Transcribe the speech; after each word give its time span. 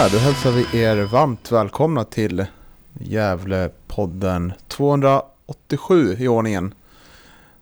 Där, 0.00 0.10
då 0.10 0.18
hälsar 0.18 0.50
vi 0.50 0.80
er 0.80 1.02
varmt 1.02 1.52
välkomna 1.52 2.04
till 2.04 2.46
Gävlepodden 2.98 4.52
287 4.68 6.16
i 6.18 6.28
ordningen. 6.28 6.74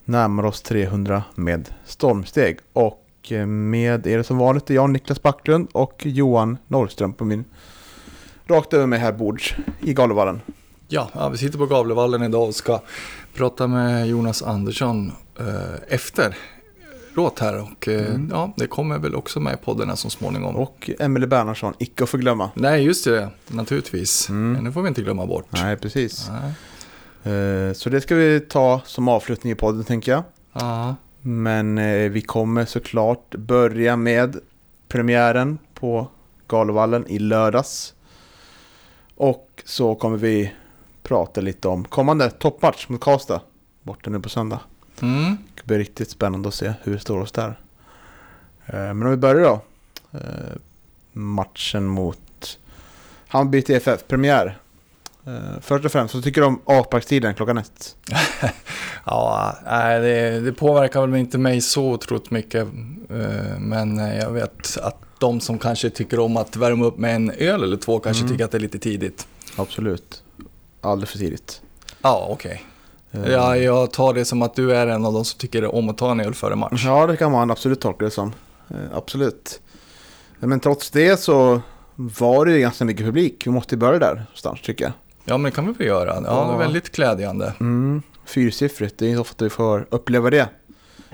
Närmar 0.05 0.45
oss 0.45 0.63
300 0.63 1.23
med 1.35 1.69
stormsteg. 1.85 2.59
Och 2.73 3.07
eh, 3.31 3.47
med 3.47 4.07
er 4.07 4.23
som 4.23 4.39
vanligt 4.39 4.71
är 4.71 4.75
jag 4.75 4.91
Niklas 4.91 5.23
Backlund 5.23 5.69
och 5.73 6.03
Johan 6.07 6.59
Norrström 6.67 7.13
på 7.13 7.25
min 7.25 7.45
rakt 8.47 8.73
över 8.73 8.87
mig 8.87 8.99
här 8.99 9.13
bords 9.13 9.55
i 9.81 9.95
Gavlevallen. 9.95 10.41
Ja, 10.89 11.11
ja, 11.15 11.29
vi 11.29 11.39
sitter 11.39 11.59
på 11.59 11.67
Gavlevallen 11.67 12.23
idag 12.23 12.49
och 12.49 12.55
ska 12.55 12.81
prata 13.35 13.67
med 13.67 14.09
Jonas 14.09 14.43
Andersson 14.43 15.13
eh, 15.39 15.95
efter 15.95 16.37
låt 17.19 17.39
här 17.39 17.63
och 17.63 17.89
eh, 17.89 18.07
Mm. 18.15 18.29
ja, 18.33 18.53
det 18.57 18.67
kommer 18.67 18.99
väl 18.99 19.15
också 19.15 19.41
med 19.41 19.55
i 19.55 19.57
podden 19.57 19.89
här 19.89 19.97
så 19.97 20.11
småningom. 20.11 20.57
Och 20.57 20.91
Emelie 20.99 21.27
Bernhardsson, 21.29 21.75
icke 21.79 22.05
att 22.05 22.11
förglömma. 22.11 22.51
Nej, 22.55 22.83
just 22.85 23.05
det, 23.05 23.29
naturligtvis. 23.49 24.29
Mm. 24.29 24.53
Men 24.53 24.65
det 24.65 24.73
får 24.73 24.83
vi 24.83 24.89
inte 24.89 25.03
glömma 25.03 25.27
bort. 25.27 25.47
Nej, 25.51 25.77
precis. 25.77 26.31
Nej. 26.31 26.53
Eh, 27.35 27.73
Så 27.73 27.91
det 27.91 28.01
ska 28.01 28.15
vi 28.15 28.41
ta 28.41 28.81
som 28.85 29.09
avslutning 29.09 29.53
i 29.53 29.57
podden 29.57 29.85
tänker 29.85 30.13
jag. 30.13 30.23
Ja, 30.53 30.95
Men 31.23 31.79
eh, 31.79 32.11
vi 32.11 32.21
kommer 32.21 32.65
såklart 32.65 33.35
börja 33.35 33.97
med 33.97 34.37
premiären 34.89 35.59
på 35.75 36.07
Galovallen 36.49 37.07
i 37.07 37.19
lördags. 37.19 37.95
Och 39.17 39.63
så 39.65 39.95
kommer 39.95 40.17
vi 40.17 40.53
prata 41.03 41.41
lite 41.41 41.69
om 41.69 41.85
kommande 41.85 42.31
toppmatch 42.31 42.89
mot 42.89 43.01
Karlstad 43.01 43.41
borta 43.83 44.11
nu 44.11 44.21
på 44.21 44.29
söndag. 44.29 44.61
Mm. 45.03 45.37
Det 45.55 45.63
blir 45.67 45.79
riktigt 45.79 46.11
spännande 46.11 46.49
att 46.49 46.55
se 46.55 46.73
hur 46.83 46.93
det 46.93 46.99
står 46.99 47.21
oss 47.21 47.33
där. 47.33 47.61
Eh, 48.67 48.75
Men 48.75 49.03
om 49.03 49.11
vi 49.11 49.17
börjar 49.17 49.45
då. 49.45 49.61
Eh, 50.19 50.57
Matchen 51.13 51.87
mot 51.87 52.59
Hammarby 53.29 53.63
TFF, 53.63 54.07
premiär. 54.09 54.59
Eh, 55.27 55.61
Först 55.61 55.85
och 55.85 55.93
främst, 55.93 56.13
så 56.13 56.23
tycker 56.23 56.41
du 56.41 56.47
om 56.47 56.61
avparkstiden 56.65 57.35
klockan 57.35 57.59
ett? 57.59 57.97
ja 59.05 59.55
det, 60.01 60.41
det 60.41 60.53
påverkar 60.53 61.07
väl 61.07 61.21
inte 61.21 61.39
mig 61.39 61.61
så 61.61 61.91
otroligt 61.93 62.31
mycket. 62.31 62.69
Men 63.59 63.99
jag 63.99 64.31
vet 64.33 64.79
att 64.83 64.97
de 65.19 65.41
som 65.41 65.59
kanske 65.59 65.91
tycker 65.91 66.19
om 66.21 66.37
att 66.37 66.57
värma 66.57 66.85
upp 66.85 66.99
med 66.99 67.15
en 67.17 67.31
öl 67.31 67.63
eller 67.63 67.77
två 67.77 67.99
kanske 68.01 68.21
Mm. 68.23 68.33
tycker 68.33 68.45
att 68.45 68.51
det 68.51 68.59
är 68.59 68.61
lite 68.61 68.79
tidigt. 68.79 69.27
Absolut. 69.57 70.23
Alldeles 70.81 71.11
för 71.11 71.19
tidigt. 71.19 71.63
Ja, 72.03 72.27
okej. 72.31 72.53
Eh, 72.53 72.78
Ja, 73.11 73.57
jag 73.57 73.91
tar 73.93 74.15
det 74.15 74.25
som 74.25 74.43
att 74.43 74.55
du 74.55 74.75
är 74.75 74.87
en 74.87 75.05
av 75.07 75.13
de 75.13 75.25
som 75.25 75.39
tycker 75.39 75.75
om 75.75 75.89
att 75.89 75.99
ta 75.99 76.11
en 76.11 76.21
öl 76.21 76.35
före 76.35 76.57
match. 76.57 76.83
Ja, 76.87 77.07
det 77.07 77.17
kan 77.17 77.33
man 77.33 77.51
absolut 77.51 77.81
tolka 77.81 78.05
det 78.05 78.11
som. 78.11 78.33
Eh, 78.71 78.77
absolut. 78.95 79.61
Men 80.39 80.61
trots 80.61 80.91
det 80.91 81.21
så 81.21 81.61
var 81.95 82.47
det 82.47 82.53
ju 82.53 82.59
ganska 82.61 82.85
mycket 82.85 83.07
publik. 83.07 83.47
Vi 83.47 83.51
måste 83.51 83.77
börja 83.77 83.99
där 83.99 84.15
någonstans 84.15 84.61
tycker 84.63 84.85
jag. 84.85 84.93
Ja, 85.25 85.39
men 85.39 85.45
det 85.45 85.51
kan 85.51 85.67
vi 85.67 85.73
väl 85.73 85.87
göra. 85.87 86.23
Ja, 86.27 86.47
det 86.49 86.55
är 86.55 86.59
väldigt 86.59 86.93
glädjande. 86.97 87.53
Mm, 87.61 88.03
fyrsiffrigt, 88.25 88.99
det 88.99 89.07
är 89.07 89.09
inte 89.09 89.21
ofta 89.21 89.45
vi 89.45 89.51
får 89.51 89.87
uppleva 89.91 90.31
det 90.31 90.49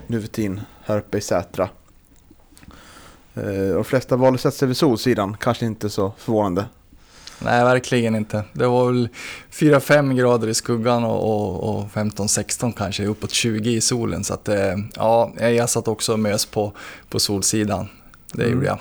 nu 0.06 0.21
för 0.21 0.28
tiden 0.28 0.60
här 0.84 0.99
uppe 0.99 1.19
i 1.19 1.21
Sätra. 1.21 1.69
Eh, 3.34 3.75
De 3.75 3.84
flesta 3.84 4.16
valde 4.16 4.38
sätta 4.38 4.56
sig 4.56 4.69
vid 4.69 4.77
Solsidan, 4.77 5.37
kanske 5.41 5.66
inte 5.66 5.91
så 5.91 6.12
förvånande. 6.19 6.65
Nej, 7.43 7.65
verkligen 7.65 8.15
inte. 8.17 8.45
Det 8.53 8.67
var 8.67 8.87
väl 8.93 9.09
4-5 9.53 10.15
grader 10.15 10.49
i 10.49 10.55
skuggan 10.55 11.05
och, 11.05 11.31
och, 11.31 11.78
och 11.78 11.84
15-16 11.91 12.72
kanske, 12.77 13.06
uppåt 13.06 13.31
20 13.31 13.71
i 13.71 13.81
solen. 13.81 14.25
Så 14.25 14.34
att, 14.34 14.49
eh, 14.49 14.75
ja, 14.95 15.33
jag 15.41 15.71
satt 15.71 15.89
också 15.89 16.12
och 16.12 16.19
mös 16.19 16.47
på, 16.47 16.72
på 17.09 17.19
solsidan. 17.21 17.89
Det 18.33 18.43
Mm. 18.43 18.55
gjorde 18.55 18.67
jag. 18.67 18.78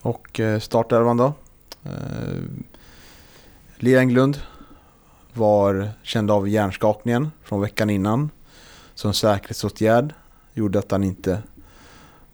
Och 0.00 0.40
eh, 0.40 0.60
startelvan 0.60 1.16
då? 1.16 1.32
Eh, 1.84 1.90
Lia 3.76 4.00
Englund 4.00 4.40
var 5.32 5.90
känd 6.02 6.30
av 6.30 6.48
hjärnskakningen 6.48 7.30
från 7.44 7.60
veckan 7.60 7.90
innan. 7.90 8.30
Som 8.94 9.14
säkerhetsåtgärd 9.14 10.14
gjorde 10.54 10.78
att 10.78 10.90
han 10.90 11.04
inte 11.04 11.42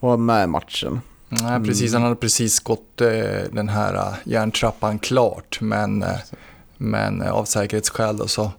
var 0.00 0.16
med 0.16 0.44
i 0.44 0.46
matchen. 0.46 1.00
Nej, 1.40 1.64
precis. 1.64 1.92
Han 1.92 2.02
hade 2.02 2.16
precis 2.16 2.60
gått 2.60 3.00
eh, 3.00 3.08
den 3.52 3.68
här 3.68 3.94
eh, 3.94 4.14
järntrappan 4.24 4.98
klart, 4.98 5.60
men, 5.60 6.02
eh, 6.02 6.18
men 6.76 7.22
av 7.22 7.44
säkerhetsskäl 7.44 8.16
då, 8.16 8.26
så, 8.26 8.50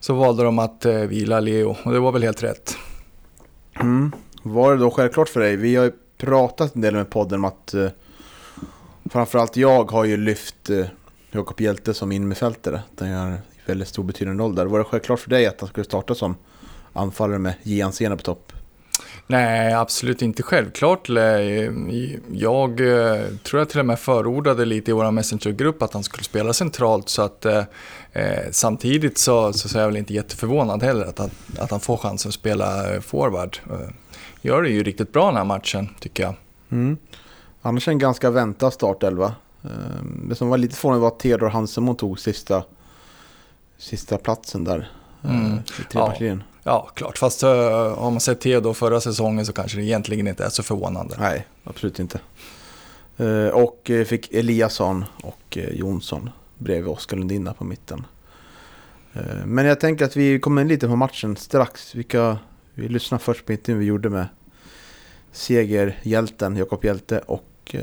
så 0.00 0.14
valde 0.14 0.42
de 0.42 0.58
att 0.58 0.86
vila 0.86 1.40
Leo 1.40 1.76
och 1.84 1.92
det 1.92 1.98
var 1.98 2.12
väl 2.12 2.22
helt 2.22 2.42
rätt. 2.42 2.76
Mm. 3.80 4.12
Var 4.42 4.72
det 4.72 4.78
då 4.78 4.90
självklart 4.90 5.28
för 5.28 5.40
dig? 5.40 5.56
Vi 5.56 5.76
har 5.76 5.84
ju 5.84 5.92
pratat 6.16 6.74
en 6.74 6.80
del 6.80 6.94
med 6.94 7.10
podden 7.10 7.38
om 7.38 7.44
att 7.44 7.74
framförallt 9.10 9.56
jag 9.56 9.90
har 9.90 10.04
ju 10.04 10.16
lyft 10.16 10.70
Jakob 11.30 11.60
Hjelte 11.60 11.94
som 11.94 12.12
innermittfältare. 12.12 12.82
Den 12.94 13.10
gör 13.10 13.40
väldigt 13.66 13.88
stor 13.88 14.04
betydande 14.04 14.42
roll 14.42 14.54
där. 14.54 14.66
Var 14.66 14.78
det 14.78 14.84
självklart 14.84 15.20
för 15.20 15.30
dig 15.30 15.46
att 15.46 15.60
han 15.60 15.68
skulle 15.68 15.84
starta 15.84 16.14
som 16.14 16.36
anfallare 16.92 17.38
med 17.38 17.54
Gian 17.62 17.92
Sena 17.92 18.16
på 18.16 18.22
topp? 18.22 18.52
Nej, 19.26 19.72
absolut 19.74 20.22
inte 20.22 20.42
självklart. 20.42 21.08
Jag 22.32 22.80
eh, 22.80 23.26
tror 23.42 23.60
jag 23.60 23.68
till 23.68 23.80
och 23.80 23.86
med 23.86 23.98
förordade 23.98 24.64
lite 24.64 24.90
i 24.90 24.94
vår 24.94 25.10
Messenger-grupp 25.10 25.82
att 25.82 25.92
han 25.92 26.02
skulle 26.02 26.24
spela 26.24 26.52
centralt. 26.52 27.08
Så 27.08 27.22
att, 27.22 27.44
eh, 27.44 27.64
eh, 28.12 28.50
samtidigt 28.50 29.18
så, 29.18 29.52
så 29.52 29.78
är 29.78 29.82
jag 29.82 29.88
väl 29.88 29.96
inte 29.96 30.14
jätteförvånad 30.14 30.82
heller 30.82 31.06
att 31.06 31.18
han, 31.18 31.30
att 31.58 31.70
han 31.70 31.80
får 31.80 31.96
chansen 31.96 32.28
att 32.28 32.34
spela 32.34 32.94
eh, 32.94 33.00
forward. 33.00 33.58
Gör 34.40 34.62
det 34.62 34.68
ju 34.68 34.82
riktigt 34.82 35.12
bra 35.12 35.26
den 35.26 35.36
här 35.36 35.44
matchen, 35.44 35.88
tycker 36.00 36.22
jag. 36.22 36.34
Mm. 36.70 36.96
Annars 37.62 37.88
en 37.88 37.98
ganska 37.98 38.30
väntad 38.30 38.70
startelva. 38.70 39.34
Eh, 39.64 39.70
Det 40.28 40.34
som 40.34 40.48
var 40.48 40.58
lite 40.58 40.76
förvånande 40.76 41.02
var 41.02 41.08
att 41.08 41.18
Theodor 41.18 41.48
Hansen 41.48 41.96
tog 41.96 42.20
sista, 42.20 42.64
sista 43.78 44.18
platsen 44.18 44.64
där. 44.64 44.90
Mm. 45.24 45.58
I 45.80 45.92
trebackslinjen. 45.92 46.42
Ja, 46.62 46.90
klart. 46.94 47.18
Fast 47.18 47.42
eh, 47.42 47.48
har 47.98 48.10
man 48.10 48.20
sett 48.20 48.40
Theodor 48.40 48.74
förra 48.74 49.00
säsongen 49.00 49.46
så 49.46 49.52
kanske 49.52 49.78
det 49.78 49.84
egentligen 49.84 50.28
inte 50.28 50.44
är 50.44 50.48
så 50.48 50.62
förvånande. 50.62 51.16
Nej, 51.18 51.46
absolut 51.64 51.98
inte. 51.98 52.20
Eh, 53.16 53.46
Och 53.48 53.90
eh, 53.90 54.04
fick 54.04 54.32
Eliasson 54.32 55.04
och 55.22 55.58
eh, 55.58 55.68
Jonsson 55.74 56.30
bredvid 56.58 56.90
Oskar 56.90 57.16
Lundin 57.16 57.50
på 57.58 57.64
mitten. 57.64 58.06
Eh, 59.14 59.46
Men 59.46 59.64
jag 59.66 59.80
tänker 59.80 60.04
att 60.04 60.16
vi 60.16 60.40
kommer 60.40 60.62
in 60.62 60.68
lite 60.68 60.88
på 60.88 60.96
matchen 60.96 61.36
strax. 61.36 61.94
Vi, 61.94 62.02
kan, 62.04 62.38
vi 62.74 62.88
lyssnar 62.88 63.18
först 63.18 63.46
på 63.46 63.52
intervjun 63.52 63.78
vi 63.80 63.84
gjorde 63.86 64.10
med 64.10 64.26
segerhjälten 65.32 66.56
Jakob 66.56 66.84
Hjälte 66.84 67.18
och 67.18 67.76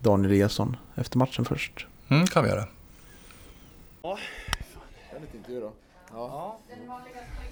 Daniel 0.00 0.30
Eliasson 0.32 0.76
efter 0.94 1.18
matchen 1.18 1.44
först. 1.44 1.86
Mm, 2.08 2.26
kan 2.26 2.44
vi 2.44 2.50
göra. 2.50 2.64
Ja, 4.02 4.18
då 6.61 6.61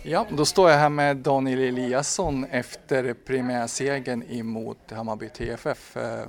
Ja, 0.02 0.26
då 0.30 0.44
står 0.44 0.70
jag 0.70 0.78
här 0.78 0.88
med 0.88 1.16
Daniel 1.16 1.58
Eliasson 1.58 2.44
efter 2.44 3.14
premiärsegern 3.14 4.22
emot 4.22 4.90
Hammarby 4.90 5.28
TFF. 5.28 5.96
Eh, 5.96 6.24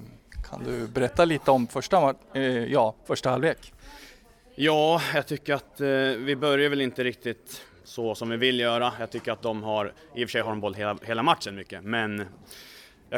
kan 0.49 0.63
du 0.63 0.87
berätta 0.87 1.25
lite 1.25 1.51
om 1.51 1.67
första, 1.67 2.15
eh, 2.33 2.43
ja, 2.43 2.95
första 3.05 3.29
halvlek? 3.29 3.73
Ja, 4.55 5.01
jag 5.13 5.27
tycker 5.27 5.53
att 5.53 5.81
eh, 5.81 5.87
vi 6.17 6.35
börjar 6.35 6.69
väl 6.69 6.81
inte 6.81 7.03
riktigt 7.03 7.61
så 7.83 8.15
som 8.15 8.29
vi 8.29 8.37
vill 8.37 8.59
göra. 8.59 8.93
Jag 8.99 9.11
tycker 9.11 9.31
att 9.31 9.41
de 9.41 9.63
har, 9.63 9.93
i 10.15 10.25
och 10.25 10.29
för 10.29 10.31
sig 10.31 10.41
har 10.41 10.49
de 10.49 10.59
boll 10.59 10.73
hela, 10.73 10.97
hela 11.03 11.23
matchen 11.23 11.55
mycket, 11.55 11.83
men 11.83 12.25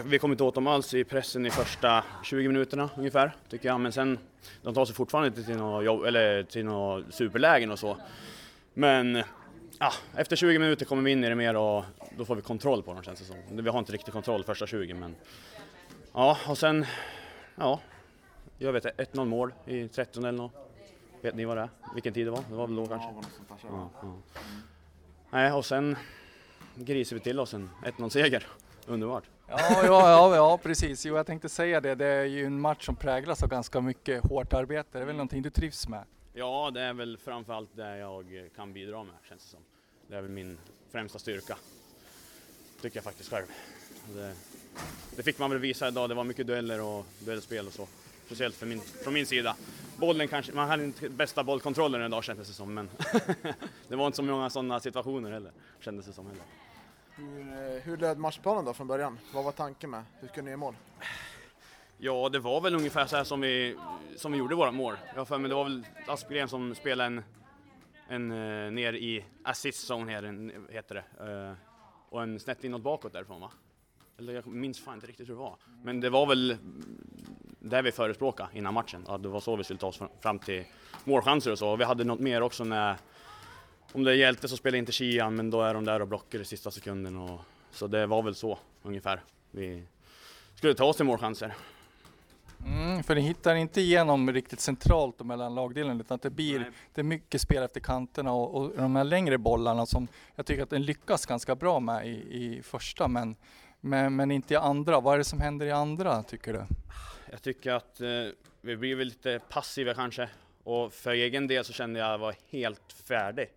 vi 0.06 0.20
kommer 0.20 0.34
inte 0.34 0.44
åt 0.44 0.56
dem 0.56 0.68
alls 0.68 0.94
i 0.94 1.04
pressen 1.04 1.46
i 1.46 1.50
första 1.50 2.04
20 2.24 2.48
minuterna 2.48 2.90
ungefär, 2.98 3.36
tycker 3.50 3.68
jag. 3.70 3.80
Men 3.80 3.92
sen, 3.92 4.20
de 4.62 4.74
tar 4.74 4.86
sig 4.86 4.96
fortfarande 4.96 5.28
inte 5.28 5.44
till 5.44 5.58
några, 5.58 5.84
jobb, 5.84 6.06
eller 6.06 6.44
till 6.44 6.66
några 6.66 7.04
superlägen 7.12 7.72
och 7.72 7.80
så. 7.80 7.98
Men 8.74 9.24
ja, 9.80 9.92
efter 10.16 10.36
20 10.36 10.60
minuter 10.60 10.86
kommer 10.86 11.04
vi 11.04 11.12
in 11.12 11.24
i 11.24 11.30
det 11.30 11.36
mer 11.36 11.56
och 11.56 11.84
då 12.18 12.26
får 12.26 12.36
vi 12.36 12.42
kontroll 12.42 12.84
på 12.84 12.94
dem 12.94 13.04
känns 13.04 13.20
det 13.20 13.26
som. 13.26 13.36
Vi 13.50 13.70
har 13.70 13.80
inte 13.80 13.92
riktigt 13.92 14.14
kontroll 14.14 14.44
första 14.44 14.68
20 14.68 14.94
men 14.94 15.16
ja, 16.14 16.38
och 16.48 16.58
sen, 16.58 16.86
ja, 17.56 17.80
jag 18.58 18.74
vet 18.74 18.86
1-0 18.86 19.26
mål 19.26 19.54
i 19.66 19.88
13 19.88 20.26
eller 20.26 20.38
något. 20.38 20.54
Vet 21.22 21.36
ni 21.36 21.46
vad 21.46 21.58
det 21.58 21.62
är? 21.62 21.70
Vilken 21.94 22.14
tid 22.14 22.28
det 22.28 22.32
var? 22.32 22.44
Det 22.50 22.56
var 22.56 22.68
väl 22.68 22.76
då 22.76 22.88
kanske? 22.88 23.10
Ja. 23.48 23.60
Ja, 23.70 23.90
ja. 24.02 24.14
Nej, 25.32 25.52
och 25.52 25.66
sen 25.66 25.96
grisar 26.76 27.16
vi 27.16 27.20
till 27.20 27.40
oss 27.40 27.54
en 27.54 27.70
1-0-seger. 27.86 28.48
Underbart. 28.88 29.24
Ja, 29.48 29.58
ja, 29.84 30.10
ja, 30.10 30.36
ja, 30.36 30.60
precis. 30.64 31.06
Jo, 31.06 31.16
jag 31.16 31.26
tänkte 31.26 31.50
säga 31.50 31.82
det. 31.82 31.96
Det 31.96 32.06
är 32.06 32.26
ju 32.26 32.46
en 32.46 32.62
match 32.62 32.86
som 32.86 32.96
präglas 32.96 33.44
av 33.44 33.50
ganska 33.50 33.82
mycket 33.82 34.24
hårt 34.24 34.54
arbete. 34.54 34.90
Det 34.92 35.00
är 35.00 35.06
väl 35.06 35.16
någonting 35.16 35.42
du 35.42 35.50
trivs 35.50 35.88
med? 35.88 36.04
Ja, 36.36 36.72
det 36.74 36.82
är 36.82 36.94
väl 36.94 37.18
framförallt 37.18 37.70
det 37.76 37.98
jag 37.98 38.50
kan 38.56 38.74
bidra 38.74 39.04
med, 39.04 39.16
känns 39.30 39.44
det 39.44 39.50
som. 39.50 39.60
Det 40.08 40.16
är 40.16 40.22
väl 40.22 40.32
min 40.32 40.58
främsta 40.92 41.20
styrka. 41.20 41.58
Tycker 42.82 42.98
jag 42.98 43.04
faktiskt 43.04 43.30
själv. 43.30 43.46
Det, 44.16 44.36
det 45.16 45.24
fick 45.24 45.40
man 45.40 45.50
väl 45.50 45.60
visa 45.60 45.88
idag. 45.88 46.10
Det 46.10 46.16
var 46.16 46.24
mycket 46.24 46.48
dueller 46.48 46.82
och 46.82 47.06
duellspel 47.20 47.68
och 47.68 47.74
så. 47.74 47.88
Speciellt 48.26 48.56
för 48.56 48.66
min, 48.66 48.82
från 48.82 49.14
min 49.14 49.26
sida. 49.26 49.56
Bollen 49.98 50.28
kanske, 50.28 50.54
man 50.54 50.68
hade 50.70 50.84
inte 50.84 51.10
bästa 51.10 51.44
bollkontrollen 51.44 52.06
idag 52.06 52.24
kändes 52.24 52.48
det 52.48 52.54
som, 52.54 52.74
men 52.74 52.90
det 53.88 53.96
var 53.96 54.06
inte 54.06 54.16
så 54.16 54.24
många 54.24 54.50
sådana 54.50 54.80
situationer 54.80 55.32
heller, 55.32 55.52
kändes 55.80 56.06
det 56.06 56.14
som 56.14 56.28
heller. 56.28 56.44
Hur, 57.16 57.76
eh, 57.76 57.82
hur 57.82 57.98
löd 57.98 58.18
matchplanen 58.18 58.66
då 58.66 58.74
från 58.74 58.88
början? 58.88 59.20
Vad 59.34 59.44
var 59.44 59.52
tanken 59.52 59.90
med? 59.90 60.04
Hur 60.20 60.28
skulle 60.28 60.44
ni 60.44 60.50
göra 60.50 60.58
mål? 60.58 60.76
Ja, 62.06 62.30
det 62.30 62.40
var 62.40 62.62
väl 62.62 62.76
ungefär 62.76 63.06
så 63.06 63.16
här 63.16 63.24
som 63.24 63.42
vi, 63.42 63.76
som 64.16 64.32
vi 64.32 64.38
gjorde 64.38 64.56
våra 64.56 64.72
mål. 64.72 64.96
Jag 65.14 65.20
har 65.20 65.26
för 65.26 65.38
mig 65.38 65.50
det 65.50 65.56
var 65.56 65.64
väl 65.64 65.86
Aspgren 66.08 66.48
som 66.48 66.76
spelade 66.76 67.08
en, 67.08 67.24
en 68.08 68.32
eh, 68.32 68.72
ner 68.72 68.94
i 68.94 69.26
assist 69.44 69.92
zone 69.92 70.12
här, 70.12 70.52
heter 70.72 70.96
det. 70.96 71.32
Eh, 71.32 71.54
och 72.10 72.24
en 72.24 72.40
snett 72.40 72.64
inåt 72.64 72.82
bakåt 72.82 73.14
därifrån 73.14 73.42
va? 73.42 73.52
Eller 74.18 74.34
jag 74.34 74.48
minns 74.48 74.80
fan 74.80 74.94
inte 74.94 75.08
riktigt 75.08 75.30
hur 75.30 75.34
det 75.34 75.40
var. 75.40 75.56
Men 75.84 76.00
det 76.00 76.10
var 76.10 76.26
väl 76.26 76.58
det 77.60 77.82
vi 77.82 77.92
förespråkade 77.92 78.50
innan 78.54 78.74
matchen. 78.74 79.04
Att 79.08 79.24
det 79.24 79.30
var 79.30 79.40
så 79.40 79.56
vi 79.56 79.64
skulle 79.64 79.80
ta 79.80 79.88
oss 79.88 80.02
fram- 80.22 80.40
till 80.40 80.66
målchanser 81.04 81.52
och 81.52 81.60
så. 81.60 81.70
Och 81.70 81.80
vi 81.80 81.84
hade 81.84 82.04
något 82.04 82.20
mer 82.20 82.42
också 82.42 82.64
när, 82.64 82.98
om 83.92 84.04
det 84.04 84.16
hjälpte 84.16 84.20
Hjälte 84.20 84.48
så 84.48 84.58
spelar 84.58 84.78
inte 84.78 84.92
Kian, 84.92 85.36
men 85.36 85.50
då 85.50 85.62
är 85.62 85.74
de 85.74 85.86
där 85.86 86.02
och 86.02 86.08
blockar 86.08 86.40
i 86.40 86.46
sista 86.46 86.72
sekunden. 86.72 87.18
Och, 87.18 87.42
så 87.72 87.88
det 87.88 88.06
var 88.06 88.24
väl 88.24 88.36
så 88.36 88.60
ungefär. 88.82 89.24
Vi 89.52 89.84
skulle 90.56 90.74
ta 90.74 90.86
oss 90.86 90.96
till 90.96 91.06
målchanser. 91.06 91.56
Mm, 92.66 93.04
för 93.04 93.16
ni 93.16 93.22
hittar 93.22 93.56
inte 93.56 93.82
igenom 93.82 94.32
riktigt 94.32 94.60
centralt 94.60 95.20
och 95.20 95.26
mellan 95.26 95.56
lagdelen 95.56 96.00
utan 96.00 96.20
det 96.22 96.30
blir 96.30 96.60
Nej. 96.60 96.72
det 96.94 97.02
är 97.02 97.06
mycket 97.06 97.42
spel 97.42 97.64
efter 97.64 97.80
kanterna 97.80 98.34
och, 98.34 98.56
och 98.56 98.72
de 98.78 98.96
här 98.96 99.04
längre 99.04 99.38
bollarna 99.38 99.86
som 99.86 100.08
jag 100.36 100.46
tycker 100.46 100.64
att 100.64 100.70
den 100.70 100.84
lyckas 100.84 101.26
ganska 101.26 101.56
bra 101.56 101.80
med 101.80 102.08
i, 102.08 102.12
i 102.12 102.62
första 102.64 103.08
men, 103.08 103.36
men, 103.82 104.16
men 104.16 104.32
inte 104.32 104.54
i 104.54 104.58
andra. 104.58 105.00
Vad 105.00 105.14
är 105.14 105.18
det 105.18 105.24
som 105.24 105.42
händer 105.42 105.66
i 105.66 105.72
andra 105.72 106.24
tycker 106.24 106.54
du? 106.54 106.66
Jag 107.32 107.42
tycker 107.42 107.72
att 107.72 108.02
eh, 108.02 108.08
vi 108.62 108.78
blir 108.78 108.96
väl 108.96 109.08
lite 109.08 109.40
passiva 109.50 109.94
kanske. 109.94 110.30
Och 110.64 110.94
för 110.94 111.12
egen 111.12 111.48
del 111.48 111.66
så 111.66 111.74
kände 111.74 112.00
jag 112.00 112.06
att 112.06 112.12
jag 112.12 112.18
var 112.18 112.36
helt 112.50 112.94
färdig. 113.06 113.48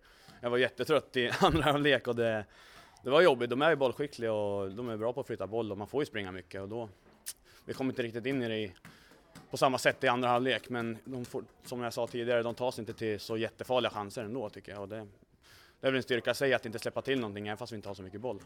Jag 0.41 0.49
var 0.49 0.57
jättetrött 0.57 1.17
i 1.17 1.31
andra 1.39 1.63
halvlek 1.63 2.07
och 2.07 2.15
det, 2.15 2.45
det 3.03 3.09
var 3.09 3.21
jobbigt. 3.21 3.49
De 3.49 3.61
är 3.61 3.69
ju 3.69 3.75
bollskickliga 3.75 4.33
och 4.33 4.71
de 4.71 4.89
är 4.89 4.97
bra 4.97 5.13
på 5.13 5.19
att 5.19 5.27
flytta 5.27 5.47
boll 5.47 5.71
och 5.71 5.77
man 5.77 5.87
får 5.87 6.01
ju 6.01 6.05
springa 6.05 6.31
mycket 6.31 6.61
och 6.61 6.69
då 6.69 6.89
vi 7.67 7.73
kom 7.73 7.89
inte 7.89 8.03
riktigt 8.03 8.25
in 8.25 8.43
i 8.43 8.47
det 8.47 8.57
i, 8.57 8.73
på 9.51 9.57
samma 9.57 9.77
sätt 9.77 10.03
i 10.03 10.07
andra 10.07 10.29
halvlek. 10.29 10.69
Men 10.69 10.97
de 11.05 11.25
får, 11.25 11.43
som 11.65 11.81
jag 11.81 11.93
sa 11.93 12.07
tidigare, 12.07 12.43
de 12.43 12.55
tar 12.55 12.71
sig 12.71 12.81
inte 12.81 12.93
till 12.93 13.19
så 13.19 13.37
jättefarliga 13.37 13.91
chanser 13.91 14.23
ändå 14.23 14.49
tycker 14.49 14.71
jag. 14.71 14.81
Och 14.81 14.89
det, 14.89 15.07
det 15.79 15.87
är 15.87 15.91
väl 15.91 15.95
en 15.95 16.03
styrka 16.03 16.31
i 16.31 16.35
sig 16.35 16.53
att 16.53 16.65
inte 16.65 16.79
släppa 16.79 17.01
till 17.01 17.19
någonting 17.19 17.47
även 17.47 17.57
fast 17.57 17.71
vi 17.71 17.75
inte 17.75 17.89
har 17.89 17.95
så 17.95 18.03
mycket 18.03 18.21
boll. 18.21 18.39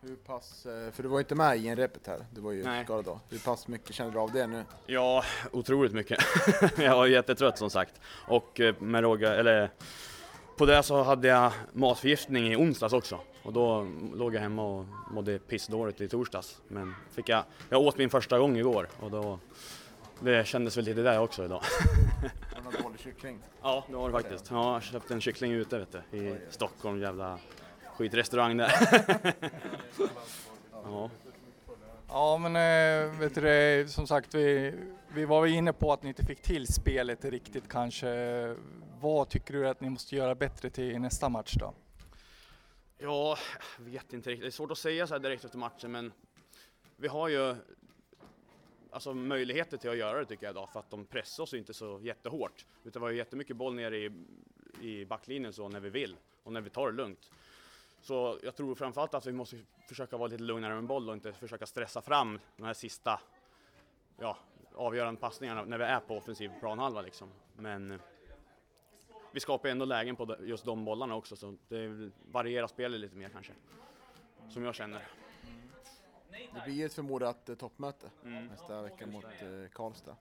Hur 0.00 0.16
pass, 0.16 0.66
eh, 0.66 0.92
för 0.92 1.02
du 1.02 1.08
var 1.08 1.18
ju 1.18 1.22
inte 1.22 1.34
med 1.34 1.58
i 1.58 1.68
en 1.68 1.76
repet 1.76 2.06
här, 2.06 2.26
du 2.30 2.40
var 2.40 2.52
ju 2.52 2.64
Nej. 2.64 2.84
skadad 2.84 3.04
då. 3.04 3.20
Hur 3.30 3.38
pass 3.38 3.68
mycket 3.68 3.94
känner 3.94 4.10
du 4.10 4.18
av 4.18 4.32
det 4.32 4.46
nu? 4.46 4.64
Ja, 4.86 5.24
otroligt 5.52 5.92
mycket. 5.92 6.18
jag 6.78 6.96
var 6.96 7.06
jättetrött 7.06 7.58
som 7.58 7.70
sagt. 7.70 8.00
Och 8.28 8.60
eh, 8.60 8.80
med 8.80 9.02
råga, 9.02 9.34
eller 9.34 9.70
på 10.56 10.66
det 10.66 10.82
så 10.82 11.02
hade 11.02 11.28
jag 11.28 11.52
matförgiftning 11.72 12.52
i 12.52 12.56
onsdags 12.56 12.92
också. 12.92 13.20
Och 13.44 13.52
då 13.52 13.86
låg 14.14 14.34
jag 14.34 14.40
hemma 14.40 14.62
och 14.62 14.84
mådde 15.10 15.38
pissdåligt 15.38 16.00
i 16.00 16.08
torsdags. 16.08 16.62
Men 16.68 16.94
fick 17.10 17.28
jag, 17.28 17.44
jag 17.68 17.80
åt 17.82 17.98
min 17.98 18.10
första 18.10 18.38
gång 18.38 18.56
igår 18.56 18.88
och 19.00 19.10
då, 19.10 19.38
det 20.20 20.46
kändes 20.46 20.76
väl 20.76 20.84
lite 20.84 21.02
där 21.02 21.20
också 21.20 21.44
idag. 21.44 21.62
Var 22.22 22.30
det 22.56 22.64
någon 22.64 22.82
dålig 22.82 23.00
kyckling? 23.00 23.38
Ja, 23.62 23.84
det 23.88 23.96
var 23.96 24.08
det 24.08 24.12
faktiskt. 24.12 24.50
Ja, 24.50 24.72
jag 24.72 24.82
köpte 24.82 25.14
en 25.14 25.20
kyckling 25.20 25.52
ute 25.52 25.78
vet 25.78 25.96
du, 26.10 26.18
i 26.18 26.36
Stockholm, 26.50 27.00
jävla 27.00 27.38
skitrestaurang 27.96 28.56
där. 28.56 28.72
ja. 30.84 31.10
Ja 32.08 32.38
men 32.38 32.56
eh, 32.56 33.18
vet 33.18 33.34
du 33.34 33.86
som 33.88 34.06
sagt 34.06 34.34
vi, 34.34 34.74
vi 35.14 35.24
var 35.24 35.46
ju 35.46 35.54
inne 35.56 35.72
på 35.72 35.92
att 35.92 36.02
ni 36.02 36.08
inte 36.08 36.26
fick 36.26 36.42
till 36.42 36.66
spelet 36.66 37.24
riktigt 37.24 37.68
kanske. 37.68 38.56
Vad 39.00 39.28
tycker 39.28 39.54
du 39.54 39.68
att 39.68 39.80
ni 39.80 39.90
måste 39.90 40.16
göra 40.16 40.34
bättre 40.34 40.70
till 40.70 41.00
nästa 41.00 41.28
match 41.28 41.54
då? 41.58 41.74
Ja, 42.98 43.38
jag 43.78 43.84
vet 43.84 44.12
inte 44.12 44.30
riktigt. 44.30 44.42
Det 44.42 44.48
är 44.48 44.50
svårt 44.50 44.70
att 44.70 44.78
säga 44.78 45.06
så 45.06 45.14
här 45.14 45.18
direkt 45.18 45.44
efter 45.44 45.58
matchen, 45.58 45.92
men 45.92 46.12
vi 46.96 47.08
har 47.08 47.28
ju 47.28 47.56
alltså, 48.90 49.14
möjligheter 49.14 49.76
till 49.76 49.90
att 49.90 49.96
göra 49.96 50.18
det 50.18 50.26
tycker 50.26 50.46
jag 50.46 50.52
idag, 50.52 50.70
för 50.70 50.80
att 50.80 50.90
de 50.90 51.06
pressar 51.06 51.42
oss 51.42 51.54
inte 51.54 51.74
så 51.74 52.00
jättehårt. 52.02 52.66
Utan 52.84 53.02
vi 53.02 53.04
har 53.04 53.10
ju 53.10 53.16
jättemycket 53.16 53.56
boll 53.56 53.74
nere 53.74 53.96
i, 53.96 54.12
i 54.80 55.04
backlinjen 55.04 55.52
så 55.52 55.68
när 55.68 55.80
vi 55.80 55.90
vill 55.90 56.16
och 56.42 56.52
när 56.52 56.60
vi 56.60 56.70
tar 56.70 56.86
det 56.86 56.96
lugnt. 56.96 57.30
Så 58.00 58.38
jag 58.42 58.56
tror 58.56 58.74
framförallt 58.74 59.14
att 59.14 59.26
vi 59.26 59.32
måste 59.32 59.58
försöka 59.88 60.16
vara 60.16 60.28
lite 60.28 60.42
lugnare 60.42 60.74
med 60.74 60.84
boll 60.84 61.08
och 61.08 61.14
inte 61.14 61.32
försöka 61.32 61.66
stressa 61.66 62.02
fram 62.02 62.40
de 62.56 62.66
här 62.66 62.74
sista 62.74 63.20
ja, 64.18 64.38
avgörande 64.74 65.20
passningarna 65.20 65.64
när 65.64 65.78
vi 65.78 65.84
är 65.84 66.00
på 66.00 66.16
offensiv 66.16 66.50
planhalva 66.60 67.02
liksom. 67.02 67.28
Men 67.56 68.00
vi 69.34 69.40
skapar 69.40 69.68
ändå 69.68 69.84
lägen 69.84 70.16
på 70.16 70.36
just 70.40 70.64
de 70.64 70.84
bollarna 70.84 71.14
också 71.14 71.36
så 71.36 71.56
det 71.68 72.10
varierar 72.32 72.66
spelet 72.66 73.00
lite 73.00 73.16
mer 73.16 73.28
kanske. 73.28 73.52
Som 74.48 74.64
jag 74.64 74.74
känner. 74.74 75.02
Det 76.30 76.62
blir 76.66 76.86
ett 76.86 76.94
förmodat 76.94 77.48
eh, 77.48 77.54
toppmöte 77.54 78.06
Mm. 78.24 78.46
nästa 78.46 78.82
vecka 78.82 79.06
mot 79.06 79.24
eh, 79.24 79.70
Karlstad. 79.72 80.16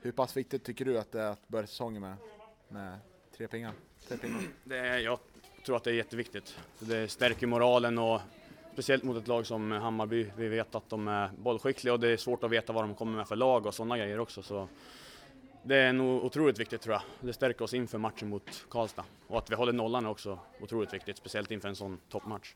Hur 0.00 0.12
pass 0.12 0.36
viktigt 0.36 0.64
tycker 0.64 0.84
du 0.84 0.98
att 0.98 1.12
det 1.12 1.20
är 1.20 1.30
att 1.30 1.48
börja 1.48 1.66
säsongen 1.66 2.02
med, 2.02 2.16
med 2.68 2.98
tre 3.36 3.48
pingar? 3.48 3.72
Tre 4.08 4.16
pingar? 4.16 4.40
Det 4.64 4.78
är, 4.78 4.98
jag 4.98 5.18
tror 5.66 5.76
att 5.76 5.84
det 5.84 5.90
är 5.90 5.94
jätteviktigt. 5.94 6.58
Det 6.78 7.08
stärker 7.08 7.46
moralen 7.46 7.98
och 7.98 8.20
speciellt 8.72 9.02
mot 9.04 9.16
ett 9.16 9.28
lag 9.28 9.46
som 9.46 9.70
Hammarby. 9.72 10.30
Vi 10.36 10.48
vet 10.48 10.74
att 10.74 10.88
de 10.90 11.08
är 11.08 11.30
bollskickliga 11.38 11.94
och 11.94 12.00
det 12.00 12.08
är 12.08 12.16
svårt 12.16 12.44
att 12.44 12.50
veta 12.50 12.72
vad 12.72 12.84
de 12.84 12.94
kommer 12.94 13.16
med 13.16 13.28
för 13.28 13.36
lag 13.36 13.66
och 13.66 13.74
sådana 13.74 13.98
grejer 13.98 14.18
också. 14.20 14.42
Så 14.42 14.68
det 15.66 15.76
är 15.76 15.92
nog 15.92 16.24
otroligt 16.24 16.58
viktigt 16.58 16.82
tror 16.82 16.92
jag. 16.92 17.02
Det 17.20 17.32
stärker 17.32 17.64
oss 17.64 17.74
inför 17.74 17.98
matchen 17.98 18.28
mot 18.28 18.64
Karlstad. 18.70 19.04
Och 19.26 19.38
att 19.38 19.50
vi 19.50 19.54
håller 19.54 19.72
nollan 19.72 20.06
är 20.06 20.10
också 20.10 20.38
otroligt 20.60 20.94
viktigt, 20.94 21.16
speciellt 21.16 21.50
inför 21.50 21.68
en 21.68 21.76
sån 21.76 21.98
toppmatch. 22.08 22.54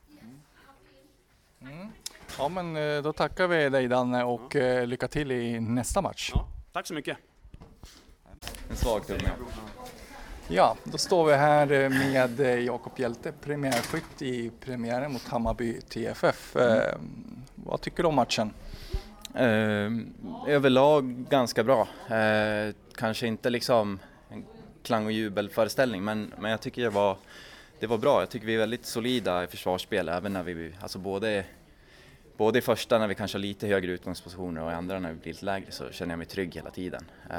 Ja 2.37 2.49
men 2.49 2.75
eh, 2.75 3.01
då 3.01 3.13
tackar 3.13 3.47
vi 3.47 3.69
dig 3.69 3.87
Danne 3.87 4.23
och 4.23 4.55
eh, 4.55 4.87
lycka 4.87 5.07
till 5.07 5.31
i 5.31 5.59
nästa 5.59 6.01
match. 6.01 6.31
Ja, 6.33 6.47
tack 6.71 6.87
så 6.87 6.93
mycket! 6.93 7.17
En 8.69 8.75
svag 8.75 9.07
tumme. 9.07 9.29
Ja, 10.47 10.77
då 10.83 10.97
står 10.97 11.25
vi 11.25 11.33
här 11.33 11.71
eh, 11.71 11.89
med 11.89 12.63
Jakob 12.65 12.99
Hjälte, 12.99 13.31
premiärskytt 13.31 14.21
i 14.21 14.51
premiären 14.65 15.13
mot 15.13 15.27
Hammarby 15.27 15.81
TFF. 15.81 16.55
Eh, 16.55 16.97
vad 17.55 17.81
tycker 17.81 18.03
du 18.03 18.09
om 18.09 18.15
matchen? 18.15 18.53
Eh, 19.35 19.91
överlag 20.47 21.25
ganska 21.29 21.63
bra. 21.63 21.87
Eh, 22.15 22.73
kanske 22.95 23.27
inte 23.27 23.49
liksom 23.49 23.99
en 24.29 24.45
klang 24.83 25.05
och 25.05 25.11
jubelföreställning 25.11 26.03
men, 26.03 26.33
men 26.37 26.51
jag 26.51 26.61
tycker 26.61 26.81
det 26.81 26.89
var, 26.89 27.17
det 27.79 27.87
var 27.87 27.97
bra. 27.97 28.19
Jag 28.19 28.29
tycker 28.29 28.47
vi 28.47 28.55
är 28.55 28.59
väldigt 28.59 28.85
solida 28.85 29.43
i 29.43 29.47
försvarsspel 29.47 30.09
även 30.09 30.33
när 30.33 30.43
vi, 30.43 30.73
alltså 30.81 30.99
både, 30.99 31.43
både 32.37 32.59
i 32.59 32.61
första 32.61 32.99
när 32.99 33.07
vi 33.07 33.15
kanske 33.15 33.37
har 33.37 33.41
lite 33.41 33.67
högre 33.67 33.91
utgångspositioner 33.91 34.63
och 34.63 34.71
i 34.71 34.73
andra 34.73 34.99
när 34.99 35.09
vi 35.09 35.15
blir 35.15 35.33
lite 35.33 35.45
lägre 35.45 35.71
så 35.71 35.91
känner 35.91 36.11
jag 36.11 36.17
mig 36.17 36.27
trygg 36.27 36.55
hela 36.55 36.69
tiden. 36.69 37.05
Eh, 37.29 37.37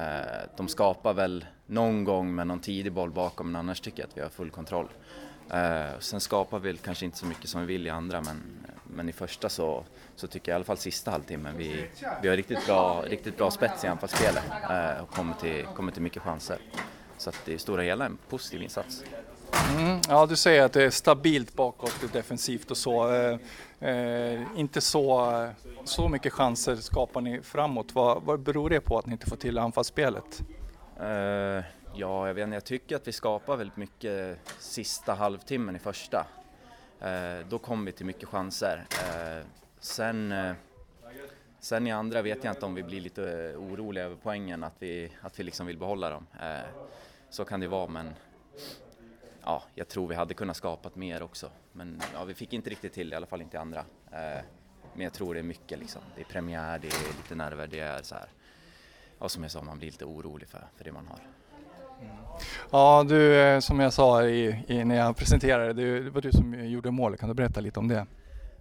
de 0.57 0.69
skapar 0.69 1.15
väl 1.15 1.45
någon 1.67 2.05
gång 2.05 2.35
med 2.35 2.47
någon 2.47 2.61
tidig 2.61 2.93
boll 2.93 3.11
bakom 3.11 3.47
men 3.47 3.57
annars 3.57 3.81
tycker 3.81 4.03
jag 4.03 4.09
att 4.09 4.17
vi 4.17 4.21
har 4.21 4.29
full 4.29 4.51
kontroll. 4.51 4.89
Eh, 5.51 5.99
sen 5.99 6.21
skapar 6.21 6.59
vi 6.59 6.77
kanske 6.77 7.05
inte 7.05 7.19
så 7.19 7.27
mycket 7.27 7.49
som 7.49 7.61
vi 7.61 7.67
vill 7.67 7.87
i 7.87 7.91
andra 7.91 8.21
men, 8.21 8.67
men 8.95 9.09
i 9.09 9.13
första 9.13 9.49
så, 9.49 9.85
så 10.17 10.27
tycker 10.27 10.53
jag 10.53 10.55
i 10.55 10.57
alla 10.57 10.65
fall 10.65 10.77
sista 10.77 11.11
halvtimmen 11.11 11.57
vi, 11.57 11.87
vi 12.23 12.29
har 12.29 12.37
riktigt 12.37 12.67
bra, 12.67 13.03
riktigt 13.07 13.37
bra 13.37 13.51
spets 13.51 13.85
i 13.85 13.87
anfallsspelet 13.87 14.45
eh, 14.71 15.03
och 15.03 15.11
kommer 15.11 15.35
till, 15.35 15.67
kommer 15.77 15.93
till 15.93 16.03
mycket 16.03 16.23
chanser. 16.23 16.59
Så 17.19 17.31
att 17.31 17.41
det 17.45 17.55
är 17.55 17.59
stora 17.59 17.83
hela 17.83 18.07
en 18.07 18.19
positiv 18.29 18.63
insats. 18.63 19.05
Mm, 19.77 20.01
ja, 20.09 20.27
du 20.27 20.37
säger 20.37 20.63
att 20.63 20.73
det 20.73 20.85
är 20.85 20.91
stabilt 20.91 21.55
bakåt 21.55 22.13
defensivt 22.13 22.71
och 22.71 22.77
så. 22.77 23.15
Eh, 23.15 23.39
eh, 23.91 24.43
inte 24.57 24.81
så, 24.81 25.49
så 25.85 26.09
mycket 26.09 26.33
chanser 26.33 26.77
skapar 26.77 27.21
ni 27.21 27.43
framåt. 27.43 27.95
Vad, 27.95 28.23
vad 28.23 28.41
beror 28.41 28.71
det 28.71 28.81
på 28.81 28.99
att 28.99 29.07
ni 29.07 29.13
inte 29.13 29.27
får 29.27 29.37
till 29.37 29.59
anfallsspelet? 29.59 30.43
Eh, 31.01 31.65
ja, 31.95 32.27
jag 32.27 32.35
vet 32.35 32.45
inte, 32.45 32.57
jag 32.57 32.65
tycker 32.65 32.97
att 32.97 33.09
vi 33.09 33.13
skapar 33.13 33.57
väldigt 33.57 33.77
mycket 33.77 34.39
sista 34.59 35.15
halvtimmen 35.15 35.77
i 35.77 35.79
första. 35.79 36.27
Eh, 37.03 37.47
då 37.49 37.59
kommer 37.59 37.87
vi 37.87 37.93
till 37.93 38.07
mycket 38.07 38.29
chanser. 38.29 38.87
Eh, 38.91 39.47
sen, 39.81 40.33
eh, 40.33 40.55
sen 41.59 41.87
i 41.87 41.91
andra 41.93 42.23
vet 42.23 42.45
jag 42.45 42.53
inte 42.53 42.67
om 42.67 42.75
vi 42.75 42.83
blir 42.83 43.01
lite 43.01 43.55
oroliga 43.57 44.05
över 44.05 44.17
poängen, 44.23 44.65
att 44.65 44.75
vi, 44.79 45.13
att 45.21 45.41
vi 45.41 45.43
liksom 45.43 45.67
vill 45.67 45.79
behålla 45.79 46.11
dem. 46.11 46.27
Eh, 46.41 46.61
så 47.31 47.45
kan 47.45 47.61
det 47.61 47.69
vara, 47.69 47.87
men 47.87 48.15
ja, 49.43 49.63
jag 49.75 49.89
tror 49.89 50.09
vi 50.09 50.15
hade 50.15 50.35
kunnat 50.35 50.57
skapat 50.57 50.97
mer 50.97 51.23
också. 51.23 51.51
Men 51.73 52.01
ja, 52.15 52.25
vi 52.25 52.35
fick 52.35 52.53
inte 52.53 52.71
riktigt 52.71 52.93
till 52.93 53.13
i 53.13 53.17
alla 53.17 53.27
fall 53.27 53.43
inte 53.43 53.57
i 53.57 53.61
andra. 53.61 53.81
Eh, 54.13 54.45
men 54.95 55.05
jag 55.05 55.13
tror 55.13 55.35
det 55.35 55.41
är 55.41 55.45
mycket 55.45 55.79
liksom. 55.79 56.03
Det 56.15 56.21
är 56.21 56.25
premiär, 56.25 56.79
det 56.79 56.89
är 56.89 57.17
lite 57.17 57.35
nerver, 57.35 57.67
det 57.67 57.81
är 57.81 58.03
så 58.03 58.15
här. 58.15 58.29
Och 59.19 59.31
som 59.31 59.43
jag 59.43 59.53
sa, 59.53 59.63
man 59.63 59.79
blir 59.79 59.91
lite 59.91 60.05
orolig 60.05 60.49
för, 60.49 60.67
för 60.77 60.85
det 60.85 60.93
man 60.93 61.07
har. 61.07 61.21
Ja, 62.71 63.05
du, 63.09 63.41
eh, 63.41 63.61
som 63.61 63.81
jag 63.81 63.93
sa 63.93 64.25
i, 64.25 64.65
i, 64.69 64.85
när 64.85 64.97
jag 64.97 65.17
presenterade, 65.17 65.73
det 65.73 66.11
var 66.11 66.21
du 66.21 66.33
som 66.33 66.67
gjorde 66.67 66.91
målet. 66.91 67.21
Kan 67.21 67.29
du 67.29 67.35
berätta 67.35 67.61
lite 67.61 67.79
om 67.79 67.89
det? 67.89 68.07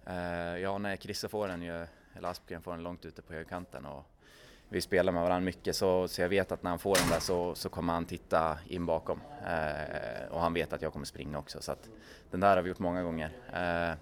Uh, 0.08 0.58
ja, 0.58 0.78
när 0.78 0.96
Christer 0.96 1.28
får 1.28 1.48
den 1.48 1.62
ju, 1.62 1.86
eller 2.16 2.28
Aspgren 2.28 2.62
får 2.62 2.72
den 2.72 2.82
långt 2.82 3.04
ute 3.04 3.22
på 3.22 3.32
högerkanten 3.32 3.86
och 3.86 4.04
vi 4.68 4.80
spelar 4.80 5.12
med 5.12 5.22
varandra 5.22 5.44
mycket 5.44 5.76
så, 5.76 6.08
så 6.08 6.22
jag 6.22 6.28
vet 6.28 6.52
att 6.52 6.62
när 6.62 6.70
han 6.70 6.78
får 6.78 6.94
den 6.94 7.08
där 7.08 7.20
så, 7.20 7.54
så 7.54 7.68
kommer 7.68 7.92
han 7.92 8.04
titta 8.04 8.58
in 8.68 8.86
bakom. 8.86 9.20
Uh, 9.40 10.32
och 10.32 10.40
han 10.40 10.54
vet 10.54 10.72
att 10.72 10.82
jag 10.82 10.92
kommer 10.92 11.06
springa 11.06 11.38
också 11.38 11.62
så 11.62 11.72
att 11.72 11.88
den 12.30 12.40
där 12.40 12.56
har 12.56 12.62
vi 12.62 12.68
gjort 12.68 12.78
många 12.78 13.02
gånger. 13.02 13.28
Uh, 13.28 13.96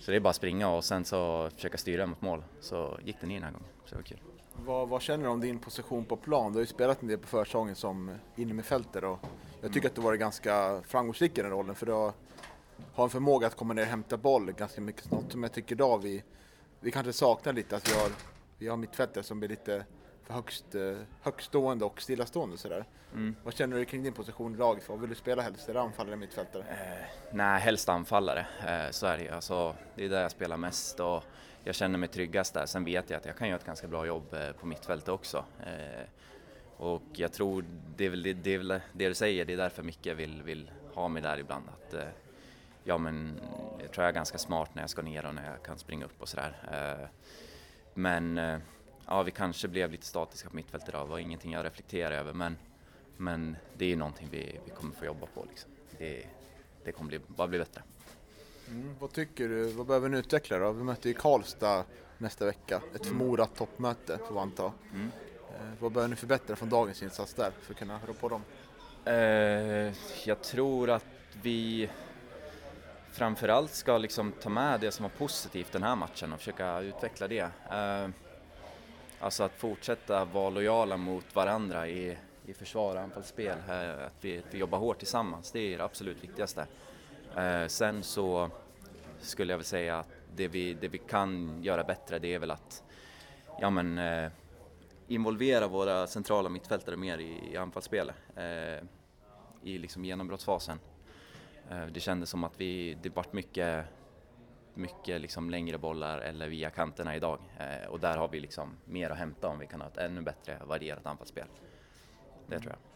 så 0.00 0.10
det 0.10 0.16
är 0.16 0.20
bara 0.20 0.30
att 0.30 0.36
springa 0.36 0.68
och 0.68 0.84
sen 0.84 1.04
så 1.04 1.50
försöka 1.50 1.78
styra 1.78 2.06
mot 2.06 2.20
mål. 2.20 2.44
Så 2.60 2.98
gick 3.04 3.20
den 3.20 3.30
in 3.30 3.34
den 3.34 3.44
här 3.44 3.52
gången, 3.52 3.68
så 3.84 3.90
det 3.90 3.96
var 3.96 4.02
kul. 4.02 4.18
Vad, 4.64 4.88
vad, 4.88 5.02
känner 5.02 5.24
du 5.24 5.30
om 5.30 5.40
din 5.40 5.58
position 5.58 6.04
på 6.04 6.16
plan? 6.16 6.52
Du 6.52 6.56
har 6.56 6.60
ju 6.60 6.66
spelat 6.66 7.02
en 7.02 7.08
del 7.08 7.18
på 7.18 7.26
försäsongen 7.26 7.74
som 7.74 8.14
innermittfältare 8.36 9.06
och 9.06 9.18
jag 9.60 9.72
tycker 9.72 9.78
mm. 9.78 9.90
att 9.90 9.94
du 9.94 10.02
varit 10.02 10.20
ganska 10.20 10.82
framgångsrik 10.86 11.38
i 11.38 11.42
den 11.42 11.50
rollen 11.50 11.74
för 11.74 11.86
du 11.86 11.92
har, 11.92 12.12
har 12.94 13.04
en 13.04 13.10
förmåga 13.10 13.46
att 13.46 13.56
komma 13.56 13.74
ner 13.74 13.82
och 13.82 13.88
hämta 13.88 14.16
boll 14.16 14.52
ganska 14.52 14.80
mycket. 14.80 15.10
Något 15.10 15.32
som 15.32 15.42
jag 15.42 15.52
tycker 15.52 15.74
idag 15.74 16.02
vi, 16.02 16.22
vi 16.80 16.90
kanske 16.90 17.12
saknar 17.12 17.52
lite, 17.52 17.76
att 17.76 17.88
vi 17.88 17.94
har, 17.94 18.10
vi 18.58 18.68
har 18.68 18.76
mittfältare 18.76 19.24
som 19.24 19.38
blir 19.38 19.48
lite 19.48 19.84
för 20.28 20.34
högst, 20.34 20.74
eh, 20.74 20.96
högstående 21.22 21.84
och 21.84 22.02
stillastående 22.02 22.58
sådär. 22.58 22.84
Mm. 23.14 23.36
Vad 23.44 23.54
känner 23.54 23.76
du 23.76 23.84
kring 23.84 24.02
din 24.02 24.12
position 24.12 24.54
i 24.54 24.58
laget? 24.58 24.88
Vad 24.88 25.00
vill 25.00 25.10
du 25.10 25.16
spela 25.16 25.42
helst? 25.42 25.68
Är 25.68 25.74
det 25.74 25.80
anfallare 25.80 26.12
eller 26.12 26.20
mittfältare? 26.20 26.62
Eh, 26.62 27.06
nej, 27.32 27.60
helst 27.60 27.88
anfallare. 27.88 28.46
Eh, 28.66 28.90
så 28.90 29.06
är 29.06 29.18
det 29.18 29.28
alltså, 29.28 29.74
Det 29.94 30.04
är 30.04 30.08
där 30.08 30.22
jag 30.22 30.30
spelar 30.30 30.56
mest 30.56 31.00
och 31.00 31.24
jag 31.68 31.74
känner 31.74 31.98
mig 31.98 32.08
tryggast 32.08 32.54
där. 32.54 32.66
Sen 32.66 32.84
vet 32.84 33.10
jag 33.10 33.18
att 33.18 33.26
jag 33.26 33.36
kan 33.36 33.48
göra 33.48 33.58
ett 33.58 33.66
ganska 33.66 33.88
bra 33.88 34.06
jobb 34.06 34.34
eh, 34.34 34.52
på 34.52 34.66
mittfältet 34.66 35.08
också. 35.08 35.44
Eh, 35.66 36.04
och 36.76 37.02
jag 37.12 37.32
tror, 37.32 37.64
det 37.96 38.06
är 38.06 38.10
väl 38.10 38.22
det, 38.22 38.32
det, 38.32 38.54
är 38.54 38.58
väl 38.58 38.80
det 38.92 39.08
du 39.08 39.14
säger, 39.14 39.44
det 39.44 39.52
är 39.52 39.56
därför 39.56 39.82
Micke 39.82 40.06
vill, 40.06 40.42
vill 40.42 40.70
ha 40.94 41.08
mig 41.08 41.22
där 41.22 41.38
ibland. 41.38 41.64
Att, 41.68 41.94
eh, 41.94 42.08
ja 42.84 42.98
men, 42.98 43.40
jag 43.80 43.92
tror 43.92 44.04
jag 44.04 44.08
är 44.08 44.14
ganska 44.14 44.38
smart 44.38 44.74
när 44.74 44.82
jag 44.82 44.90
ska 44.90 45.02
ner 45.02 45.26
och 45.26 45.34
när 45.34 45.50
jag 45.50 45.62
kan 45.62 45.78
springa 45.78 46.04
upp 46.04 46.22
och 46.22 46.28
sådär. 46.28 47.08
Men 47.94 48.36
ja, 49.06 49.22
vi 49.22 49.30
kanske 49.30 49.68
blev 49.68 49.90
lite 49.90 50.06
statiska 50.06 50.48
på 50.48 50.56
mittfältet 50.56 50.88
idag, 50.88 51.06
det 51.06 51.10
var 51.10 51.18
ingenting 51.18 51.52
jag 51.52 51.64
reflekterade 51.64 52.16
över 52.16 52.32
men, 52.32 52.56
men 53.16 53.56
det 53.76 53.84
är 53.84 53.88
ju 53.88 53.96
någonting 53.96 54.28
vi, 54.30 54.60
vi 54.64 54.70
kommer 54.70 54.94
få 54.94 55.04
jobba 55.04 55.26
på. 55.26 55.44
Liksom. 55.48 55.70
Det, 55.98 56.26
det 56.84 56.92
kommer 56.92 57.08
bli, 57.08 57.20
bara 57.26 57.48
bli 57.48 57.58
bättre. 57.58 57.82
Mm, 58.70 58.94
vad 58.98 59.12
tycker 59.12 59.48
du, 59.48 59.64
vad 59.64 59.86
behöver 59.86 60.08
ni 60.08 60.18
utveckla 60.18 60.58
då? 60.58 60.72
Vi 60.72 60.84
möter 60.84 61.08
ju 61.08 61.14
Karlstad 61.14 61.84
nästa 62.18 62.46
vecka, 62.46 62.76
ett 62.76 63.06
mm. 63.06 63.08
förmodat 63.08 63.56
toppmöte 63.56 64.18
får 64.26 64.34
vi 64.34 64.40
anta. 64.40 64.72
Mm. 64.94 65.10
Eh, 65.50 65.72
vad 65.80 65.92
behöver 65.92 66.10
ni 66.10 66.16
förbättra 66.16 66.56
från 66.56 66.68
dagens 66.68 67.02
insats 67.02 67.34
där 67.34 67.52
för 67.62 67.72
att 67.72 67.78
kunna 67.78 68.00
rå 68.06 68.12
på 68.12 68.28
dem? 68.28 68.42
Eh, 69.04 69.92
jag 70.24 70.42
tror 70.42 70.90
att 70.90 71.04
vi 71.42 71.90
framförallt 73.12 73.74
ska 73.74 73.98
liksom 73.98 74.32
ta 74.32 74.48
med 74.48 74.80
det 74.80 74.90
som 74.90 75.02
var 75.02 75.10
positivt 75.10 75.72
den 75.72 75.82
här 75.82 75.96
matchen 75.96 76.32
och 76.32 76.38
försöka 76.38 76.80
utveckla 76.80 77.28
det. 77.28 77.50
Eh, 77.70 78.08
alltså 79.20 79.42
att 79.42 79.52
fortsätta 79.52 80.24
vara 80.24 80.50
lojala 80.50 80.96
mot 80.96 81.34
varandra 81.34 81.88
i, 81.88 82.18
i 82.46 82.54
försvar 82.54 82.94
och 82.94 83.02
anfallsspel. 83.02 83.58
Eh, 83.68 84.06
att 84.06 84.14
vi, 84.20 84.38
att 84.38 84.54
vi 84.54 84.58
jobbar 84.58 84.78
hårt 84.78 84.98
tillsammans, 84.98 85.52
det 85.52 85.74
är 85.74 85.78
det 85.78 85.84
absolut 85.84 86.24
viktigaste. 86.24 86.66
Eh, 87.36 87.66
sen 87.66 88.02
så 88.02 88.50
skulle 89.20 89.52
jag 89.52 89.58
väl 89.58 89.64
säga 89.64 89.98
att 89.98 90.08
det 90.36 90.48
vi, 90.48 90.74
det 90.74 90.88
vi 90.88 90.98
kan 90.98 91.62
göra 91.62 91.84
bättre 91.84 92.18
det 92.18 92.34
är 92.34 92.38
väl 92.38 92.50
att 92.50 92.84
ja, 93.60 93.70
men, 93.70 93.98
eh, 93.98 94.30
involvera 95.08 95.68
våra 95.68 96.06
centrala 96.06 96.48
mittfältare 96.48 96.96
mer 96.96 97.18
i, 97.18 97.52
i 97.52 97.56
anfallsspelet. 97.56 98.16
Eh, 98.36 98.84
I 99.62 99.78
liksom 99.78 100.04
genombrottsfasen. 100.04 100.78
Eh, 101.70 101.86
det 101.86 102.00
kändes 102.00 102.30
som 102.30 102.44
att 102.44 102.60
vi, 102.60 102.98
det 103.02 103.16
vart 103.16 103.32
mycket, 103.32 103.84
mycket 104.74 105.20
liksom 105.20 105.50
längre 105.50 105.78
bollar 105.78 106.18
eller 106.18 106.48
via 106.48 106.70
kanterna 106.70 107.16
idag. 107.16 107.38
Eh, 107.58 107.88
och 107.88 108.00
där 108.00 108.16
har 108.16 108.28
vi 108.28 108.40
liksom 108.40 108.76
mer 108.84 109.10
att 109.10 109.18
hämta 109.18 109.48
om 109.48 109.58
vi 109.58 109.66
kan 109.66 109.80
ha 109.80 109.88
ett 109.88 109.96
ännu 109.96 110.20
bättre 110.20 110.58
varierat 110.66 111.06
anfallsspel. 111.06 111.46
Det 112.46 112.58
tror 112.60 112.72
jag. 112.72 112.87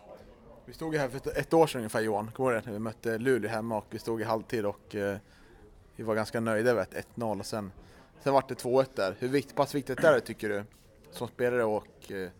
Vi 0.64 0.72
stod 0.72 0.94
ju 0.94 1.00
här 1.00 1.08
för 1.08 1.38
ett 1.38 1.54
år 1.54 1.66
sedan 1.66 1.78
ungefär 1.78 2.00
Johan, 2.00 2.30
kommer 2.30 2.50
du 2.50 2.56
ihåg 2.56 2.66
När 2.66 2.72
vi 2.72 2.78
mötte 2.78 3.18
Luleå 3.18 3.50
hemma 3.50 3.76
och 3.76 3.86
vi 3.90 3.98
stod 3.98 4.20
i 4.20 4.24
halvtid 4.24 4.66
och 4.66 4.94
eh, 4.94 5.16
vi 5.96 6.04
var 6.04 6.14
ganska 6.14 6.40
nöjda 6.40 6.70
över 6.70 6.86
1-0 7.14 7.40
och 7.40 7.46
sen, 7.46 7.72
sen 8.20 8.32
vart 8.32 8.48
det 8.48 8.54
2-1 8.54 8.86
där. 8.94 9.16
Hur 9.18 9.28
vikt, 9.28 9.54
pass 9.54 9.74
viktigt 9.74 10.04
är 10.04 10.12
det 10.12 10.20
tycker 10.20 10.48
du 10.48 10.64
som 11.10 11.28
spelare 11.28 11.64
och 11.64 12.12
eh, 12.12 12.30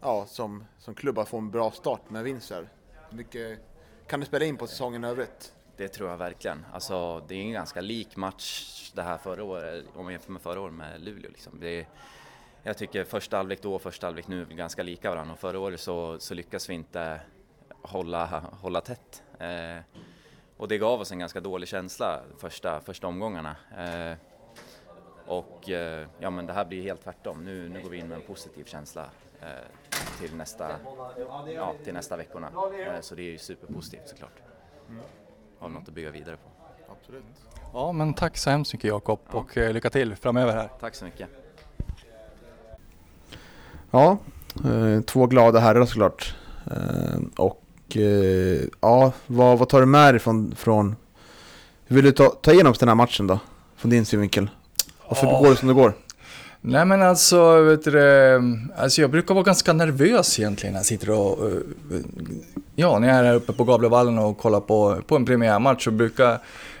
ja, 0.00 0.26
som, 0.26 0.64
som 0.78 0.94
klubb 0.94 1.18
att 1.18 1.28
få 1.28 1.38
en 1.38 1.50
bra 1.50 1.70
start 1.70 2.10
med 2.10 2.24
vinst 2.24 2.50
här? 2.50 2.68
Hur 3.10 3.16
mycket 3.16 3.58
kan 4.06 4.20
du 4.20 4.26
spela 4.26 4.44
in 4.44 4.56
på 4.56 4.66
säsongen 4.66 5.04
i 5.04 5.08
övrigt? 5.08 5.52
Det 5.76 5.88
tror 5.88 6.10
jag 6.10 6.16
verkligen. 6.16 6.66
Alltså, 6.72 7.24
det 7.28 7.34
är 7.34 7.40
en 7.40 7.52
ganska 7.52 7.80
lik 7.80 8.16
match 8.16 8.92
det 8.94 9.02
här 9.02 9.18
förra 9.18 9.44
året, 9.44 9.84
om 9.94 10.04
man 10.04 10.12
jämför 10.12 10.32
med 10.32 10.42
förra 10.42 10.60
året 10.60 10.74
med 10.74 11.00
Luleå. 11.00 11.30
Liksom. 11.30 11.60
Det 11.60 11.80
är, 11.80 11.86
jag 12.62 12.78
tycker 12.78 13.04
första 13.04 13.36
halvlek 13.36 13.62
då 13.62 13.74
och 13.74 13.82
första 13.82 14.06
halvlek 14.06 14.28
nu 14.28 14.42
är 14.42 14.46
ganska 14.46 14.82
lika 14.82 15.10
varandra 15.10 15.32
och 15.32 15.38
förra 15.38 15.58
året 15.58 15.80
så, 15.80 16.18
så 16.18 16.34
lyckas 16.34 16.70
vi 16.70 16.74
inte 16.74 17.20
hålla, 17.84 18.42
hålla 18.60 18.80
tätt. 18.80 19.22
Eh, 19.38 19.78
och 20.56 20.68
det 20.68 20.78
gav 20.78 21.00
oss 21.00 21.12
en 21.12 21.18
ganska 21.18 21.40
dålig 21.40 21.68
känsla 21.68 22.20
första, 22.38 22.80
första 22.80 23.06
omgångarna. 23.06 23.56
Eh, 23.78 24.16
och 25.26 25.70
eh, 25.70 26.06
ja, 26.18 26.30
men 26.30 26.46
det 26.46 26.52
här 26.52 26.64
blir 26.64 26.82
helt 26.82 27.02
tvärtom. 27.04 27.44
Nu, 27.44 27.68
nu 27.68 27.82
går 27.82 27.90
vi 27.90 27.98
in 27.98 28.08
med 28.08 28.16
en 28.16 28.22
positiv 28.26 28.64
känsla 28.64 29.06
eh, 29.40 29.48
till, 30.20 30.36
nästa, 30.36 30.70
ja, 31.54 31.74
till 31.84 31.94
nästa 31.94 32.16
veckorna. 32.16 32.46
Eh, 32.46 33.00
så 33.00 33.14
det 33.14 33.22
är 33.22 33.30
ju 33.30 33.38
superpositivt 33.38 34.08
såklart. 34.08 34.42
Mm. 34.88 35.02
Har 35.58 35.68
något 35.68 35.88
att 35.88 35.94
bygga 35.94 36.10
vidare 36.10 36.36
på. 36.36 36.72
Absolut. 36.92 37.24
Ja, 37.72 37.92
men 37.92 38.14
tack 38.14 38.36
så 38.36 38.50
hemskt 38.50 38.72
mycket 38.72 38.88
Jakob 38.88 39.20
ja. 39.32 39.38
och 39.38 39.56
eh, 39.56 39.72
lycka 39.72 39.90
till 39.90 40.16
framöver 40.16 40.52
här. 40.52 40.70
Tack 40.80 40.94
så 40.94 41.04
mycket. 41.04 41.28
Ja, 43.90 44.18
eh, 44.64 45.00
två 45.00 45.26
glada 45.26 45.60
herrar 45.60 45.84
såklart. 45.84 46.36
och 47.36 47.63
eh, 47.88 48.66
ja, 48.80 49.12
vad, 49.26 49.58
vad 49.58 49.68
tar 49.68 49.80
du 49.80 49.86
med 49.86 50.14
dig 50.14 50.20
från, 50.20 50.54
från 50.56 50.96
hur 51.86 51.96
vill 51.96 52.04
du 52.04 52.12
ta, 52.12 52.28
ta 52.28 52.52
igenom 52.52 52.74
den 52.78 52.88
här 52.88 52.94
matchen 52.94 53.26
då? 53.26 53.38
Från 53.76 53.90
din 53.90 54.04
synvinkel. 54.04 54.50
Varför 55.08 55.26
ja. 55.26 55.40
går 55.40 55.50
det 55.50 55.56
som 55.56 55.68
det 55.68 55.74
går? 55.74 55.94
Nej 56.60 56.84
men 56.84 57.02
alltså, 57.02 57.60
vet 57.60 57.84
du, 57.84 58.40
alltså 58.76 59.00
jag 59.00 59.10
brukar 59.10 59.34
vara 59.34 59.44
ganska 59.44 59.72
nervös 59.72 60.38
egentligen 60.38 60.72
när 60.72 60.78
jag 60.78 60.86
sitter 60.86 61.10
och... 61.10 61.50
Eh, 61.50 61.58
ja, 62.74 62.98
när 62.98 63.08
jag 63.08 63.16
är 63.16 63.24
här 63.24 63.34
uppe 63.34 63.52
på 63.52 63.64
Gavlevallen 63.64 64.18
och 64.18 64.38
kollar 64.38 64.60
på, 64.60 64.98
på 65.06 65.16
en 65.16 65.24
premiärmatch 65.24 65.84
så 65.84 65.90
brukar 65.90 66.38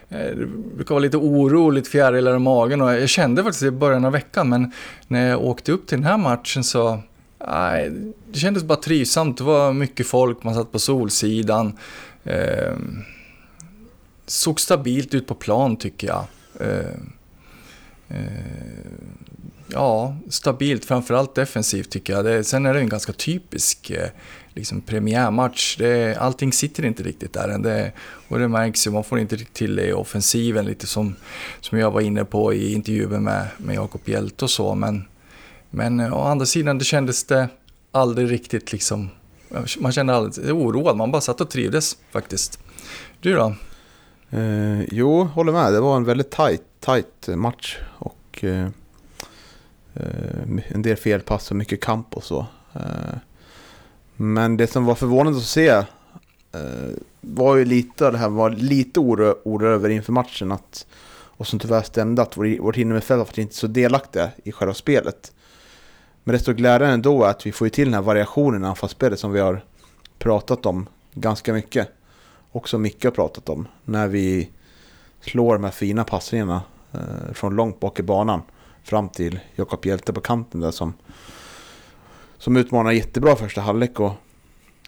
det 0.08 0.48
brukar 0.76 0.94
vara 0.94 1.02
lite 1.02 1.16
oroligt, 1.16 1.88
fjärilar 1.88 2.36
i 2.36 2.38
magen 2.38 2.80
och 2.80 2.94
jag 2.94 3.08
kände 3.08 3.42
faktiskt 3.42 3.62
i 3.62 3.70
början 3.70 4.04
av 4.04 4.12
veckan 4.12 4.48
men 4.48 4.72
när 5.08 5.28
jag 5.30 5.44
åkte 5.44 5.72
upp 5.72 5.86
till 5.86 5.98
den 5.98 6.06
här 6.06 6.18
matchen 6.18 6.64
så 6.64 6.98
Nej, 7.48 7.90
det 8.32 8.38
kändes 8.38 8.64
bara 8.64 8.78
trivsamt. 8.78 9.38
Det 9.38 9.44
var 9.44 9.72
mycket 9.72 10.06
folk, 10.06 10.42
man 10.42 10.54
satt 10.54 10.72
på 10.72 10.78
Solsidan. 10.78 11.78
Eh, 12.24 12.76
såg 14.26 14.60
stabilt 14.60 15.14
ut 15.14 15.26
på 15.26 15.34
plan 15.34 15.76
tycker 15.76 16.06
jag. 16.06 16.24
Eh, 16.60 16.94
eh, 18.08 18.94
ja, 19.68 20.16
stabilt, 20.28 20.84
framförallt 20.84 21.34
defensivt 21.34 21.90
tycker 21.90 22.12
jag. 22.12 22.24
Det, 22.24 22.44
sen 22.44 22.66
är 22.66 22.74
det 22.74 22.80
en 22.80 22.88
ganska 22.88 23.12
typisk 23.12 23.90
eh, 23.90 24.08
liksom 24.54 24.80
premiärmatch. 24.80 25.76
Det, 25.76 26.16
allting 26.16 26.52
sitter 26.52 26.84
inte 26.84 27.02
riktigt 27.02 27.32
där 27.32 27.48
än. 27.48 27.62
Det, 27.62 27.92
och 28.28 28.38
det 28.38 28.48
märks 28.48 28.86
ju, 28.86 28.90
man 28.90 29.04
får 29.04 29.18
inte 29.18 29.36
riktigt 29.36 29.54
till 29.54 29.76
det 29.76 29.86
i 29.86 29.92
offensiven 29.92 30.64
lite 30.64 30.86
som, 30.86 31.16
som 31.60 31.78
jag 31.78 31.90
var 31.90 32.00
inne 32.00 32.24
på 32.24 32.54
i 32.54 32.72
intervjuer 32.72 33.20
med, 33.20 33.46
med 33.58 33.76
Jakob 33.76 34.00
Hjälte 34.04 34.44
och 34.44 34.50
så. 34.50 34.74
Men 34.74 35.04
men 35.74 36.00
eh, 36.00 36.14
å 36.14 36.22
andra 36.22 36.46
sidan, 36.46 36.78
det 36.78 36.84
kändes 36.84 37.24
det 37.24 37.48
aldrig 37.90 38.30
riktigt 38.30 38.72
liksom... 38.72 39.10
Man 39.78 39.92
kände 39.92 40.14
aldrig 40.14 40.54
oroad, 40.54 40.96
man 40.96 41.10
bara 41.10 41.20
satt 41.20 41.40
och 41.40 41.50
trivdes 41.50 41.96
faktiskt. 42.10 42.58
Du 43.20 43.34
då? 43.34 43.54
Eh, 44.30 44.82
jo, 44.90 45.24
håller 45.24 45.52
med. 45.52 45.72
Det 45.72 45.80
var 45.80 45.96
en 45.96 46.04
väldigt 46.04 46.30
tight, 46.30 46.62
tight 46.80 47.28
match. 47.28 47.78
Och 47.98 48.44
eh, 48.44 48.68
eh 49.94 50.42
en 50.68 50.82
del 50.82 50.96
felpass 50.96 51.50
och 51.50 51.56
mycket 51.56 51.80
kamp 51.80 52.16
och 52.16 52.24
så. 52.24 52.46
Eh, 52.72 53.18
men 54.16 54.56
det 54.56 54.66
som 54.66 54.84
var 54.84 54.94
förvånande 54.94 55.38
att 55.38 55.44
se 55.44 55.68
eh, 55.68 55.84
var 57.20 57.56
ju 57.56 57.64
lite 57.64 58.10
det 58.10 58.18
här, 58.18 58.28
var 58.28 58.50
lite 58.50 59.00
oro, 59.00 59.34
oro 59.44 59.68
över 59.68 59.88
inför 59.88 60.12
matchen 60.12 60.52
att 60.52 60.86
och 61.36 61.46
som 61.46 61.58
tyvärr 61.58 61.82
stämde 61.82 62.22
att 62.22 62.36
vårt 62.36 62.76
innermittfält 62.76 63.36
var 63.36 63.42
inte 63.42 63.54
så 63.54 63.66
delaktiga 63.66 64.30
i 64.44 64.52
själva 64.52 64.74
spelet. 64.74 65.32
Men 66.24 66.32
desto 66.32 66.52
glädjande 66.52 66.94
ändå 66.94 67.24
är 67.24 67.28
att 67.28 67.46
vi 67.46 67.52
får 67.52 67.68
till 67.68 67.84
den 67.84 67.94
här 67.94 68.02
variationen 68.02 68.64
i 68.64 68.66
anfallsspelet 68.66 69.18
som 69.18 69.32
vi 69.32 69.40
har 69.40 69.64
pratat 70.18 70.66
om 70.66 70.88
ganska 71.12 71.52
mycket. 71.52 71.88
Och 72.50 72.68
som 72.68 72.82
Micke 72.82 73.04
har 73.04 73.10
pratat 73.10 73.48
om. 73.48 73.68
När 73.84 74.08
vi 74.08 74.50
slår 75.20 75.54
de 75.54 75.64
här 75.64 75.70
fina 75.70 76.04
passningarna 76.04 76.62
eh, 76.92 77.32
från 77.32 77.56
långt 77.56 77.80
bak 77.80 77.98
i 77.98 78.02
banan 78.02 78.42
fram 78.82 79.08
till 79.08 79.40
Jakob 79.54 79.86
Hjelte 79.86 80.12
på 80.12 80.20
kanten 80.20 80.60
där 80.60 80.70
som, 80.70 80.92
som 82.38 82.56
utmanar 82.56 82.92
jättebra 82.92 83.36
första 83.36 83.60
halvlek 83.60 84.00
och 84.00 84.12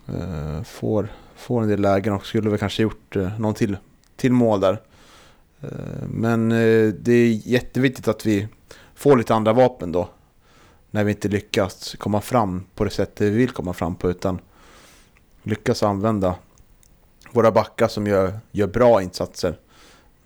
eh, 0.07 0.63
får, 0.63 1.09
får 1.37 1.63
en 1.63 1.69
del 1.69 1.81
lägen 1.81 2.13
och 2.13 2.27
skulle 2.27 2.51
väl 2.51 2.59
kanske 2.59 2.83
gjort 2.83 3.17
eh, 3.17 3.41
någon 3.41 3.55
till, 3.55 3.77
till 4.17 4.33
mål 4.33 4.61
där. 4.61 4.81
Eh, 5.61 6.09
men 6.09 6.53
eh, 6.53 6.89
det 6.89 7.13
är 7.13 7.49
jätteviktigt 7.49 8.09
att 8.09 8.27
vi 8.27 8.49
får 8.95 9.17
lite 9.17 9.35
andra 9.35 9.53
vapen 9.53 9.93
då. 9.93 10.09
När 10.97 11.05
vi 11.05 11.11
inte 11.11 11.29
lyckas 11.29 11.97
komma 11.99 12.21
fram 12.21 12.65
på 12.75 12.85
det 12.85 12.91
sättet 12.91 13.21
vi 13.21 13.31
vill 13.31 13.51
komma 13.51 13.73
fram 13.73 13.95
på 13.95 14.11
utan 14.11 14.41
lyckas 15.43 15.83
använda 15.83 16.35
våra 17.33 17.51
backar 17.51 17.89
som 17.89 18.07
gör, 18.07 18.39
gör 18.53 18.67
bra 18.67 19.03
insatser 19.03 19.59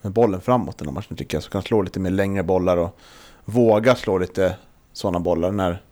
med 0.00 0.12
bollen 0.12 0.40
framåt 0.40 0.74
i 0.74 0.78
den 0.78 0.88
här 0.88 0.94
matchen 0.94 1.16
tycker 1.16 1.36
jag. 1.36 1.44
Så 1.44 1.50
kan 1.50 1.62
slå 1.62 1.82
lite 1.82 2.00
mer 2.00 2.10
längre 2.10 2.42
bollar 2.42 2.76
och 2.76 2.98
våga 3.44 3.94
slå 3.94 4.18
lite 4.18 4.56
sådana 4.92 5.20
bollar 5.20 5.52
när, 5.52 5.82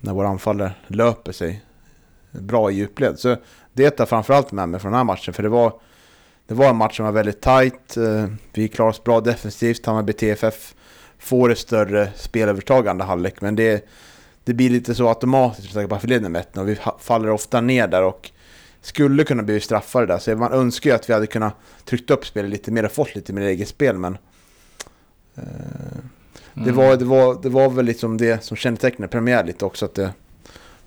när 0.00 0.12
våra 0.12 0.28
anfallare 0.28 0.72
löper 0.86 1.32
sig 1.32 1.64
bra 2.30 2.70
i 2.70 2.74
djupled. 2.74 3.18
Så 3.18 3.36
det 3.72 3.90
tar 3.90 4.06
framförallt 4.06 4.52
med 4.52 4.68
mig 4.68 4.80
från 4.80 4.92
den 4.92 4.98
här 4.98 5.04
matchen. 5.04 5.34
För 5.34 5.42
det 5.42 5.48
var, 5.48 5.72
det 6.46 6.54
var 6.54 6.68
en 6.68 6.76
match 6.76 6.96
som 6.96 7.04
var 7.04 7.12
väldigt 7.12 7.40
tight. 7.40 7.96
Eh, 7.96 8.26
vi 8.52 8.68
klarade 8.68 8.90
oss 8.90 9.04
bra 9.04 9.20
defensivt. 9.20 9.86
Hammarby 9.86 10.12
TFF 10.12 10.74
får 11.18 11.52
ett 11.52 11.58
större 11.58 12.08
spelövertagande 12.16 13.04
halvlek. 13.04 13.40
Men 13.40 13.56
det, 13.56 13.88
det 14.44 14.54
blir 14.54 14.70
lite 14.70 14.94
så 14.94 15.08
automatiskt 15.08 15.72
för 15.72 15.86
bara 15.86 16.00
förleden 16.00 16.32
med 16.32 16.44
och 16.56 16.68
vi 16.68 16.78
faller 17.00 17.30
ofta 17.30 17.60
ner 17.60 17.88
där 17.88 18.02
och 18.02 18.30
skulle 18.80 19.24
kunna 19.24 19.42
bli 19.42 19.60
straffade 19.60 20.06
där. 20.06 20.18
Så 20.18 20.36
man 20.36 20.52
önskar 20.52 20.90
ju 20.90 20.96
att 20.96 21.08
vi 21.08 21.12
hade 21.12 21.26
kunnat 21.26 21.54
tryckt 21.84 22.10
upp 22.10 22.26
spelet 22.26 22.50
lite 22.50 22.70
mer 22.70 22.84
och 22.84 22.92
fått 22.92 23.14
lite 23.14 23.32
mer 23.32 23.42
eget 23.42 23.68
spel 23.68 23.98
men 23.98 24.18
eh, 25.34 25.42
det, 26.54 26.70
mm. 26.70 26.76
var, 26.76 26.96
det, 26.96 27.04
var, 27.04 27.38
det 27.42 27.48
var 27.48 27.70
väl 27.70 27.84
liksom 27.84 28.16
det 28.16 28.44
som 28.44 28.56
kännetecknade 28.56 29.08
premiär 29.08 29.44
lite 29.44 29.64
också 29.64 29.84
att 29.84 29.94
det 29.94 30.12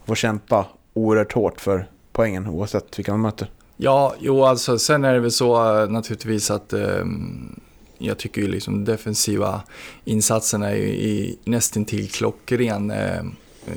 får 0.06 0.16
kämpa 0.16 0.66
oerhört 0.94 1.34
hårt 1.34 1.62
för 1.62 1.88
poängen 2.12 2.48
oavsett 2.48 3.00
vilka 3.00 3.12
man 3.12 3.22
möter. 3.22 3.52
Ja, 3.78 4.16
jo 4.20 4.44
alltså 4.44 4.80
sen 4.80 5.06
är 5.06 5.14
det 5.14 5.20
väl 5.20 5.32
så 5.32 5.82
eh, 5.82 5.90
naturligtvis 5.90 6.52
att 6.52 6.74
eh, 6.74 7.06
jag 8.00 8.18
tycker 8.18 8.42
ju 8.42 8.48
liksom 8.48 8.86
defensiva 8.86 9.62
insatserna 10.06 10.70
är 10.70 10.76
ju 10.76 11.36
nästintill 11.44 12.10
klockren. 12.10 12.92
Eh, 12.92 13.18
eh, 13.18 13.74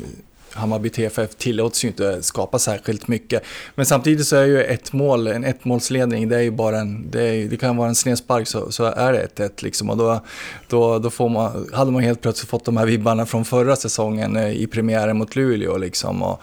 Hammarby 0.54 0.90
TFF 0.90 1.34
tillåts 1.34 1.84
ju 1.84 1.88
inte 1.88 2.22
skapa 2.22 2.58
särskilt 2.58 3.08
mycket. 3.08 3.42
Men 3.74 3.86
samtidigt 3.86 4.26
så 4.26 4.36
är 4.36 4.44
ju 4.44 4.62
ett 4.62 4.92
mål, 4.92 5.26
en 5.26 5.44
ettmålsledning, 5.44 6.28
det 6.28 6.36
är 6.36 6.40
ju 6.40 6.50
bara 6.50 6.78
en, 6.78 7.10
det, 7.10 7.22
är, 7.22 7.48
det 7.48 7.56
kan 7.56 7.76
vara 7.76 7.88
en 7.88 7.94
snedspark 7.94 8.48
så, 8.48 8.72
så 8.72 8.84
är 8.84 9.12
det 9.12 9.26
1-1 9.36 9.64
liksom. 9.64 9.90
Och 9.90 9.96
då, 9.96 10.20
då, 10.68 10.98
då 10.98 11.10
får 11.10 11.28
man, 11.28 11.68
hade 11.72 11.90
man 11.90 12.02
helt 12.02 12.20
plötsligt 12.20 12.50
fått 12.50 12.64
de 12.64 12.76
här 12.76 12.86
vibbarna 12.86 13.26
från 13.26 13.44
förra 13.44 13.76
säsongen 13.76 14.36
eh, 14.36 14.50
i 14.50 14.66
premiären 14.66 15.16
mot 15.16 15.36
Luleå 15.36 15.76
liksom. 15.76 16.22
Och, 16.22 16.42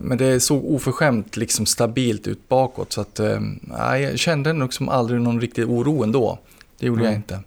men 0.00 0.18
det 0.18 0.40
såg 0.40 0.64
oförskämt 0.64 1.36
liksom 1.36 1.66
stabilt 1.66 2.26
ut 2.26 2.48
bakåt 2.48 2.92
så 2.92 3.00
att 3.00 3.20
eh, 3.20 3.40
jag 3.78 4.18
kände 4.18 4.52
nog 4.52 4.74
som 4.74 4.88
aldrig 4.88 5.20
någon 5.20 5.40
riktig 5.40 5.70
oro 5.70 6.02
ändå. 6.02 6.38
Det 6.78 6.86
gjorde 6.86 7.00
mm. 7.00 7.12
jag 7.12 7.18
inte. 7.18 7.40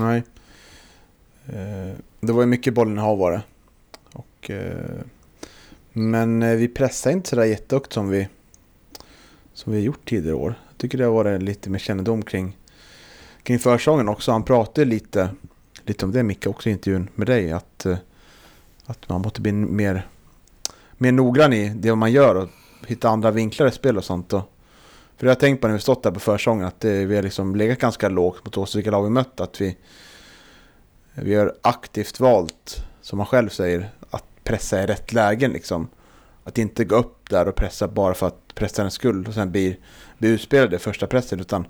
Nej. 0.00 0.22
Eh, 1.46 1.96
det 2.20 2.32
var 2.32 2.40
ju 2.40 2.46
mycket 2.46 2.74
bollinnehav 2.74 3.18
var 3.18 3.32
det. 3.32 3.42
Eh, 4.48 5.04
men 5.92 6.42
eh, 6.42 6.56
vi 6.56 6.68
pressar 6.68 7.10
inte 7.10 7.28
sådär 7.28 7.44
jättehögt 7.44 7.92
som 7.92 8.08
vi, 8.08 8.28
som 9.54 9.72
vi 9.72 9.80
gjort 9.80 10.08
tidigare 10.08 10.36
år. 10.36 10.54
Jag 10.68 10.78
tycker 10.78 10.98
det 10.98 11.04
har 11.04 11.12
varit 11.12 11.42
lite 11.42 11.70
mer 11.70 11.78
kännedom 11.78 12.22
kring, 12.22 12.56
kring 13.42 13.58
försången 13.58 14.08
också. 14.08 14.32
Han 14.32 14.42
pratade 14.42 14.84
lite, 14.84 15.30
lite 15.84 16.04
om 16.04 16.12
det 16.12 16.22
Micke 16.22 16.46
också 16.46 16.68
i 16.68 16.72
intervjun 16.72 17.08
med 17.14 17.26
dig. 17.26 17.52
Att, 17.52 17.86
eh, 17.86 17.96
att 18.86 19.08
man 19.08 19.20
måste 19.20 19.40
bli 19.40 19.52
mer, 19.52 20.06
mer 21.04 21.12
noggrann 21.12 21.52
i 21.52 21.68
det 21.68 21.94
man 21.94 22.12
gör 22.12 22.34
och 22.34 22.48
hitta 22.86 23.08
andra 23.08 23.30
vinklar 23.30 23.66
i 23.66 23.70
spel 23.70 23.96
och 23.96 24.04
sånt. 24.04 24.32
Och, 24.32 24.42
för 25.16 25.26
jag 25.26 25.30
har 25.34 25.40
tänkt 25.40 25.60
på 25.60 25.66
när 25.66 25.74
vi 25.74 25.80
stått 25.80 26.02
där 26.02 26.10
på 26.10 26.20
försången 26.20 26.66
att 26.66 26.80
det, 26.80 27.04
vi 27.04 27.16
har 27.16 27.22
liksom 27.22 27.56
legat 27.56 27.78
ganska 27.78 28.08
lågt 28.08 28.44
mot 28.44 28.56
oss 28.56 28.74
vilka 28.74 28.90
lag 28.90 29.02
vi 29.02 29.10
mött. 29.10 29.40
Att 29.40 29.60
vi, 29.60 29.76
vi 31.14 31.34
har 31.34 31.54
aktivt 31.62 32.20
valt, 32.20 32.84
som 33.00 33.16
man 33.16 33.26
själv 33.26 33.48
säger, 33.48 33.90
att 34.10 34.24
pressa 34.44 34.82
i 34.82 34.86
rätt 34.86 35.12
lägen 35.12 35.52
liksom. 35.52 35.88
Att 36.44 36.58
inte 36.58 36.84
gå 36.84 36.96
upp 36.96 37.30
där 37.30 37.48
och 37.48 37.54
pressa 37.54 37.88
bara 37.88 38.14
för 38.14 38.26
att 38.26 38.54
pressa 38.54 38.82
en 38.82 38.90
skull 38.90 39.26
och 39.28 39.34
sen 39.34 39.50
bli, 39.50 39.76
bli 40.18 40.28
utspelade 40.28 40.76
i 40.76 40.78
första 40.78 41.06
pressen 41.06 41.40
utan 41.40 41.66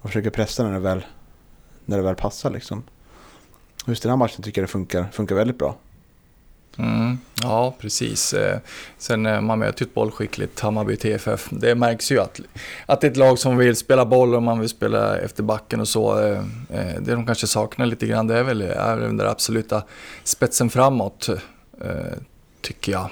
man 0.00 0.08
försöker 0.08 0.30
pressa 0.30 0.64
när 0.64 0.72
det 0.72 0.78
väl, 0.78 1.06
när 1.84 1.96
det 1.96 2.02
väl 2.02 2.14
passar 2.14 2.50
liksom. 2.50 2.82
Just 3.86 4.02
den 4.02 4.10
här 4.10 4.16
matchen 4.16 4.42
tycker 4.42 4.60
jag 4.60 4.68
det 4.68 4.72
funkar, 4.72 5.08
funkar 5.12 5.34
väldigt 5.34 5.58
bra. 5.58 5.76
Mm, 6.78 7.18
ja, 7.42 7.74
precis. 7.80 8.34
Eh, 8.34 8.58
sen 8.98 9.26
eh, 9.26 9.40
man 9.40 9.58
möter 9.58 9.82
ju 9.82 9.88
ett 9.88 9.94
bollskickligt 9.94 10.60
Hammarby 10.60 10.96
TFF. 10.96 11.48
Det 11.50 11.74
märks 11.74 12.12
ju 12.12 12.20
att, 12.20 12.40
att 12.86 13.00
det 13.00 13.06
är 13.06 13.10
ett 13.10 13.16
lag 13.16 13.38
som 13.38 13.56
vill 13.56 13.76
spela 13.76 14.06
boll 14.06 14.34
och 14.34 14.42
man 14.42 14.60
vill 14.60 14.68
spela 14.68 15.18
efter 15.18 15.42
backen 15.42 15.80
och 15.80 15.88
så. 15.88 16.18
Eh, 16.20 16.42
det 17.00 17.14
de 17.14 17.26
kanske 17.26 17.46
saknar 17.46 17.86
lite 17.86 18.06
grann 18.06 18.26
det 18.26 18.38
är 18.38 18.42
väl 18.42 18.62
är 18.62 18.96
den 18.96 19.16
där 19.16 19.26
absoluta 19.26 19.82
spetsen 20.24 20.70
framåt. 20.70 21.28
Tycker 22.60 22.92
jag. 22.92 23.10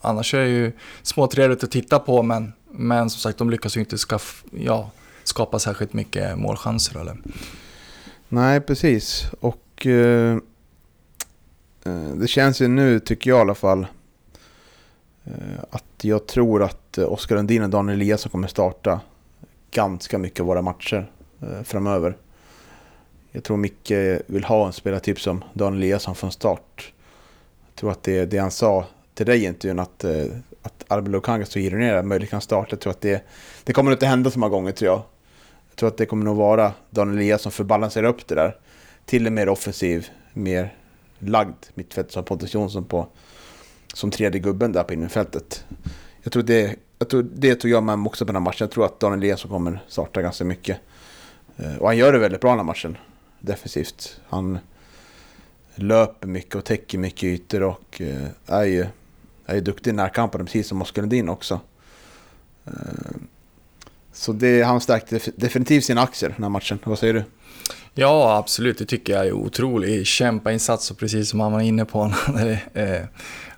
Annars 0.00 0.34
är 0.34 0.38
det 0.38 0.48
ju 0.48 0.72
småtrevligt 1.02 1.64
att 1.64 1.70
titta 1.70 1.98
på 1.98 2.22
men, 2.22 2.52
men 2.70 3.10
som 3.10 3.20
sagt 3.20 3.38
de 3.38 3.50
lyckas 3.50 3.76
ju 3.76 3.80
inte 3.80 3.98
skaff, 3.98 4.44
ja, 4.50 4.90
skapa 5.24 5.58
särskilt 5.58 5.92
mycket 5.92 6.38
målchanser. 6.38 7.00
Eller? 7.00 7.16
Nej, 8.28 8.60
precis. 8.60 9.26
Och 9.40 9.86
eh, 9.86 10.38
Eh, 11.84 12.08
det 12.14 12.28
känns 12.28 12.60
ju 12.60 12.68
nu, 12.68 13.00
tycker 13.00 13.30
jag 13.30 13.38
i 13.38 13.40
alla 13.40 13.54
fall, 13.54 13.86
eh, 15.24 15.64
att 15.70 15.84
jag 16.02 16.26
tror 16.26 16.62
att 16.62 16.98
eh, 16.98 17.12
Oskar 17.12 17.36
Lundin 17.36 17.62
och 17.62 17.70
Daniel 17.70 18.00
Eliasson 18.00 18.30
kommer 18.30 18.48
starta 18.48 19.00
ganska 19.70 20.18
mycket 20.18 20.40
av 20.40 20.46
våra 20.46 20.62
matcher 20.62 21.10
framöver. 21.64 22.16
Jag 23.30 23.44
tror 23.44 23.56
Micke 23.56 23.92
vill 24.26 24.44
ha 24.44 24.66
en 24.66 24.72
spelartyp 24.72 25.20
som 25.20 25.44
Daniel 25.52 25.82
Eliasson 25.82 26.14
från 26.14 26.32
start 26.32 26.92
Jag 27.66 27.74
tror 27.74 27.90
att 27.90 28.02
det, 28.02 28.24
det 28.24 28.38
han 28.38 28.50
sa 28.50 28.86
till 29.14 29.26
dig 29.26 29.42
i 29.42 29.46
intervjun 29.46 29.78
att, 29.78 30.04
att 30.62 30.84
Arben 30.88 31.12
Lukanga 31.12 31.46
står 31.46 31.62
irriterad, 31.62 32.04
möjligen 32.04 32.30
kan 32.30 32.40
starta. 32.40 32.68
Jag 32.70 32.80
tror 32.80 32.90
att 32.90 33.00
det, 33.00 33.24
det 33.64 33.72
kommer 33.72 33.92
inte 33.92 34.06
hända 34.06 34.30
så 34.30 34.38
många 34.38 34.50
gånger 34.50 34.72
tror 34.72 34.90
jag. 34.90 35.02
Jag 35.68 35.76
tror 35.76 35.88
att 35.88 35.96
det 35.96 36.06
kommer 36.06 36.24
nog 36.24 36.36
vara 36.36 36.72
Daniel 36.90 37.18
Eliasson 37.18 37.52
för 37.52 37.64
att 37.64 37.68
balansera 37.68 38.08
upp 38.08 38.26
det 38.26 38.34
där. 38.34 38.56
Till 39.04 39.26
en 39.26 39.34
mer 39.34 39.48
offensiv, 39.48 40.08
mer 40.32 40.74
lagd 41.20 41.66
mittfält 41.74 42.12
som 42.12 42.24
Pontus 42.24 42.54
Jonsson 42.54 42.84
på 42.84 43.06
som 43.94 44.10
tredje 44.10 44.40
gubben 44.40 44.72
där 44.72 44.82
på 44.82 44.94
innerfältet. 44.94 45.64
Jag 46.22 46.32
tror 46.32 46.42
det, 46.42 46.76
jag 46.98 47.08
tror 47.08 47.26
det 47.34 47.54
tog 47.54 47.70
jag 47.70 47.82
med 47.82 47.98
mig 47.98 48.08
också 48.08 48.24
på 48.24 48.32
den 48.32 48.42
här 48.42 48.44
matchen. 48.44 48.64
Jag 48.64 48.70
tror 48.70 48.84
att 48.84 49.00
Daniel 49.00 49.18
Eliasson 49.18 49.50
kommer 49.50 49.84
starta 49.88 50.22
ganska 50.22 50.44
mycket. 50.44 50.78
Eh, 51.56 51.76
och 51.76 51.86
han 51.86 51.96
gör 51.96 52.12
det 52.12 52.18
väldigt 52.18 52.40
bra 52.40 52.50
den 52.50 52.58
här 52.58 52.64
matchen. 52.64 52.96
Defensivt. 53.40 54.20
Han, 54.28 54.58
löper 55.80 56.28
mycket 56.28 56.54
och 56.54 56.64
täcker 56.64 56.98
mycket 56.98 57.24
ytor 57.24 57.62
och 57.62 58.00
eh, 58.00 58.26
är 58.46 58.64
ju, 58.64 58.86
är 59.46 59.54
ju 59.54 59.60
duktig 59.60 59.90
i 59.90 59.94
närkampen, 59.94 60.46
precis 60.46 60.68
som 60.68 60.82
Oskar 60.82 61.02
Lundin 61.02 61.28
också. 61.28 61.60
Eh, 62.64 62.72
så 64.12 64.32
det, 64.32 64.62
han 64.62 64.80
stärkte 64.80 65.20
definitivt 65.36 65.84
sina 65.84 66.02
aktier 66.02 66.30
den 66.30 66.42
här 66.42 66.50
matchen. 66.50 66.78
Vad 66.84 66.98
säger 66.98 67.14
du? 67.14 67.24
Ja, 67.94 68.36
absolut. 68.36 68.78
Det 68.78 68.84
tycker 68.84 69.12
jag 69.12 69.26
är 69.26 69.32
otrolig 69.32 70.06
kämpainsats 70.06 70.90
och 70.90 70.98
precis 70.98 71.28
som 71.28 71.40
han 71.40 71.52
var 71.52 71.60
inne 71.60 71.84
på, 71.84 72.00
han 72.26 72.36
hade 72.36 72.60
eh, 72.74 73.06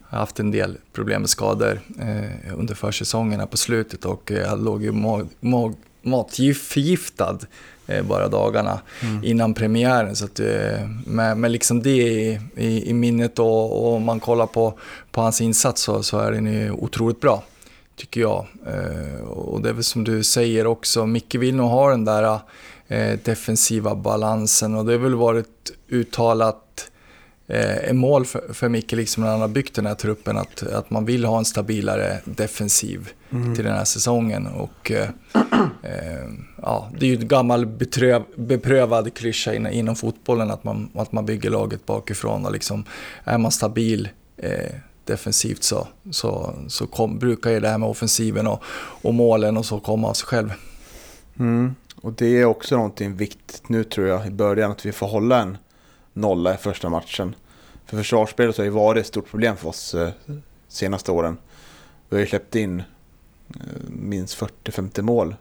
haft 0.02 0.40
en 0.40 0.50
del 0.50 0.78
problem 0.92 1.20
med 1.20 1.30
skador 1.30 1.80
eh, 2.00 2.58
under 2.58 2.74
försäsongerna 2.74 3.46
på 3.46 3.56
slutet 3.56 4.04
och 4.04 4.32
eh, 4.32 4.58
låg 4.58 4.82
ju 4.82 4.92
mag, 4.92 5.28
mag, 5.40 5.74
matförgiftad 6.02 7.38
Eh, 7.86 8.02
bara 8.02 8.28
dagarna 8.28 8.80
mm. 9.02 9.24
innan 9.24 9.54
premiären. 9.54 10.16
Så 10.16 10.24
att, 10.24 10.40
med, 11.06 11.36
med 11.36 11.50
liksom 11.50 11.82
det 11.82 11.90
i, 11.90 12.40
i, 12.56 12.90
i 12.90 12.94
minnet 12.94 13.38
och, 13.38 13.94
och 13.94 14.02
man 14.02 14.20
kollar 14.20 14.46
på, 14.46 14.78
på 15.10 15.20
hans 15.20 15.40
insats 15.40 15.82
så, 15.82 16.02
så 16.02 16.18
är 16.18 16.32
den 16.32 16.46
ju 16.46 16.70
otroligt 16.70 17.20
bra. 17.20 17.42
Tycker 17.96 18.20
jag. 18.20 18.46
Och 19.28 19.62
det 19.62 19.68
är 19.68 19.72
väl 19.72 19.84
som 19.84 20.04
du 20.04 20.22
säger 20.22 20.66
också, 20.66 21.06
Micke 21.06 21.34
vill 21.34 21.54
nog 21.54 21.70
ha 21.70 21.90
den 21.90 22.04
där 22.04 22.38
defensiva 23.24 23.94
balansen 23.94 24.74
och 24.74 24.84
det 24.84 24.92
har 24.92 24.98
väl 24.98 25.14
varit 25.14 25.72
uttalat 25.88 26.90
eh, 27.46 27.88
en 27.88 27.96
mål 27.96 28.26
för, 28.26 28.52
för 28.52 28.68
Micke, 28.68 28.92
liksom 28.92 29.22
när 29.22 29.30
han 29.30 29.40
har 29.40 29.48
byggt 29.48 29.74
den 29.74 29.86
här 29.86 29.94
truppen, 29.94 30.36
att, 30.36 30.62
att 30.62 30.90
man 30.90 31.04
vill 31.04 31.24
ha 31.24 31.38
en 31.38 31.44
stabilare 31.44 32.20
defensiv 32.24 33.08
till 33.54 33.64
den 33.64 33.74
här 33.74 33.84
säsongen. 33.84 34.46
Och, 34.46 34.90
eh, 34.90 35.08
eh, 35.82 36.28
ja, 36.62 36.90
det 36.98 37.06
är 37.06 37.10
ju 37.10 37.16
en 37.16 37.28
gammal 37.28 37.66
betröv, 37.66 38.22
beprövad 38.36 39.14
klyscha 39.14 39.54
in, 39.54 39.66
inom 39.66 39.96
fotbollen 39.96 40.50
att 40.50 40.64
man, 40.64 40.90
att 40.94 41.12
man 41.12 41.26
bygger 41.26 41.50
laget 41.50 41.86
bakifrån. 41.86 42.46
Och 42.46 42.52
liksom, 42.52 42.84
är 43.24 43.38
man 43.38 43.52
stabil 43.52 44.08
eh, 44.36 44.74
defensivt 45.04 45.62
så, 45.62 45.88
så, 46.10 46.54
så 46.68 46.86
kom, 46.86 47.18
brukar 47.18 47.50
ju 47.50 47.60
det 47.60 47.68
här 47.68 47.78
med 47.78 47.88
offensiven 47.88 48.46
och, 48.46 48.62
och 49.02 49.14
målen 49.14 49.56
och 49.56 49.66
så 49.66 49.80
komma 49.80 50.08
av 50.08 50.14
sig 50.14 50.26
själv. 50.26 50.52
Mm. 51.38 51.74
Och 52.02 52.12
det 52.12 52.26
är 52.26 52.44
också 52.44 52.76
någonting 52.76 53.16
viktigt 53.16 53.68
nu 53.68 53.84
tror 53.84 54.06
jag 54.06 54.26
i 54.26 54.30
början 54.30 54.70
att 54.70 54.86
vi 54.86 54.92
får 54.92 55.06
hålla 55.06 55.42
en 55.42 55.58
nolla 56.12 56.54
i 56.54 56.56
första 56.56 56.88
matchen. 56.88 57.34
För 57.86 57.96
försvarsspelet 57.96 58.56
har 58.56 58.64
ju 58.64 58.70
varit 58.70 59.00
ett 59.00 59.06
stort 59.06 59.30
problem 59.30 59.56
för 59.56 59.68
oss 59.68 59.94
eh, 59.94 60.10
senaste 60.68 61.12
åren. 61.12 61.36
Vi 62.08 62.16
har 62.16 62.20
ju 62.20 62.26
släppt 62.26 62.54
in 62.54 62.80
eh, 62.80 62.84
minst 63.88 64.38
40-50 64.38 65.02
mål 65.02 65.34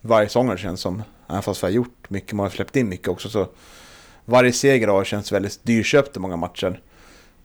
varje 0.00 0.28
säsong 0.28 0.48
det 0.48 0.58
känns 0.58 0.80
som. 0.80 1.02
Även 1.28 1.42
fast 1.42 1.62
vi 1.62 1.66
har 1.66 1.72
gjort 1.72 2.10
mycket, 2.10 2.32
man 2.32 2.44
har 2.44 2.50
släppt 2.50 2.76
in 2.76 2.88
mycket 2.88 3.08
också. 3.08 3.28
Så 3.28 3.48
varje 4.24 4.52
seger 4.52 4.88
har 4.88 5.04
känts 5.04 5.32
väldigt 5.32 5.64
dyrköpt 5.64 6.16
i 6.16 6.20
många 6.20 6.36
matcher. 6.36 6.80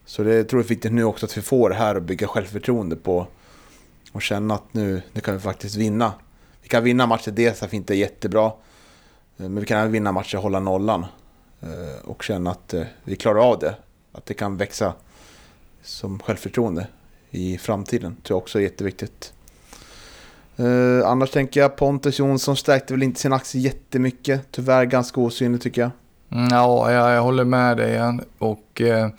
Så 0.06 0.24
det 0.24 0.44
tror 0.44 0.60
jag 0.62 0.66
är 0.66 0.70
viktigt 0.70 0.94
nu 0.94 1.04
också 1.04 1.26
att 1.26 1.38
vi 1.38 1.42
får 1.42 1.70
det 1.70 1.76
här 1.76 1.96
och 1.96 2.02
bygga 2.02 2.28
självförtroende 2.28 2.96
på. 2.96 3.28
Och 4.12 4.22
känna 4.22 4.54
att 4.54 4.74
nu, 4.74 5.02
nu 5.14 5.22
kan 5.22 5.34
vi 5.34 5.40
faktiskt 5.40 5.76
vinna. 5.76 6.14
Vi 6.64 6.70
kan 6.70 6.84
vinna 6.84 7.08
matcher 7.08 7.32
dels 7.32 7.64
att 7.64 7.74
vi 7.74 7.78
inte 7.78 7.94
är 7.94 7.98
jättebra. 7.98 8.46
Eh, 8.46 8.52
men 9.38 9.60
vi 9.60 9.66
kan 9.66 9.80
även 9.80 9.92
vinna 9.92 10.12
matcher 10.12 10.38
och 10.38 10.44
hålla 10.44 10.60
nollan. 10.60 11.06
Eh, 11.62 12.10
och 12.10 12.24
känna 12.24 12.52
att 12.52 12.74
eh, 12.74 12.84
vi 13.04 13.16
klarar 13.16 13.40
av 13.40 13.60
det. 13.60 13.76
Att 14.12 14.26
det 14.26 14.34
kan 14.34 14.58
växa 14.58 14.94
som 15.84 16.20
självförtroende 16.20 16.88
i 17.30 17.58
framtiden. 17.58 18.16
tror 18.24 18.36
jag 18.36 18.42
också 18.44 18.60
är 18.60 18.64
jätteviktigt. 18.64 19.34
Eh, 20.56 21.08
annars 21.08 21.32
tänker 21.32 21.60
jag 21.60 21.76
Pontus 21.76 22.20
Jonsson 22.20 22.58
stärkte 22.58 22.94
väl 22.94 23.04
inte 23.04 23.20
sin 23.20 23.34
aktie 23.34 23.62
jättemycket. 23.62 24.42
Tyvärr 24.52 24.86
ganska 24.86 25.22
osynlig 25.22 25.62
tycker 25.62 25.82
jag. 25.82 25.92
Mm, 26.32 26.48
ja, 26.52 26.92
jag, 26.92 27.12
jag 27.12 27.22
håller 27.22 27.44
med 27.44 27.78
dig. 27.78 28.20
Och 28.38 28.82
eh, 28.82 29.10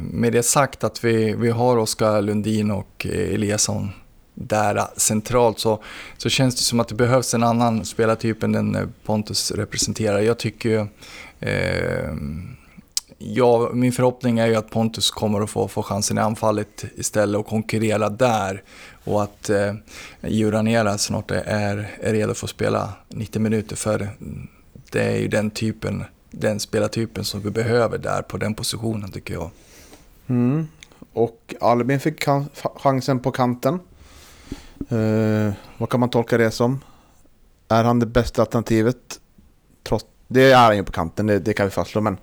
med 0.00 0.32
det 0.32 0.42
sagt 0.42 0.84
att 0.84 1.04
vi, 1.04 1.34
vi 1.34 1.50
har 1.50 1.76
Oskar 1.76 2.22
Lundin 2.22 2.70
och 2.70 3.06
Eliasson 3.10 3.90
där 4.34 4.86
centralt 4.96 5.58
så, 5.58 5.82
så 6.16 6.28
känns 6.28 6.54
det 6.54 6.62
som 6.62 6.80
att 6.80 6.88
det 6.88 6.94
behövs 6.94 7.34
en 7.34 7.42
annan 7.42 7.84
spelartyp 7.84 8.42
än 8.42 8.52
den 8.52 8.74
eh, 8.74 8.86
Pontus 9.04 9.50
representerar. 9.50 10.20
Jag 10.20 10.38
tycker 10.38 10.68
ju, 10.68 10.86
eh, 11.40 12.14
ja, 13.18 13.70
min 13.72 13.92
förhoppning 13.92 14.38
är 14.38 14.46
ju 14.46 14.54
att 14.54 14.70
Pontus 14.70 15.10
kommer 15.10 15.40
att 15.40 15.50
få, 15.50 15.68
få 15.68 15.82
chansen 15.82 16.18
i 16.18 16.20
anfallet 16.20 16.84
istället 16.96 17.38
och 17.38 17.46
konkurrera 17.46 18.08
där. 18.08 18.62
Och 19.04 19.22
att 19.22 19.50
eh, 19.50 19.74
Juranera 20.22 20.98
snart 20.98 21.30
är, 21.30 21.44
är 22.00 22.12
redo 22.12 22.34
för 22.34 22.46
att 22.46 22.50
spela 22.50 22.92
90 23.08 23.42
minuter 23.42 23.76
för 23.76 24.08
det 24.90 25.02
är 25.02 25.16
ju 25.16 25.28
den 25.28 25.50
typen, 25.50 26.04
den 26.30 26.60
spelartypen 26.60 27.24
som 27.24 27.40
vi 27.40 27.50
behöver 27.50 27.98
där 27.98 28.22
på 28.22 28.36
den 28.36 28.54
positionen 28.54 29.10
tycker 29.10 29.34
jag. 29.34 29.50
Mm. 30.26 30.66
Och 31.12 31.54
Albin 31.60 32.00
fick 32.00 32.24
chansen 32.76 33.20
på 33.20 33.30
kanten. 33.30 33.80
Eh, 34.88 35.52
vad 35.78 35.88
kan 35.90 36.00
man 36.00 36.10
tolka 36.10 36.38
det 36.38 36.50
som? 36.50 36.80
Är 37.68 37.84
han 37.84 37.98
det 37.98 38.06
bästa 38.06 38.42
alternativet? 38.42 39.20
Trots, 39.82 40.06
det 40.28 40.52
är 40.52 40.56
han 40.56 40.76
ju 40.76 40.84
på 40.84 40.92
kanten, 40.92 41.26
det, 41.26 41.38
det 41.38 41.52
kan 41.52 41.66
vi 41.66 41.70
fastslå. 41.70 42.00
Men 42.00 42.16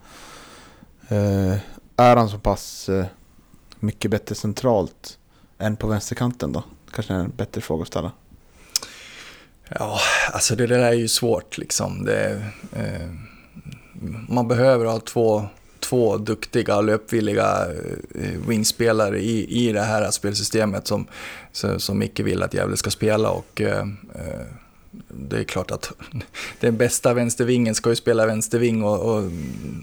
eh, 1.08 1.58
är 1.98 2.16
han 2.16 2.30
så 2.30 2.40
pass 2.40 2.90
eh, 2.90 3.06
mycket 3.80 4.12
bättre 4.12 4.36
centralt 4.36 5.18
än 5.58 5.76
på 5.76 5.88
vänsterkanten 5.88 6.52
då? 6.52 6.64
Kanske 6.92 7.14
är 7.14 7.18
en 7.18 7.32
bättre 7.38 7.62
fråga 7.62 7.82
att 7.82 7.88
ställa. 7.88 8.12
Ja, 9.70 10.00
alltså 10.32 10.56
det 10.56 10.68
där 10.68 10.80
är 10.80 10.94
ju 10.94 11.08
svårt 11.08 11.58
liksom. 11.58 12.06
Det, 12.06 12.46
eh, 12.74 13.10
man 14.30 14.48
behöver 14.48 14.86
ha 14.86 15.00
två, 15.00 15.46
två 15.82 16.18
duktiga 16.18 16.78
och 16.78 16.84
löpvilliga 16.84 17.68
eh, 18.16 18.48
wingspelare 18.48 19.20
i, 19.20 19.68
i 19.68 19.72
det 19.72 19.82
här 19.82 20.12
spelsystemet 20.12 20.88
som, 20.88 21.08
som 21.78 22.00
Micke 22.00 22.20
vill 22.20 22.44
att 22.44 22.54
Gävle 22.54 22.78
ska 22.78 22.90
spela. 22.90 23.30
Och, 23.30 23.62
eh, 23.62 23.88
eh, 24.16 24.46
det 25.08 25.40
är 25.40 25.44
klart 25.44 25.72
att 25.72 25.92
den 26.60 26.78
bästa 26.78 27.14
vänstervingen 27.14 27.76
ska 27.76 27.90
ju 27.90 27.96
spela 27.96 28.26
vänsterving 28.26 28.84
och, 28.84 29.16
och 29.16 29.32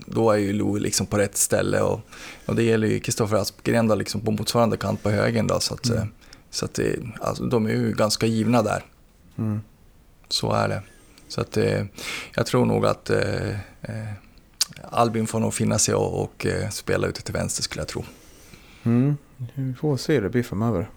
då 0.06 0.30
är 0.30 0.36
ju 0.36 0.52
Lo 0.52 0.76
liksom 0.76 1.06
på 1.06 1.18
rätt 1.18 1.36
ställe. 1.36 1.80
Och, 1.80 2.00
och 2.46 2.56
det 2.56 2.62
gäller 2.62 2.88
ju 2.88 3.00
Kristoffer 3.00 3.36
Aspgren 3.36 3.88
då 3.88 3.94
liksom 3.94 4.20
på 4.20 4.30
motsvarande 4.30 4.76
kant 4.76 5.02
på 5.02 5.10
högen. 5.10 5.46
Då, 5.46 5.60
så 5.60 5.74
att, 5.74 5.90
eh, 5.90 6.04
så 6.50 6.64
att 6.64 6.74
det, 6.74 6.96
alltså, 7.20 7.44
de 7.44 7.66
är 7.66 7.70
ju 7.70 7.92
ganska 7.92 8.26
givna 8.26 8.62
där. 8.62 8.84
Mm. 9.38 9.60
Så 10.28 10.52
är 10.52 10.68
det. 10.68 10.82
Så 11.28 11.40
att 11.40 11.58
jag 12.34 12.46
tror 12.46 12.66
nog 12.66 12.86
att 12.86 13.10
eh, 13.10 13.50
Albin 14.82 15.26
får 15.26 15.40
nog 15.40 15.54
finna 15.54 15.78
sig 15.78 15.94
och, 15.94 16.22
och 16.22 16.46
spela 16.70 17.06
ute 17.06 17.22
till 17.22 17.34
vänster 17.34 17.62
skulle 17.62 17.80
jag 17.80 17.88
tro. 17.88 18.04
Mm. 18.82 19.16
Vi 19.54 19.74
får 19.74 19.96
se 19.96 20.14
hur 20.14 20.22
det 20.22 20.28
blir 20.28 20.42
framöver. 20.42 20.88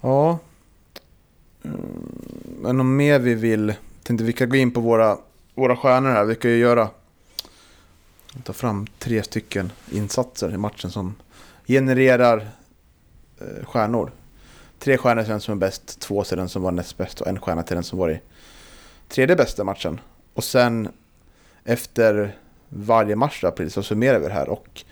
Ja. 0.00 0.38
Men 2.60 2.80
om 2.80 2.96
mer 2.96 3.18
vi 3.18 3.34
vill. 3.34 3.74
Tänkte 4.02 4.24
vi 4.24 4.32
kan 4.32 4.48
gå 4.48 4.56
in 4.56 4.70
på 4.70 4.80
våra, 4.80 5.18
våra 5.54 5.76
stjärnor 5.76 6.10
här. 6.10 6.24
Vi 6.24 6.34
kan 6.34 6.50
ju 6.50 6.56
göra. 6.56 6.88
Ta 8.44 8.52
fram 8.52 8.86
tre 8.98 9.22
stycken 9.22 9.72
insatser 9.90 10.54
i 10.54 10.56
matchen 10.56 10.90
som 10.90 11.14
genererar 11.66 12.48
eh, 13.40 13.66
stjärnor. 13.66 14.12
Tre 14.78 14.98
stjärnor 14.98 15.22
till 15.22 15.30
den 15.30 15.40
som 15.40 15.52
är 15.52 15.58
bäst, 15.58 16.00
två 16.00 16.24
till 16.24 16.36
den 16.36 16.48
som 16.48 16.62
var 16.62 16.72
näst 16.72 16.96
bäst 16.96 17.20
och 17.20 17.26
en 17.26 17.40
stjärna 17.40 17.62
till 17.62 17.74
den 17.74 17.84
som 17.84 17.98
var 17.98 18.10
i 18.10 18.20
tredje 19.08 19.36
bästa 19.36 19.64
matchen. 19.64 20.00
Och 20.34 20.44
sen 20.44 20.88
efter 21.64 22.36
varje 22.68 23.16
match 23.16 23.38
då, 23.42 23.50
precis, 23.50 23.74
så 23.74 23.82
summerar 23.82 24.18
vi 24.18 24.26
det 24.26 24.32
här. 24.32 24.48
Och 24.48 24.82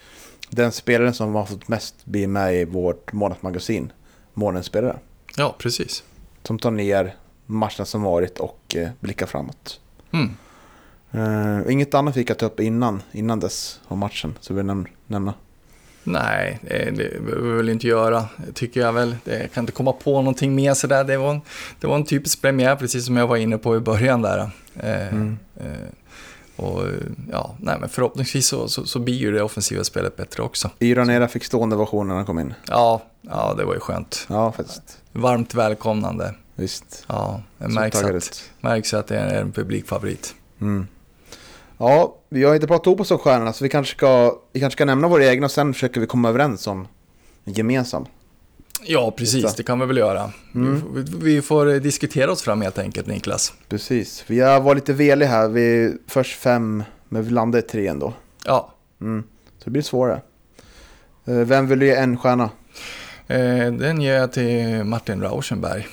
den 0.51 0.73
spelaren 0.73 1.15
som 1.15 1.35
har 1.35 1.45
fått 1.45 1.69
mest 1.69 1.95
blir 2.07 2.27
med 2.27 2.55
i 2.55 2.65
vårt 2.65 3.13
månadsmagasin, 3.13 3.93
Månens 4.35 4.67
spelare. 4.67 4.99
Ja, 5.37 5.55
precis. 5.59 6.03
Som 6.43 6.59
tar 6.59 6.71
ner 6.71 7.15
matcherna 7.47 7.85
som 7.85 8.03
varit 8.03 8.39
och 8.39 8.77
eh, 8.77 8.89
blickar 9.01 9.27
framåt. 9.27 9.81
Mm. 10.13 10.31
Eh, 11.13 11.73
inget 11.73 11.95
annat 11.95 12.15
fick 12.15 12.31
jag 12.31 12.39
ta 12.39 12.47
upp 12.47 12.61
innan, 12.61 13.03
innan 13.13 13.41
dess 13.41 13.81
av 13.89 13.97
matchen, 13.99 14.35
så 14.41 14.55
vill 14.55 14.67
jag 14.67 14.77
näm- 14.77 14.87
nämna. 15.07 15.35
Nej, 16.05 16.59
det, 16.63 16.95
behöver 16.97 17.49
vi 17.51 17.57
väl 17.57 17.69
inte 17.69 17.87
göra, 17.87 18.25
tycker 18.55 18.81
jag 18.81 18.93
väl. 18.93 19.17
Det, 19.25 19.39
jag 19.41 19.53
kan 19.53 19.63
inte 19.63 19.73
komma 19.73 19.93
på 19.93 20.11
någonting 20.13 20.55
mer 20.55 20.75
sådär. 20.75 21.05
Det 21.05 21.17
var 21.17 21.31
en, 21.31 21.41
det 21.81 21.87
var 21.87 21.95
en 21.97 22.05
typisk 22.05 22.43
premiär, 22.43 22.77
precis 22.77 23.07
som 23.07 23.17
jag 23.17 23.27
var 23.27 23.37
inne 23.37 23.59
på 23.59 23.77
i 23.77 23.81
början 23.81 24.23
där. 24.23 24.39
Eh, 24.77 25.09
Mm. 25.09 25.39
eh, 25.57 25.67
och 26.61 26.85
ja, 27.33 27.55
nej, 27.59 27.77
men 27.81 27.89
förhoppningsvis 27.89 28.47
så, 28.47 28.69
så, 28.69 28.87
så 28.87 28.99
blir 28.99 29.15
ju 29.15 29.33
det 29.33 29.43
offensiva 29.43 29.85
spelet 29.85 30.17
bättre 30.17 30.43
också. 30.43 30.71
Iranera 30.79 31.29
fick 31.29 31.45
stående 31.45 31.77
ovation 31.77 32.09
när 32.09 32.15
han 32.15 32.27
kom 32.27 32.39
in. 32.39 32.55
Ja, 32.67 33.03
ja, 33.21 33.55
det 33.59 33.65
var 33.65 33.75
ju 33.75 33.81
skönt. 33.81 34.27
Ja, 34.29 34.53
faktiskt. 34.53 34.99
Varmt 35.13 35.55
välkomnande. 35.55 36.35
Visst. 36.55 37.05
Ja, 37.07 37.43
det 37.59 37.69
märks 37.69 38.03
att, 38.03 38.11
ut. 38.11 38.51
märks 38.61 38.95
att 38.95 39.07
det 39.07 39.19
är 39.19 39.41
en 39.41 39.53
publikfavorit. 39.53 40.35
Mm. 40.61 40.87
Ja, 41.79 42.17
vi 42.29 42.45
har 42.45 42.55
inte 42.55 42.67
pratat 42.67 42.87
ihop 42.87 43.01
oss 43.01 43.11
om 43.11 43.19
stjärnorna, 43.19 43.53
så 43.53 43.65
vi 43.65 43.71
kanske, 43.71 43.97
ska, 43.97 44.39
vi 44.53 44.61
kanske 44.61 44.77
ska 44.77 44.85
nämna 44.85 45.09
våra 45.09 45.25
egna 45.25 45.45
och 45.45 45.51
sen 45.51 45.75
försöker 45.75 46.01
vi 46.01 46.07
komma 46.07 46.29
överens 46.29 46.67
om 46.67 46.89
en 47.45 47.53
gemensam. 47.53 48.07
Ja, 48.83 49.11
precis, 49.11 49.43
Just 49.43 49.57
det. 49.57 49.63
kan 49.63 49.81
vi 49.81 49.87
väl 49.87 49.97
göra. 49.97 50.33
Mm. 50.55 50.75
Vi, 50.75 50.81
får- 50.81 51.19
vi 51.19 51.43
får 51.43 51.67
diskutera 51.81 52.33
oss 52.33 52.43
fram 52.43 52.61
helt 52.63 52.79
enkelt, 52.79 53.07
Niklas. 53.07 53.53
Precis. 53.69 54.25
Vi 54.27 54.41
har 54.41 54.61
varit 54.61 54.77
lite 54.77 54.93
veliga 54.93 55.29
här. 55.29 55.49
Vi 55.49 55.95
först 56.07 56.37
fem, 56.39 56.85
men 57.09 57.25
vi 57.25 57.31
landade 57.31 57.65
i 57.65 57.69
tre 57.69 57.87
ändå. 57.87 58.13
Ja, 58.45 58.75
Mm. 59.01 59.23
Så 59.59 59.65
det 59.65 59.71
blir 59.71 59.83
svårare. 59.83 60.21
Eh, 61.27 61.35
Vem 61.35 61.67
vill 61.67 61.79
du 61.79 61.87
ge 61.87 61.95
en 61.95 62.17
stjärna? 62.19 62.51
eh, 63.27 63.73
den 63.73 64.01
ger 64.01 64.15
jag 64.15 64.33
till 64.33 64.85
Martin 64.85 65.21
Rauschenberg. 65.23 65.87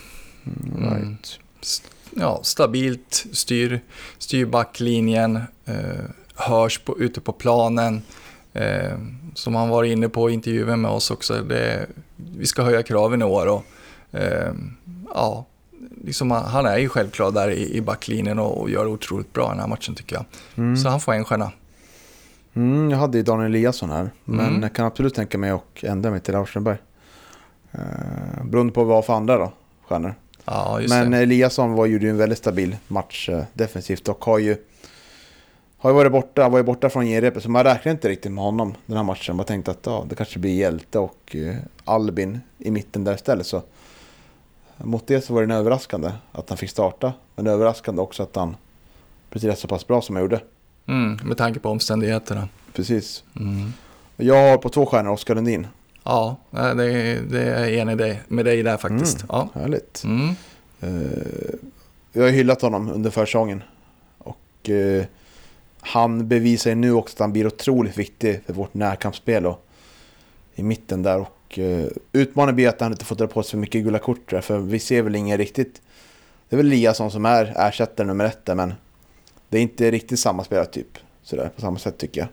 Mm. 0.45 0.93
Right. 0.95 1.39
Ja, 2.15 2.39
stabilt, 2.43 3.25
styr, 3.33 3.79
styr 4.17 4.45
backlinjen, 4.45 5.35
eh, 5.65 5.75
hörs 6.35 6.79
på, 6.79 6.99
ute 6.99 7.21
på 7.21 7.31
planen. 7.31 8.01
Eh, 8.57 8.97
som 9.33 9.55
han 9.55 9.69
var 9.69 9.83
inne 9.83 10.09
på 10.09 10.29
i 10.29 10.33
intervjun 10.33 10.81
med 10.81 10.91
oss 10.91 11.11
också, 11.11 11.41
det, 11.41 11.87
vi 12.15 12.45
ska 12.45 12.63
höja 12.63 12.83
kraven 12.83 13.21
i 13.21 13.25
år. 13.25 13.47
Och, 13.47 13.63
eh, 14.19 14.53
ja, 15.13 15.45
liksom 16.03 16.31
han, 16.31 16.65
är 16.65 16.77
ju 16.77 16.89
självklar 16.89 17.31
där 17.31 17.49
i, 17.49 17.75
i 17.77 17.81
backlinjen 17.81 18.39
och, 18.39 18.61
och 18.61 18.69
gör 18.69 18.87
otroligt 18.87 19.33
bra 19.33 19.49
den 19.49 19.59
här 19.59 19.67
matchen 19.67 19.95
tycker 19.95 20.15
jag. 20.15 20.25
Mm. 20.55 20.77
Så 20.77 20.89
han 20.89 20.99
får 20.99 21.13
en 21.13 21.25
stjärna. 21.25 21.51
Mm, 22.53 22.89
jag 22.89 22.97
hade 22.97 23.17
ju 23.17 23.23
Daniel 23.23 23.55
Eliasson 23.55 23.89
här, 23.89 24.09
men 24.23 24.47
Mm. 24.47 24.61
jag 24.61 24.73
kan 24.73 24.85
absolut 24.85 25.15
tänka 25.15 25.37
mig 25.37 25.49
att 25.49 25.83
ändra 25.83 26.11
mig 26.11 26.19
till 26.19 26.33
Rauschenberg. 26.33 26.77
Uh, 27.75 28.45
beroende 28.45 28.73
på 28.73 28.83
vad 28.83 29.05
för 29.05 29.13
andra 29.13 29.37
då, 29.37 29.51
stjärnor. 29.87 30.15
Ja, 30.45 30.79
Men 30.89 31.11
det. 31.11 31.17
Eliasson 31.17 31.73
var, 31.73 31.85
gjorde 31.85 32.05
ju 32.05 32.09
en 32.09 32.17
väldigt 32.17 32.37
stabil 32.37 32.77
match 32.87 33.29
eh, 33.29 33.43
defensivt 33.53 34.07
och 34.07 34.25
har 34.25 34.39
ju 34.39 34.57
har 35.77 35.89
ju 35.89 35.95
varit 35.95 36.11
borta, 36.11 36.49
var 36.49 36.57
ju 36.57 36.63
borta 36.63 36.89
från 36.89 37.05
genrepet 37.05 37.43
så 37.43 37.49
man 37.49 37.63
räknar 37.63 37.91
inte 37.91 38.09
riktigt 38.09 38.31
med 38.31 38.43
honom 38.43 38.75
den 38.85 38.97
här 38.97 39.03
matchen. 39.03 39.35
Man 39.35 39.45
tänkte 39.45 39.71
att 39.71 39.85
ja, 39.85 40.05
det 40.09 40.15
kanske 40.15 40.39
blir 40.39 40.55
Hjälte 40.55 40.99
och 40.99 41.35
eh, 41.35 41.55
Albin 41.85 42.39
i 42.57 42.71
mitten 42.71 43.03
där 43.03 43.15
istället. 43.15 43.47
Så 43.47 43.61
mot 44.77 45.07
det 45.07 45.21
så 45.21 45.33
var 45.33 45.41
det 45.41 45.45
en 45.45 45.59
överraskande 45.59 46.11
att 46.31 46.49
han 46.49 46.57
fick 46.57 46.69
starta. 46.69 47.13
Men 47.35 47.47
överraskande 47.47 48.01
också 48.01 48.23
att 48.23 48.35
han 48.35 48.55
precis 49.29 49.59
så 49.59 49.67
pass 49.67 49.87
bra 49.87 50.01
som 50.01 50.15
han 50.15 50.23
gjorde. 50.23 50.41
Mm, 50.85 51.19
med 51.23 51.37
tanke 51.37 51.59
på 51.59 51.69
omständigheterna. 51.69 52.49
Precis. 52.73 53.23
Mm. 53.39 53.73
Jag 54.17 54.49
har 54.51 54.57
på 54.57 54.69
två 54.69 54.85
stjärnor 54.85 55.11
Oskar 55.11 55.35
Lundin. 55.35 55.67
Ja, 56.03 56.35
det, 56.51 56.73
det 57.29 57.41
är 57.41 57.59
jag 57.59 57.73
enig 57.73 58.19
med 58.27 58.45
dig 58.45 58.63
där 58.63 58.77
faktiskt. 58.77 59.23
Mm. 59.23 59.27
Ja. 59.29 59.49
Härligt. 59.53 60.03
Mm. 60.03 60.35
Uh, 60.83 61.55
jag 62.13 62.23
har 62.23 62.29
hyllat 62.29 62.61
honom 62.61 62.91
under 62.91 63.09
försäsongen. 63.09 63.63
Och 64.17 64.69
uh, 64.69 65.03
han 65.87 66.27
bevisar 66.27 66.69
ju 66.69 66.75
nu 66.75 66.91
också 66.91 67.15
att 67.15 67.19
han 67.19 67.33
blir 67.33 67.47
otroligt 67.47 67.97
viktig 67.97 68.41
för 68.45 68.53
vårt 68.53 68.73
närkampsspel 68.73 69.43
då, 69.43 69.59
i 70.55 70.63
mitten 70.63 71.03
där. 71.03 71.19
Och 71.19 71.57
uh, 71.57 71.87
utmaningen 72.11 72.55
blir 72.55 72.69
att 72.69 72.81
han 72.81 72.91
inte 72.91 73.05
får 73.05 73.15
dra 73.15 73.27
på 73.27 73.43
sig 73.43 73.51
för 73.51 73.57
mycket 73.57 73.83
gula 73.83 73.99
kort 73.99 74.29
där, 74.29 74.41
för 74.41 74.59
vi 74.59 74.79
ser 74.79 75.01
väl 75.01 75.15
ingen 75.15 75.37
riktigt... 75.37 75.81
Det 76.49 76.55
är 76.55 76.57
väl 76.57 76.67
Eliasson 76.67 77.11
som 77.11 77.25
är 77.25 77.53
ersättare 77.57 78.07
nummer 78.07 78.25
ett 78.25 78.45
där, 78.45 78.55
men 78.55 78.73
det 79.49 79.57
är 79.57 79.61
inte 79.61 79.91
riktigt 79.91 80.19
samma 80.19 80.43
spelartyp 80.43 80.97
sådär 81.23 81.49
på 81.55 81.61
samma 81.61 81.79
sätt 81.79 81.97
tycker 81.97 82.21
jag. 82.21 82.29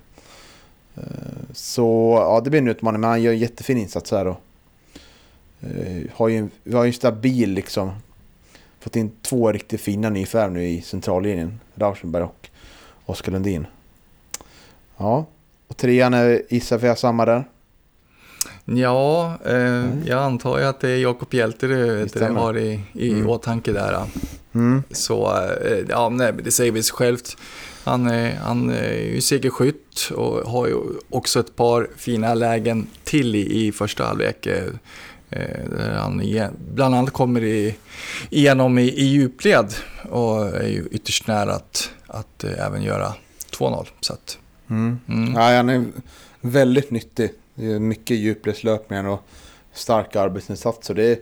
Eh, 1.04 1.44
så 1.52 2.16
ja, 2.20 2.40
det 2.44 2.50
blir 2.50 2.60
en 2.60 2.68
utmaning, 2.68 3.00
men 3.00 3.10
han 3.10 3.22
gör 3.22 3.32
en 3.32 3.38
jättefin 3.38 3.78
insats 3.78 4.10
här 4.10 4.26
och 4.26 4.40
eh, 5.60 6.02
har 6.12 6.28
ju, 6.28 6.48
vi 6.62 6.74
har 6.74 6.84
ju 6.84 6.88
en 6.88 6.94
stabil 6.94 7.50
liksom 7.50 7.92
fått 8.80 8.96
in 8.96 9.10
två 9.22 9.52
riktigt 9.52 9.80
fina 9.80 10.10
nyförvärv 10.10 10.52
nu 10.52 10.64
i 10.64 10.82
centrallinjen. 10.82 11.60
Rauschenberg 11.74 12.22
och 12.22 12.43
Oskar 13.06 13.32
Lundin. 13.32 13.66
Ja, 14.96 15.26
och 15.68 15.76
trean 15.76 16.14
är 16.14 16.42
gissar 16.50 16.78
har 16.78 16.94
samma 16.94 17.24
där. 17.24 17.44
Ja, 18.64 19.38
eh, 19.44 19.54
mm. 19.54 20.02
jag 20.06 20.22
antar 20.22 20.58
ju 20.58 20.64
att 20.64 20.80
det 20.80 20.90
är 20.90 20.96
Jakob 20.96 21.34
Hjälte 21.34 21.66
du, 21.66 22.04
du 22.04 22.24
har 22.24 22.58
i, 22.58 22.80
i 22.92 23.10
mm. 23.10 23.28
åtanke 23.28 23.72
där. 23.72 24.04
Mm. 24.54 24.82
Så, 24.90 25.32
eh, 25.64 25.78
ja, 25.88 26.08
nej, 26.08 26.32
det 26.44 26.50
säger 26.50 26.72
väl 26.72 26.82
sig 26.82 26.94
självt. 26.94 27.36
Han 27.84 28.06
är, 28.06 28.36
han 28.36 28.70
är 28.70 28.92
ju 28.92 29.20
segerskytt 29.20 30.10
och 30.14 30.50
har 30.50 30.66
ju 30.66 30.76
också 31.10 31.40
ett 31.40 31.56
par 31.56 31.88
fina 31.96 32.34
lägen 32.34 32.86
till 33.04 33.34
i, 33.34 33.66
i 33.66 33.72
första 33.72 34.04
halvlek. 34.04 34.46
Eh, 34.46 34.72
där 35.30 35.94
han 35.98 36.22
bland 36.74 36.94
annat 36.94 37.10
kommer 37.10 37.42
i, 37.42 37.74
igenom 38.30 38.78
i, 38.78 38.82
i 38.82 39.04
djupled 39.04 39.74
och 40.10 40.46
är 40.46 40.68
ju 40.68 40.88
ytterst 40.90 41.26
nära 41.26 41.54
att, 41.54 41.90
att 42.14 42.44
även 42.44 42.82
göra 42.82 43.14
2-0. 43.50 43.86
Så 44.00 44.12
att, 44.12 44.38
mm. 44.70 44.98
Mm. 45.08 45.34
Ja, 45.34 45.56
han 45.56 45.68
är 45.68 45.84
väldigt 46.40 46.90
nyttig. 46.90 47.30
Mycket 47.80 48.16
djupledslöpningar 48.16 49.04
och 49.04 49.22
starka 49.72 50.20
arbetsinsatser. 50.20 50.94
Det 50.94 51.04
är, 51.04 51.18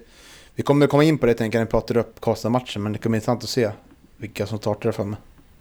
vi 0.55 0.63
kommer 0.63 0.87
komma 0.87 1.05
in 1.05 1.19
på 1.19 1.27
det 1.27 1.35
tänker 1.35 1.59
jag 1.59 1.61
när 1.61 1.67
vi 1.67 1.71
pratar 1.71 1.97
upp 1.97 2.21
Karlstad-matchen, 2.21 2.83
men 2.83 2.93
det 2.93 2.99
kommer 2.99 3.11
bli 3.11 3.17
intressant 3.17 3.45
att 3.45 3.51
se 3.51 3.71
vilka 4.17 4.47
som 4.47 4.59
startar 4.59 4.83
där 4.83 4.93
framme. 4.93 5.17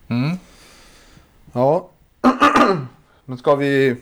Mm. 0.08 0.38
Ja, 1.54 1.89
men 3.26 3.38
ska 3.38 3.56
vi... 3.56 3.96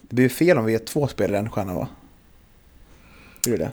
Det 0.00 0.14
blir 0.16 0.28
fel 0.28 0.58
om 0.58 0.64
vi 0.64 0.74
är 0.74 0.78
två 0.78 1.08
spelare 1.08 1.36
i 1.36 1.40
en 1.40 1.50
stjärna 1.50 1.74
va? 1.74 1.88
Blir 3.44 3.58
det 3.58 3.72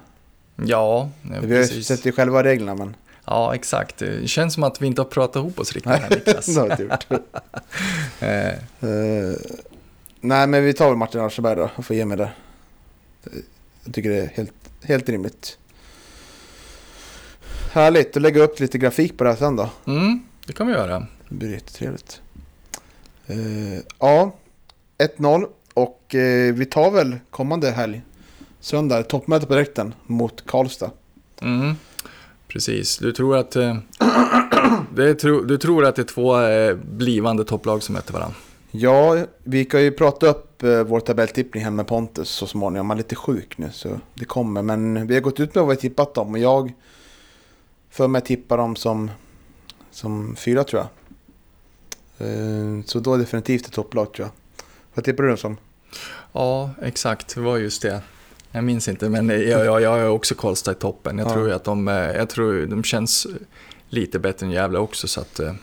Ja, 0.55 1.09
ja 1.31 1.39
Vi 1.41 1.55
har 1.55 1.63
ju 1.63 1.83
sett 1.83 2.05
ju 2.05 2.11
själva 2.11 2.43
reglerna 2.43 2.75
men... 2.75 2.95
Ja, 3.31 3.55
exakt. 3.55 3.97
Det 3.97 4.27
känns 4.27 4.53
som 4.53 4.63
att 4.63 4.81
vi 4.81 4.87
inte 4.87 5.01
har 5.01 5.09
pratat 5.09 5.35
ihop 5.35 5.59
oss 5.59 5.73
riktigt 5.73 5.91
här 5.91 6.09
Niklas. 6.09 6.45
det 6.55 6.59
har 6.59 6.65
vi 6.65 6.71
inte 6.71 6.83
gjort. 6.83 7.11
uh, 8.83 9.35
nej, 10.21 10.47
men 10.47 10.63
vi 10.63 10.73
tar 10.73 10.87
väl 10.87 10.97
Martin 10.97 11.21
Aschberg 11.21 11.55
då 11.55 11.69
och 11.75 11.85
får 11.85 11.95
ge 11.95 12.05
mig 12.05 12.17
det. 12.17 12.31
Jag 13.83 13.93
tycker 13.93 14.09
det 14.09 14.17
är 14.17 14.27
helt, 14.27 14.53
helt 14.83 15.09
rimligt. 15.09 15.57
Härligt, 17.71 18.15
att 18.15 18.21
lägga 18.21 18.41
upp 18.41 18.59
lite 18.59 18.77
grafik 18.77 19.17
på 19.17 19.23
det 19.23 19.29
här 19.29 19.37
sen 19.37 19.55
då. 19.55 19.69
Mm, 19.87 20.23
det 20.45 20.53
kan 20.53 20.67
vi 20.67 20.73
göra. 20.73 21.07
Det 21.29 21.35
blir 21.35 21.51
jättetrevligt. 21.51 22.21
Uh, 23.29 23.79
ja, 23.99 24.35
1-0 24.97 25.45
och 25.73 26.15
uh, 26.15 26.53
vi 26.53 26.65
tar 26.65 26.91
väl 26.91 27.19
kommande 27.29 27.71
helg 27.71 28.01
söndag, 28.59 29.03
toppmöte 29.03 29.45
på 29.45 29.53
direkten 29.53 29.93
mot 30.05 30.45
Karlstad. 30.45 30.91
Mm, 31.41 31.75
precis, 32.51 32.97
du 32.97 33.11
tror 33.11 33.37
att 33.37 33.55
eh, 33.55 33.77
det 34.95 35.15
tro, 35.15 35.41
du 35.41 35.57
tror 35.57 35.85
att 35.85 35.95
det 35.95 36.01
är 36.01 36.03
två 36.03 36.41
eh, 36.41 36.75
blivande 36.75 37.43
topplag 37.43 37.83
som 37.83 37.93
möter 37.93 38.13
varandra? 38.13 38.35
Ja, 38.71 39.25
vi 39.43 39.65
kan 39.65 39.83
ju 39.83 39.91
prata 39.91 40.27
upp 40.27 40.63
eh, 40.63 40.83
vår 40.83 40.99
tabelltippning 40.99 41.63
här 41.63 41.71
med 41.71 41.87
Pontus 41.87 42.29
så 42.29 42.47
småningom. 42.47 42.89
Han 42.89 42.97
är 42.97 43.03
lite 43.03 43.15
sjuk 43.15 43.57
nu 43.57 43.69
så 43.71 43.99
det 44.13 44.25
kommer. 44.25 44.61
Men 44.61 45.07
vi 45.07 45.13
har 45.13 45.21
gått 45.21 45.39
ut 45.39 45.55
med 45.55 45.63
vad 45.63 45.75
vi 45.75 45.81
tippat 45.81 46.13
dem 46.13 46.31
och 46.31 46.39
jag 46.39 46.73
för 47.89 48.07
mig 48.07 48.21
tippar 48.21 48.57
dem 48.57 48.75
som, 48.75 49.11
som 49.91 50.35
fyra 50.35 50.63
tror 50.63 50.81
jag. 50.81 50.89
Så 52.85 52.99
då 52.99 53.17
definitivt 53.17 53.65
ett 53.65 53.73
topplag 53.73 54.13
tror 54.13 54.27
jag. 54.27 54.63
Vad 54.93 55.05
tippar 55.05 55.23
du 55.23 55.29
dem 55.29 55.37
som? 55.37 55.57
Ja, 56.31 56.69
exakt. 56.81 57.35
Det 57.35 57.41
var 57.41 57.57
just 57.57 57.81
det. 57.81 58.01
Jag 58.51 58.63
minns 58.63 58.87
inte, 58.87 59.09
men 59.09 59.29
jag, 59.29 59.65
jag, 59.65 59.81
jag 59.81 59.89
har 59.89 60.07
också 60.07 60.35
Karlstad 60.35 60.71
i 60.71 60.75
toppen. 60.75 61.17
Jag, 61.17 61.27
ja. 61.27 61.33
tror 61.33 61.51
att 61.51 61.63
de, 61.63 61.87
eh, 61.87 61.93
jag 61.93 62.29
tror 62.29 62.65
de 62.65 62.83
känns 62.83 63.27
lite 63.89 64.19
bättre 64.19 64.45
än 64.45 64.51
Gävle 64.51 64.79
också. 64.79 65.07
Så 65.07 65.21
att, 65.21 65.39
eh, 65.39 65.53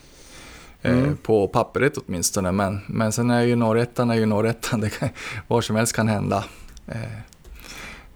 mm. 0.82 1.04
eh, 1.04 1.14
på 1.22 1.48
pappret 1.48 1.96
åtminstone. 1.96 2.52
Men, 2.52 2.80
men 2.86 3.12
sen 3.12 3.30
är 3.30 3.42
ju 3.42 3.56
norrettan 3.56 4.10
är 4.10 4.14
ju. 4.14 4.26
Det 4.80 4.90
kan, 4.90 5.08
var 5.48 5.60
som 5.60 5.76
helst 5.76 5.92
kan 5.92 6.08
hända. 6.08 6.44
Eh, 6.86 7.18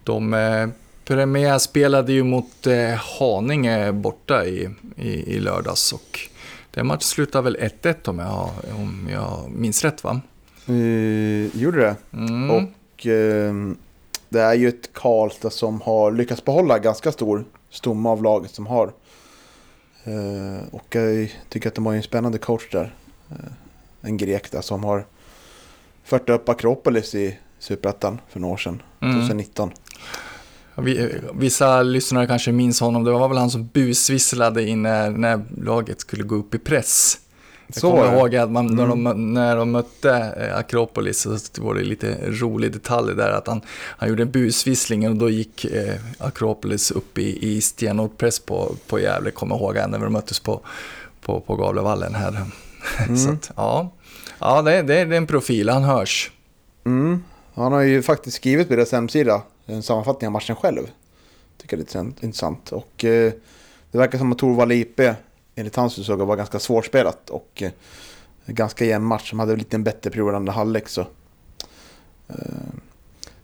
de 0.05 0.35
eh, 0.35 1.59
spelade 1.59 2.13
ju 2.13 2.23
mot 2.23 2.67
eh, 2.67 2.95
Haninge 3.19 3.93
borta 3.93 4.47
i, 4.47 4.69
i, 4.97 5.09
i 5.09 5.41
lördags. 5.41 5.93
Och 5.93 6.21
den 6.71 6.87
matchen 6.87 7.01
slutade 7.01 7.45
väl 7.45 7.57
1-1 7.57 8.09
om 8.09 8.19
jag, 8.19 8.51
om 8.77 9.09
jag 9.13 9.51
minns 9.51 9.85
rätt 9.85 10.05
va? 10.05 10.21
Uh, 10.69 11.57
gjorde 11.57 11.81
det. 11.81 11.97
Mm. 12.13 12.51
Och... 12.51 13.07
Det 14.33 14.41
är 14.41 14.55
ju 14.55 14.69
ett 14.69 14.93
Karlstad 14.93 15.51
som 15.51 15.81
har 15.81 16.13
lyckats 16.13 16.45
behålla 16.45 16.79
ganska 16.79 17.13
stor 17.13 17.45
stomme 17.71 18.09
av 18.09 18.23
laget 18.23 18.51
som 18.51 18.67
har. 18.67 18.93
Eh, 20.05 20.69
och 20.71 20.95
jag 20.95 21.33
tycker 21.49 21.69
att 21.69 21.75
de 21.75 21.87
har 21.87 21.95
en 21.95 22.03
spännande 22.03 22.39
coach 22.39 22.71
där. 22.71 22.95
Eh, 23.31 23.37
en 24.01 24.17
grek 24.17 24.51
där 24.51 24.61
som 24.61 24.85
har 24.85 25.07
fört 26.05 26.29
upp 26.29 26.49
Akropolis 26.49 27.15
i 27.15 27.39
Superettan 27.59 28.21
för 28.29 28.41
några 28.41 28.55
år 28.55 28.59
sedan, 28.59 28.83
mm. 29.01 29.15
2019. 29.15 29.71
Vissa 31.35 31.83
lyssnare 31.83 32.27
kanske 32.27 32.53
minns 32.53 32.81
honom, 32.81 33.05
det 33.05 33.11
var 33.11 33.29
väl 33.29 33.39
han 33.39 33.51
som 33.51 33.67
busvisslade 33.67 34.69
in 34.69 34.83
när, 34.83 35.11
när 35.11 35.41
laget 35.57 36.01
skulle 36.01 36.23
gå 36.23 36.35
upp 36.35 36.55
i 36.55 36.59
press. 36.59 37.19
Jag 37.75 37.81
så 37.81 37.91
kommer 37.91 38.17
ihåg 38.17 38.37
att 38.37 38.51
man, 38.51 38.67
när, 38.67 38.87
de, 38.87 39.07
mm. 39.07 39.35
när 39.35 39.57
de 39.57 39.71
mötte 39.71 40.35
eh, 40.37 40.57
Akropolis 40.57 41.21
så 41.21 41.63
var 41.63 41.75
det 41.75 41.83
lite 41.83 42.17
rolig 42.31 42.73
detalj 42.73 43.15
där 43.15 43.31
att 43.31 43.47
han, 43.47 43.61
han 43.69 44.09
gjorde 44.09 44.23
en 44.23 44.31
busvissling 44.31 45.09
och 45.09 45.17
då 45.17 45.31
gick 45.31 45.65
eh, 45.65 45.95
Akropolis 46.19 46.91
upp 46.91 47.19
i, 47.19 47.57
i 47.57 47.61
stenhård 47.61 48.19
press 48.19 48.39
på, 48.39 48.75
på 48.87 49.01
Gävle, 49.01 49.31
kommer 49.31 49.57
ihåg 49.57 49.75
när 49.75 49.99
de 49.99 50.13
möttes 50.13 50.41
på, 50.41 50.61
på, 51.21 51.41
på 51.41 51.57
Gavlevallen 51.57 52.15
här. 52.15 52.37
Mm. 52.99 53.17
så 53.17 53.31
att, 53.31 53.51
ja, 53.57 53.91
ja 54.39 54.63
det, 54.63 54.83
det, 54.83 55.05
det 55.05 55.15
är 55.15 55.19
en 55.19 55.27
profil, 55.27 55.69
han 55.69 55.83
hörs. 55.83 56.31
Mm. 56.85 57.23
Han 57.55 57.73
har 57.73 57.81
ju 57.81 58.03
faktiskt 58.03 58.37
skrivit 58.37 58.69
på 58.69 58.77
deras 58.77 58.93
hemsida 58.93 59.43
en 59.67 59.83
sammanfattning 59.83 60.29
av 60.29 60.33
matchen 60.33 60.57
själv. 60.57 60.81
Tycker 61.61 61.77
det 61.77 61.95
är 61.95 62.01
intressant. 62.01 62.73
Och 62.73 63.05
eh, 63.05 63.33
det 63.91 63.99
verkar 63.99 64.19
som 64.19 64.33
att 64.33 64.39
Torvald 64.39 64.73
IP 64.73 65.01
enligt 65.55 65.77
hans 65.77 65.99
utsagor 65.99 66.27
var 66.27 66.37
ganska 66.37 66.59
svårspelat 66.59 67.31
och 67.31 67.63
eh, 67.63 67.73
ganska 68.47 68.85
jämn 68.85 69.05
match. 69.05 69.31
De 69.31 69.39
hade 69.39 69.57
lite 69.57 69.77
en 69.77 69.85
bättre 69.85 70.11
period 70.11 70.35
andra 70.35 70.53
halvlek 70.53 70.89
så. 70.89 71.01
Eh, 72.29 72.37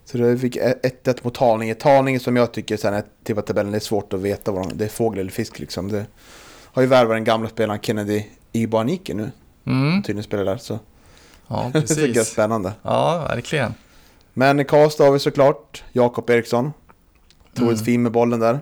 så 0.05 0.19
det 0.19 0.39
fick 0.39 0.57
1-1 0.57 1.19
mot 1.23 1.37
Haninge. 1.37 1.77
Haninge 1.81 2.21
som 2.21 2.37
jag 2.37 2.53
tycker 2.53 2.77
sen 2.77 2.95
är 2.95 3.05
till 3.23 3.37
tabellen 3.37 3.75
är 3.75 3.79
svårt 3.79 4.13
att 4.13 4.21
veta 4.21 4.53
vad 4.53 4.69
de, 4.69 4.79
det 4.79 4.85
är 4.85 4.89
fågel 4.89 5.21
eller 5.21 5.31
fisk 5.31 5.59
liksom. 5.59 5.93
Det 5.93 6.07
har 6.65 6.83
ju 6.83 6.89
värvat 6.89 7.17
den 7.17 7.25
gamla 7.25 7.49
spelaren 7.49 7.81
Kennedy 7.81 8.25
Ibanike 8.53 9.15
nu. 9.15 9.31
Mm. 9.65 10.03
Tydligen 10.03 10.23
spelar 10.23 10.45
där 10.45 10.57
så. 10.57 10.79
Ja, 11.49 11.71
precis. 11.73 11.89
det 11.97 12.03
tycker 12.03 12.17
jag 12.17 12.27
är 12.27 12.31
spännande. 12.31 12.73
Ja, 12.83 13.27
verkligen. 13.29 13.75
Men 14.35 14.61
i 14.61 14.65
Karlstad 14.65 15.05
har 15.05 15.13
vi 15.13 15.19
såklart 15.19 15.85
Jakob 15.93 16.31
Eriksson. 16.31 16.73
Ett 17.53 17.59
mm. 17.59 17.77
fin 17.77 18.03
med 18.03 18.13
bollen 18.13 18.41
där. 18.41 18.61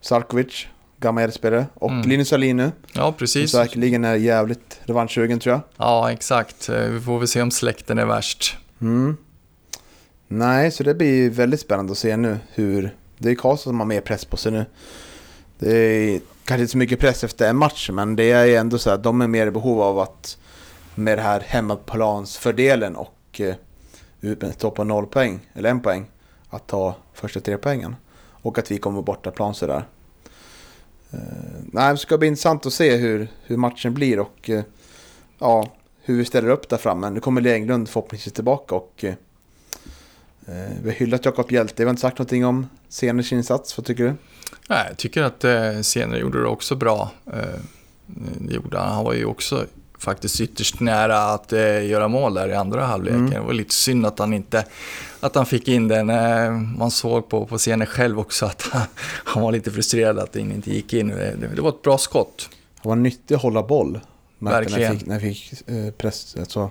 Sarkovic 0.00 0.66
gammal 1.00 1.24
Elfsspelare. 1.24 1.66
Och 1.74 1.90
mm. 1.90 2.08
Linus 2.08 2.32
Alin 2.32 2.56
nu. 2.56 2.72
Ja, 2.92 3.12
precis. 3.12 3.50
Som 3.50 3.64
säkerligen 3.64 4.04
är 4.04 4.14
jävligt 4.14 4.80
revanschsugen 4.84 5.40
tror 5.40 5.52
jag. 5.52 5.60
Ja, 5.76 6.12
exakt. 6.12 6.68
Eh, 6.68 6.80
vi 6.80 7.00
får 7.00 7.18
väl 7.18 7.28
se 7.28 7.42
om 7.42 7.50
släkten 7.50 7.98
är 7.98 8.06
värst. 8.06 8.56
Mm. 8.80 9.16
Nej, 10.28 10.70
så 10.70 10.82
det 10.82 10.94
blir 10.94 11.30
väldigt 11.30 11.60
spännande 11.60 11.92
att 11.92 11.98
se 11.98 12.16
nu 12.16 12.38
hur... 12.54 12.96
Det 13.18 13.30
är 13.30 13.34
Karlsson 13.34 13.70
som 13.70 13.80
har 13.80 13.86
mer 13.86 14.00
press 14.00 14.24
på 14.24 14.36
sig 14.36 14.52
nu. 14.52 14.66
Det 15.58 15.76
är 15.76 16.20
kanske 16.44 16.62
inte 16.62 16.72
så 16.72 16.78
mycket 16.78 17.00
press 17.00 17.24
efter 17.24 17.50
en 17.50 17.56
match, 17.56 17.90
men 17.92 18.16
det 18.16 18.30
är 18.30 18.60
ändå 18.60 18.78
så 18.78 18.90
att 18.90 19.02
de 19.02 19.20
är 19.20 19.26
mer 19.26 19.46
i 19.46 19.50
behov 19.50 19.82
av 19.82 19.98
att 19.98 20.38
med 20.94 21.18
det 21.18 21.22
här 21.22 21.40
hemmaplansfördelen 21.46 22.96
och 22.96 23.40
eh, 23.40 24.70
på 24.74 24.84
noll 24.84 25.06
poäng, 25.06 25.40
eller 25.54 25.70
en 25.70 25.80
poäng, 25.80 26.06
att 26.50 26.66
ta 26.66 26.96
första 27.14 27.40
tre 27.40 27.58
poängen. 27.58 27.96
Och 28.42 28.58
att 28.58 28.70
vi 28.70 28.78
kommer 28.78 29.02
bortaplan 29.02 29.54
sådär. 29.54 29.84
Eh, 31.12 31.18
nej, 31.72 31.92
det 31.92 31.98
ska 31.98 32.18
bli 32.18 32.28
intressant 32.28 32.66
att 32.66 32.72
se 32.72 32.96
hur, 32.96 33.28
hur 33.42 33.56
matchen 33.56 33.94
blir 33.94 34.18
och 34.18 34.50
eh, 34.50 34.62
ja, 35.38 35.68
hur 36.02 36.16
vi 36.16 36.24
ställer 36.24 36.48
upp 36.48 36.68
där 36.68 36.76
framme. 36.76 37.10
Nu 37.10 37.20
kommer 37.20 37.40
Lea 37.40 37.54
Englund 37.54 37.88
förhoppningsvis 37.88 38.32
tillbaka 38.32 38.74
och 38.74 39.04
eh, 39.04 39.14
vi 40.82 40.90
har 40.90 40.96
hyllat 40.96 41.24
Jakob 41.24 41.52
Hjälte. 41.52 41.74
Vi 41.76 41.84
har 41.84 41.90
inte 41.90 42.02
sagt 42.02 42.18
någonting 42.18 42.46
om 42.46 42.66
Seners 42.88 43.32
insats. 43.32 43.78
Vad 43.78 43.86
tycker 43.86 44.04
du? 44.04 44.14
Nej, 44.68 44.86
jag 44.88 44.96
tycker 44.96 45.22
att 45.22 45.44
eh, 45.44 45.80
Sener 45.80 46.18
gjorde 46.18 46.40
det 46.40 46.46
också 46.46 46.76
bra. 46.76 47.10
Eh, 47.32 47.60
det 48.40 48.54
gjorde 48.54 48.78
han. 48.78 48.92
Han 48.94 49.04
var 49.04 49.14
ju 49.14 49.24
också 49.24 49.66
faktiskt 50.00 50.40
ytterst 50.40 50.80
nära 50.80 51.18
att 51.18 51.52
eh, 51.52 51.86
göra 51.86 52.08
mål 52.08 52.34
där 52.34 52.48
i 52.48 52.54
andra 52.54 52.84
halvleken. 52.84 53.20
Mm. 53.20 53.30
Det 53.30 53.40
var 53.40 53.52
lite 53.52 53.74
synd 53.74 54.06
att 54.06 54.18
han 54.18 54.32
inte 54.32 54.64
att 55.20 55.34
han 55.34 55.46
fick 55.46 55.68
in 55.68 55.88
den. 55.88 56.10
Eh, 56.10 56.50
man 56.52 56.90
såg 56.90 57.28
på, 57.28 57.46
på 57.46 57.58
scenen 57.58 57.86
själv 57.86 58.18
också 58.20 58.46
att 58.46 58.62
han, 58.62 58.82
han 59.24 59.42
var 59.42 59.52
lite 59.52 59.70
frustrerad 59.70 60.18
att 60.18 60.32
den 60.32 60.52
inte 60.52 60.70
gick 60.70 60.92
in. 60.92 61.08
Det, 61.08 61.36
det 61.54 61.62
var 61.62 61.68
ett 61.68 61.82
bra 61.82 61.98
skott. 61.98 62.48
Det 62.82 62.88
var 62.88 62.96
nyttigt 62.96 63.32
att 63.32 63.42
hålla 63.42 63.62
boll. 63.62 64.00
Verkligen. 64.38 64.80
När 64.80 64.88
jag 64.88 64.98
fick, 64.98 65.06
när 65.06 65.14
jag 65.14 65.22
fick 65.22 65.68
eh, 65.68 65.90
press, 65.90 66.36
alltså, 66.38 66.70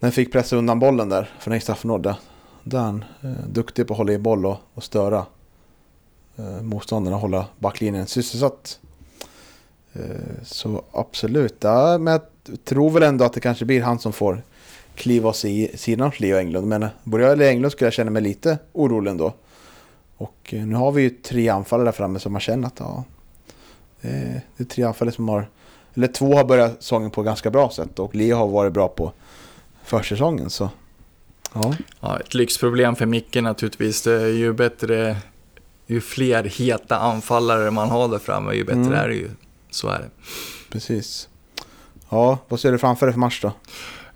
när 0.00 0.06
jag 0.06 0.14
fick 0.14 0.32
pressa 0.32 0.56
undan 0.56 0.78
bollen 0.78 1.08
där 1.08 1.30
från 1.40 1.54
extra 1.54 1.74
straffområde. 1.74 2.16
Där 2.64 2.78
han 2.78 3.04
eh, 3.22 3.30
duktig 3.48 3.86
på 3.86 3.94
att 3.94 3.98
hålla 3.98 4.12
i 4.12 4.18
boll 4.18 4.46
och, 4.46 4.56
och 4.74 4.84
störa 4.84 5.26
eh, 6.36 6.62
motståndarna, 6.62 7.16
hålla 7.16 7.46
backlinjen 7.58 8.06
sysselsatt. 8.06 8.80
Eh, 9.98 10.42
så 10.42 10.82
absolut, 10.92 11.56
ja, 11.60 11.98
men 11.98 12.12
jag 12.12 12.20
tror 12.64 12.90
väl 12.90 13.02
ändå 13.02 13.24
att 13.24 13.32
det 13.32 13.40
kanske 13.40 13.64
blir 13.64 13.82
han 13.82 13.98
som 13.98 14.12
får 14.12 14.42
kliva 14.94 15.28
oss 15.28 15.44
i 15.44 15.70
sidan 15.74 16.06
av 16.06 16.14
Leo 16.18 16.36
Englund. 16.38 16.66
Men 16.66 16.86
både 17.04 17.22
jag 17.24 17.32
eller 17.32 17.48
Englund 17.48 17.72
skulle 17.72 17.86
jag 17.86 17.92
känna 17.92 18.10
mig 18.10 18.22
lite 18.22 18.58
orolig 18.72 19.10
ändå. 19.10 19.32
Och 20.16 20.54
eh, 20.54 20.66
nu 20.66 20.74
har 20.74 20.92
vi 20.92 21.02
ju 21.02 21.10
tre 21.10 21.48
anfallare 21.48 21.84
där 21.84 21.92
framme 21.92 22.18
som 22.18 22.32
man 22.32 22.40
känner 22.40 22.66
att 22.66 22.78
ja, 22.78 23.04
det 24.00 24.08
är, 24.08 24.40
det 24.56 24.62
är 24.62 24.68
tre 24.68 24.84
anfallare 24.84 25.14
som 25.14 25.28
har, 25.28 25.48
eller 25.94 26.06
två 26.06 26.36
har 26.36 26.44
börjat 26.44 26.82
säsongen 26.82 27.10
på 27.10 27.22
ganska 27.22 27.50
bra 27.50 27.70
sätt 27.70 27.98
och 27.98 28.14
Leo 28.14 28.36
har 28.36 28.48
varit 28.48 28.72
bra 28.72 28.88
på 28.88 29.12
försäsongen. 29.84 30.50
Så 30.50 30.70
ja. 31.54 31.74
ja, 32.00 32.20
ett 32.20 32.34
lyxproblem 32.34 32.96
för 32.96 33.06
Micke 33.06 33.42
naturligtvis. 33.42 34.02
Det 34.02 34.12
är 34.12 34.28
ju 34.28 34.52
bättre, 34.52 35.16
ju 35.86 36.00
fler 36.00 36.44
heta 36.44 36.98
anfallare 36.98 37.70
man 37.70 37.90
har 37.90 38.08
där 38.08 38.18
framme, 38.18 38.52
ju 38.52 38.64
bättre 38.64 38.80
mm. 38.80 38.92
är 38.92 39.08
det 39.08 39.14
ju. 39.14 39.30
Så 39.70 39.88
är 39.88 39.98
det. 39.98 40.10
Precis. 40.70 41.28
Ja, 42.08 42.38
vad 42.48 42.60
ser 42.60 42.72
du 42.72 42.78
framför 42.78 43.06
dig 43.06 43.12
för 43.12 43.20
match 43.20 43.40
då? 43.42 43.52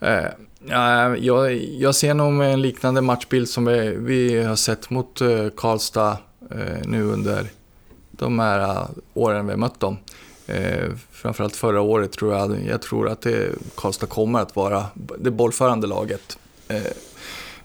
Eh, 0.06 0.24
ja, 0.68 1.16
jag, 1.16 1.54
jag 1.56 1.94
ser 1.94 2.14
nog 2.14 2.42
en 2.44 2.62
liknande 2.62 3.00
matchbild 3.00 3.48
som 3.48 3.64
vi, 3.64 3.96
vi 3.96 4.42
har 4.42 4.56
sett 4.56 4.90
mot 4.90 5.20
eh, 5.20 5.48
Karlstad 5.56 6.18
eh, 6.50 6.78
nu 6.84 7.02
under 7.02 7.50
de 8.10 8.38
här 8.38 8.70
uh, 8.70 8.88
åren 9.14 9.46
vi 9.46 9.52
har 9.52 9.58
mött 9.58 9.80
dem. 9.80 9.98
Eh, 10.46 10.90
framförallt 11.10 11.56
förra 11.56 11.80
året 11.80 12.12
tror 12.12 12.34
jag, 12.34 12.66
jag 12.68 12.82
tror 12.82 13.08
att 13.08 13.20
det, 13.20 13.50
Karlstad 13.74 14.06
kommer 14.06 14.38
att 14.38 14.56
vara 14.56 14.86
det 15.18 15.30
bollförande 15.30 15.86
laget. 15.86 16.38
Eh, 16.68 16.82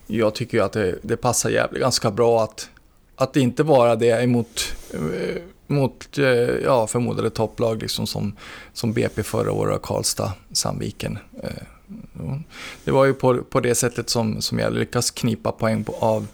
jag 0.07 0.35
tycker 0.35 0.57
ju 0.57 0.63
att 0.63 0.71
det, 0.71 0.95
det 1.01 1.17
passar 1.17 1.49
jävligt 1.49 1.81
ganska 1.81 2.11
bra 2.11 2.43
att, 2.43 2.69
att 3.15 3.35
inte 3.35 3.63
vara 3.63 3.95
det 3.95 4.23
emot 4.23 4.75
eh, 4.93 5.41
mot, 5.67 6.17
eh, 6.17 6.25
ja, 6.63 6.87
förmodade 6.87 7.29
topplag 7.29 7.81
liksom 7.81 8.07
som, 8.07 8.35
som 8.73 8.93
BP 8.93 9.23
förra 9.23 9.51
året 9.51 9.75
och 9.75 9.81
Karlstad, 9.81 10.33
Sandviken. 10.51 11.19
Eh, 11.43 11.63
det 12.83 12.91
var 12.91 13.05
ju 13.05 13.13
på, 13.13 13.43
på 13.43 13.59
det 13.59 13.75
sättet 13.75 14.09
som, 14.09 14.41
som 14.41 14.59
jag 14.59 14.73
lyckas 14.73 15.11
knipa 15.11 15.51
poäng 15.51 15.83
på, 15.83 15.95
av, 15.99 16.27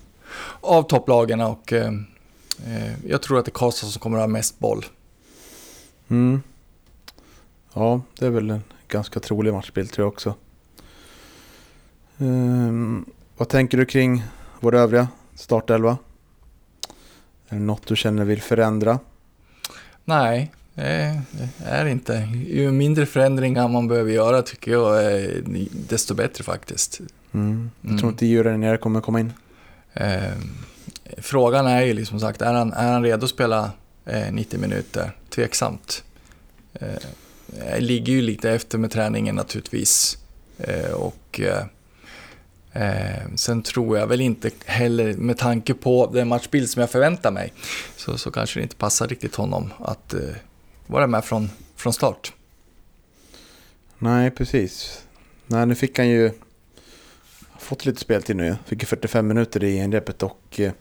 av 0.62 0.84
topplagen 0.84 1.42
och 1.42 1.74
eh, 1.74 1.94
eh, 2.66 3.08
jag 3.08 3.22
tror 3.22 3.40
att 3.40 3.46
det 3.46 3.50
är 3.50 3.54
Karlstad 3.54 3.88
som 3.88 4.00
kommer 4.00 4.18
att 4.18 4.24
ha 4.24 4.28
mest 4.28 4.60
boll. 4.60 4.86
Mm. 6.08 6.42
Ja, 7.74 8.02
det 8.20 8.26
är 8.26 8.30
väl 8.30 8.50
en 8.50 8.64
ganska 8.88 9.20
trolig 9.20 9.54
matchbild 9.54 9.92
tror 9.92 10.06
jag 10.06 10.14
också. 10.14 10.34
Um, 12.18 13.06
vad 13.38 13.50
tänker 13.50 13.78
du 13.78 13.86
kring 13.86 14.24
vår 14.60 14.76
övriga 14.76 15.08
startelva? 15.36 15.98
Är 17.50 17.56
det 17.56 17.64
något 17.64 17.88
du 17.88 17.96
känner 17.96 18.26
vill 18.26 18.42
förändra? 18.42 19.00
Nej, 20.06 20.52
det 20.76 21.24
är 21.66 21.86
inte. 21.86 22.30
Ju 22.48 22.72
mindre 22.72 23.06
förändringar 23.06 23.68
man 23.68 23.88
behöver 23.88 24.12
göra 24.12 24.42
tycker 24.42 24.72
jag, 24.72 25.24
desto 25.72 26.14
bättre 26.14 26.44
faktiskt. 26.44 27.02
Mm. 27.34 27.72
Jag 27.82 28.00
tror 28.00 28.12
inte 28.12 28.26
Djura 28.26 28.58
nere 28.58 28.78
kommer 28.78 29.02
komma 29.02 29.20
in. 29.20 29.34
Eh, 29.94 30.34
frågan 31.18 31.68
är 31.68 31.82
ju 31.82 31.94
liksom 31.94 32.20
sagt, 32.20 32.42
är 32.42 32.54
han, 32.54 32.74
är 32.74 32.92
han 32.92 33.04
redo 33.04 33.26
att 33.26 33.30
spela 33.30 33.72
eh, 34.06 34.32
90 34.34 34.60
minuter? 34.60 35.12
Tveksamt. 35.30 36.04
Eh, 36.74 37.80
ligger 37.80 38.14
ju 38.14 38.22
lite 38.22 38.52
efter 38.52 38.78
med 38.78 38.92
träningen 38.92 39.36
naturligtvis. 39.36 40.18
Eh, 40.58 40.92
och 40.92 41.42
eh, 42.74 43.36
sen 43.36 43.64
tror 43.64 43.98
jag 43.98 44.08
väl 44.08 44.22
inte 44.22 44.52
heller, 44.66 45.14
med 45.14 45.38
tanke 45.38 45.74
på 45.74 46.12
den 46.14 46.28
matchbild 46.28 46.70
som 46.70 46.80
jag 46.80 46.90
förväntar 46.90 47.32
mig, 47.32 47.54
så, 47.96 48.18
så 48.18 48.32
kanske 48.32 48.60
det 48.60 48.64
inte 48.64 48.76
passar 48.76 49.08
riktigt 49.08 49.36
honom 49.36 49.74
att 49.80 50.14
eh, 50.14 50.20
vara 50.88 51.08
med 51.08 51.26
från, 51.26 51.50
från 51.76 51.94
start. 51.94 52.34
Nej, 53.98 54.32
precis. 54.32 55.04
Nej, 55.48 55.66
nu 55.66 55.76
fick 55.76 55.98
han 55.98 56.10
ju 56.10 56.32
fått 57.60 57.86
lite 57.86 58.02
speltid 58.02 58.36
nu. 58.36 58.56
Fick 58.66 58.82
ju 58.82 58.86
45 58.86 59.28
minuter 59.28 59.64
i 59.64 59.78
inrepet 59.78 60.24
och 60.24 60.60
eh, 60.60 60.72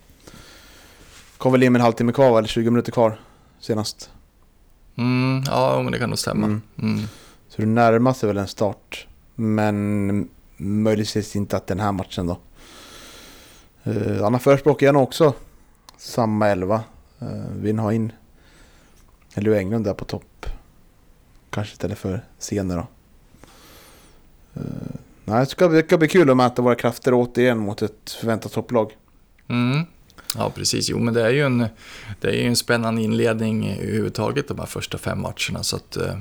kom 1.39 1.53
väl 1.53 1.63
in 1.63 1.73
med 1.73 1.81
en 1.81 1.85
halvtimme 1.85 2.13
kvar, 2.13 2.39
eller 2.39 2.49
20 2.49 2.71
minuter 2.71 2.93
kvar 2.93 3.21
senast. 3.61 4.11
Mm, 4.97 5.43
ja, 5.47 5.83
men 5.83 5.93
det 5.93 5.99
kan 5.99 6.09
nog 6.09 6.19
stämma. 6.19 6.47
Mm. 6.47 6.63
Mm. 6.79 7.03
Så 7.49 7.63
det 7.63 7.67
närmar 7.67 8.13
sig 8.13 8.27
väl 8.27 8.39
en 8.39 8.49
start. 8.49 9.07
Men 9.35 10.29
möjligtvis 10.63 11.37
inte 11.37 11.57
att 11.57 11.67
den 11.67 11.81
här 11.81 11.93
matchen 11.93 12.27
då. 12.27 12.39
Uh, 13.87 14.25
Anna 14.25 14.39
förespråkar 14.39 14.87
jag 14.87 14.93
nog 14.93 15.03
också 15.03 15.35
samma 15.97 16.49
elva. 16.49 16.83
Eh, 17.19 17.29
uh, 17.29 17.45
vill 17.57 17.79
ha 17.79 17.93
in 17.93 18.13
Leo 19.35 19.55
Englund 19.55 19.85
där 19.85 19.95
på 19.95 20.05
topp. 20.05 20.47
Kanske 21.51 21.73
istället 21.73 21.99
för 21.99 22.25
Sene 22.39 22.75
då. 22.75 22.87
Uh, 24.61 24.67
nej, 25.25 25.41
det 25.41 25.47
ska, 25.47 25.69
det 25.69 25.87
ska 25.87 25.99
bli 25.99 26.09
kul 26.09 26.31
att 26.31 26.37
mäta 26.37 26.63
våra 26.63 26.75
krafter 26.75 27.15
återigen 27.15 27.59
mot 27.59 27.83
ett 27.83 28.11
förväntat 28.21 28.53
topplag. 28.53 28.97
Mm. 29.49 29.87
Ja, 30.37 30.51
precis. 30.51 30.89
Jo, 30.89 30.99
men 30.99 31.15
det 31.15 31.23
är 31.23 31.31
ju 31.31 31.43
en, 31.43 31.67
det 32.21 32.29
är 32.29 32.47
en 32.47 32.57
spännande 32.57 33.03
inledning 33.03 33.71
överhuvudtaget 33.71 34.49
de 34.49 34.59
här 34.59 34.67
första 34.67 34.99
fem 34.99 35.21
matcherna. 35.21 35.63
Så 35.63 35.77
att, 35.77 35.97
eh, 35.97 36.17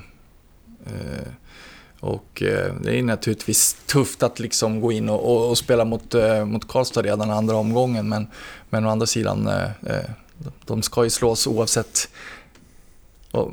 och 2.01 2.43
eh, 2.43 2.73
det 2.81 2.99
är 2.99 3.03
naturligtvis 3.03 3.77
tufft 3.85 4.23
att 4.23 4.39
liksom 4.39 4.81
gå 4.81 4.91
in 4.91 5.09
och, 5.09 5.31
och, 5.31 5.49
och 5.49 5.57
spela 5.57 5.85
mot, 5.85 6.13
eh, 6.13 6.45
mot 6.45 6.67
Karlstad 6.67 7.01
redan 7.01 7.31
andra 7.31 7.55
omgången. 7.55 8.09
Men, 8.09 8.27
men 8.69 8.85
å 8.85 8.89
andra 8.89 9.05
sidan, 9.05 9.47
eh, 9.47 9.99
de 10.65 10.81
ska 10.81 11.03
ju 11.03 11.09
slås 11.09 11.47
oavsett. 11.47 12.09
Och, 13.31 13.51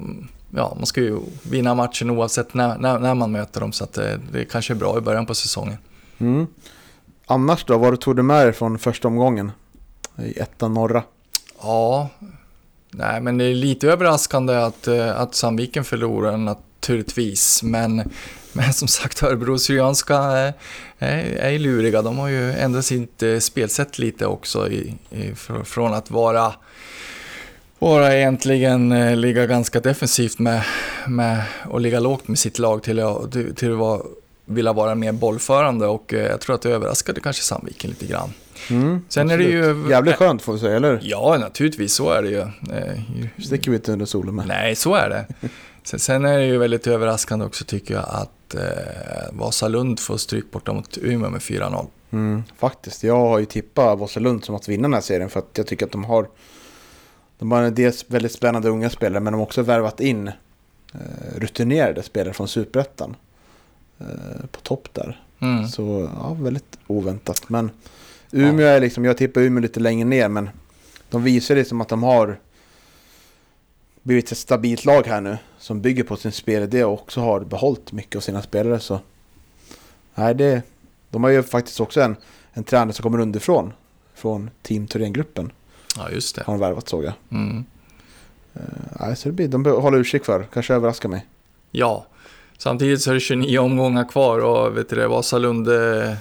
ja, 0.51 0.75
man 0.77 0.87
ska 0.87 1.01
ju 1.01 1.21
vinna 1.43 1.75
matchen 1.75 2.11
oavsett 2.11 2.55
när, 2.55 2.79
när, 2.79 2.99
när 2.99 3.15
man 3.15 3.33
möter 3.33 3.61
dem. 3.61 3.73
Så 3.73 3.85
att 3.85 3.93
det, 3.93 4.21
det 4.33 4.45
kanske 4.45 4.73
är 4.73 4.77
bra 4.77 4.99
i 4.99 5.01
början 5.01 5.27
på 5.27 5.35
säsongen. 5.35 5.79
Mm. 6.19 6.47
Annars 7.27 7.65
då, 7.65 7.79
vad 7.79 8.01
tog 8.01 8.17
du 8.17 8.23
med 8.23 8.47
dig 8.47 8.53
från 8.53 8.79
första 8.79 9.09
omgången 9.09 9.53
i 10.19 10.39
ettan 10.39 10.75
norra? 10.75 11.03
Ja, 11.63 12.09
nej 12.91 13.21
men 13.21 13.39
det 13.39 13.45
är 13.45 13.55
lite 13.55 13.89
överraskande 13.89 14.55
att, 14.55 14.89
att 14.89 15.35
Sandviken 15.35 15.85
förlorar 15.85 16.37
naturligtvis. 16.37 17.63
Men 17.63 18.11
men 18.53 18.73
som 18.73 18.89
sagt, 18.89 19.23
Örebro 19.23 19.59
Syrianska 19.59 20.17
är, 20.17 20.53
är, 20.99 21.59
luriga. 21.59 22.03
De 22.03 22.19
har 22.19 22.29
ju 22.29 22.53
ändrat 22.53 22.85
sitt 22.85 23.23
eh, 23.23 23.39
spelsätt 23.39 23.99
lite 23.99 24.27
också 24.27 24.69
i, 24.71 24.95
i, 25.11 25.35
från 25.65 25.95
att 25.95 26.11
vara 26.11 26.53
vara 27.79 28.17
egentligen 28.17 28.93
eh, 28.93 29.17
ligga 29.17 29.47
ganska 29.47 29.81
defensivt 29.81 30.39
med, 30.39 30.63
med 31.07 31.43
och 31.65 31.81
ligga 31.81 32.01
lågt 32.01 32.29
med 32.29 32.39
sitt 32.39 32.59
lag 32.59 32.83
till, 32.83 33.03
till, 33.57 33.73
att 33.73 34.03
vilja 34.45 34.73
vara 34.73 34.95
mer 34.95 35.13
bollförande 35.13 35.87
och 35.87 36.15
eh, 36.15 36.27
jag 36.27 36.41
tror 36.41 36.55
att 36.55 36.63
det 36.63 36.71
överraskade 36.71 37.21
kanske 37.21 37.43
Sandviken 37.43 37.91
lite 37.91 38.07
grann. 38.07 38.33
Mm, 38.71 39.01
Sen 39.09 39.31
absolut. 39.31 39.33
är 39.33 39.39
det 39.39 39.69
ju... 39.69 39.91
Jävligt 39.91 40.17
skönt 40.17 40.43
får 40.43 40.53
vi 40.53 40.59
säga, 40.59 40.77
eller 40.77 41.01
Ja, 41.03 41.37
naturligtvis 41.41 41.93
så 41.93 42.11
är 42.11 42.23
det 42.23 42.29
ju. 42.29 42.47
Sticker 43.45 43.71
vi 43.71 43.77
inte 43.77 43.93
under 43.93 44.07
solen 44.07 44.35
med. 44.35 44.47
Nej, 44.47 44.77
så 44.77 44.95
är 44.95 45.09
det. 45.09 45.49
Sen 45.97 46.25
är 46.25 46.39
det 46.39 46.47
ju 46.47 46.59
väldigt 46.59 46.87
överraskande 46.87 47.45
också 47.45 47.65
tycker 47.65 47.95
jag 47.95 48.05
att 48.09 48.55
eh, 48.55 49.33
Vasalund 49.33 50.01
får 50.01 50.17
stryk 50.17 50.51
borta 50.51 50.73
mot 50.73 50.99
Umeå 50.99 51.31
med 51.31 51.41
4-0. 51.41 51.87
Mm, 52.11 52.43
faktiskt, 52.59 53.05
jag 53.05 53.17
har 53.17 53.39
ju 53.39 53.45
tippat 53.45 53.99
Vasalund 53.99 54.45
som 54.45 54.55
att 54.55 54.69
vinna 54.69 54.83
den 54.83 54.95
här 54.95 55.01
serien 55.01 55.31
för 55.31 55.39
att 55.39 55.59
jag 55.59 55.67
tycker 55.67 55.87
att 55.87 55.93
de 55.93 56.05
har 56.05 56.29
de 57.39 57.53
har 57.53 57.71
dels 57.71 58.05
väldigt 58.09 58.33
spännande 58.33 58.69
unga 58.69 58.91
spelare 58.91 59.21
men 59.21 59.33
de 59.33 59.39
har 59.39 59.47
också 59.47 59.63
värvat 59.63 60.01
in 60.01 60.29
eh, 60.29 60.33
rutinerade 61.37 62.03
spelare 62.03 62.35
från 62.35 62.49
Superettan. 62.49 63.17
eh, 63.99 64.47
på 64.51 64.61
topp 64.61 64.89
där. 64.93 65.25
Mm. 65.39 65.69
Så 65.69 66.11
ja, 66.15 66.37
väldigt 66.41 66.79
oväntat. 66.87 67.49
Men 67.49 67.71
Umeå 68.31 68.67
är 68.67 68.81
liksom, 68.81 69.05
jag 69.05 69.17
tippar 69.17 69.41
Umeå 69.41 69.61
lite 69.63 69.81
längre 69.81 70.05
ner 70.09 70.29
men 70.29 70.51
de 71.11 71.23
visar 71.23 71.55
liksom 71.55 71.81
att 71.81 71.89
de 71.89 72.03
har 72.03 72.39
blivit 74.03 74.33
ett 74.33 74.39
stabilt 74.39 74.85
lag 74.85 75.07
här 75.07 75.21
nu 75.21 75.39
som 75.59 75.81
bygger 75.81 76.05
på 76.05 76.17
sin 76.17 76.33
spelidé 76.33 76.85
och 76.85 76.93
också 76.93 77.21
har 77.21 77.41
behållit 77.41 77.93
mycket 77.93 78.17
av 78.17 78.21
sina 78.21 78.43
spelare 78.43 78.81
så 78.81 79.01
nej 80.15 80.35
det 80.35 80.63
de 81.11 81.25
har 81.25 81.31
ju 81.31 81.43
faktiskt 81.43 81.81
också 81.81 82.01
en, 82.01 82.17
en 82.53 82.65
tränare 82.65 82.93
som 82.93 83.03
kommer 83.03 83.19
underifrån 83.21 83.73
från 84.15 84.51
Team 84.63 84.87
Thorén-gruppen 84.87 85.53
Ja, 85.97 86.11
just 86.11 86.37
det. 86.37 86.43
har 86.47 86.53
de 86.55 86.61
värvat 86.61 86.89
såg 86.89 87.05
jag. 87.05 87.13
Mm. 87.31 87.65
Eh, 88.55 88.61
nej, 89.01 89.17
så 89.17 89.29
det 89.29 89.33
blir, 89.33 89.49
de 89.49 89.65
hålla 89.65 89.97
utkik 89.97 90.25
för, 90.25 90.47
kanske 90.53 90.75
överraskar 90.75 91.09
mig. 91.09 91.27
Ja, 91.71 92.07
samtidigt 92.59 93.03
så 93.03 93.11
är 93.11 93.15
det 93.15 93.21
29 93.21 93.59
omgångar 93.59 94.09
kvar 94.09 94.39
och 94.39 94.77
vet 94.77 94.89
du 94.89 94.97
det, 94.97 95.09
Vasalund 95.09 95.69
eh, 95.69 96.13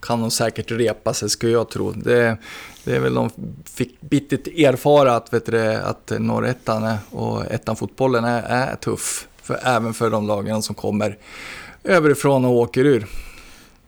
kan 0.00 0.20
de 0.20 0.30
säkert 0.30 0.70
repa 0.70 1.14
sig, 1.14 1.30
skulle 1.30 1.52
jag 1.52 1.70
tro. 1.70 1.92
Det, 1.92 2.36
det 2.84 2.96
är 2.96 3.00
väl 3.00 3.14
de 3.14 3.30
fick 3.64 4.00
bittert 4.00 4.46
erfara 4.46 5.16
att, 5.16 5.32
vet 5.32 5.46
du 5.46 5.74
att 5.74 6.12
norrettan 6.18 6.96
och 7.10 7.44
ettan-fotbollen 7.46 8.24
är, 8.24 8.42
är 8.42 8.76
tuff. 8.76 9.28
För, 9.42 9.58
även 9.62 9.94
för 9.94 10.10
de 10.10 10.26
lagen 10.26 10.62
som 10.62 10.74
kommer 10.74 11.18
överifrån 11.84 12.44
och 12.44 12.52
åker 12.52 12.84
ur. 12.84 13.06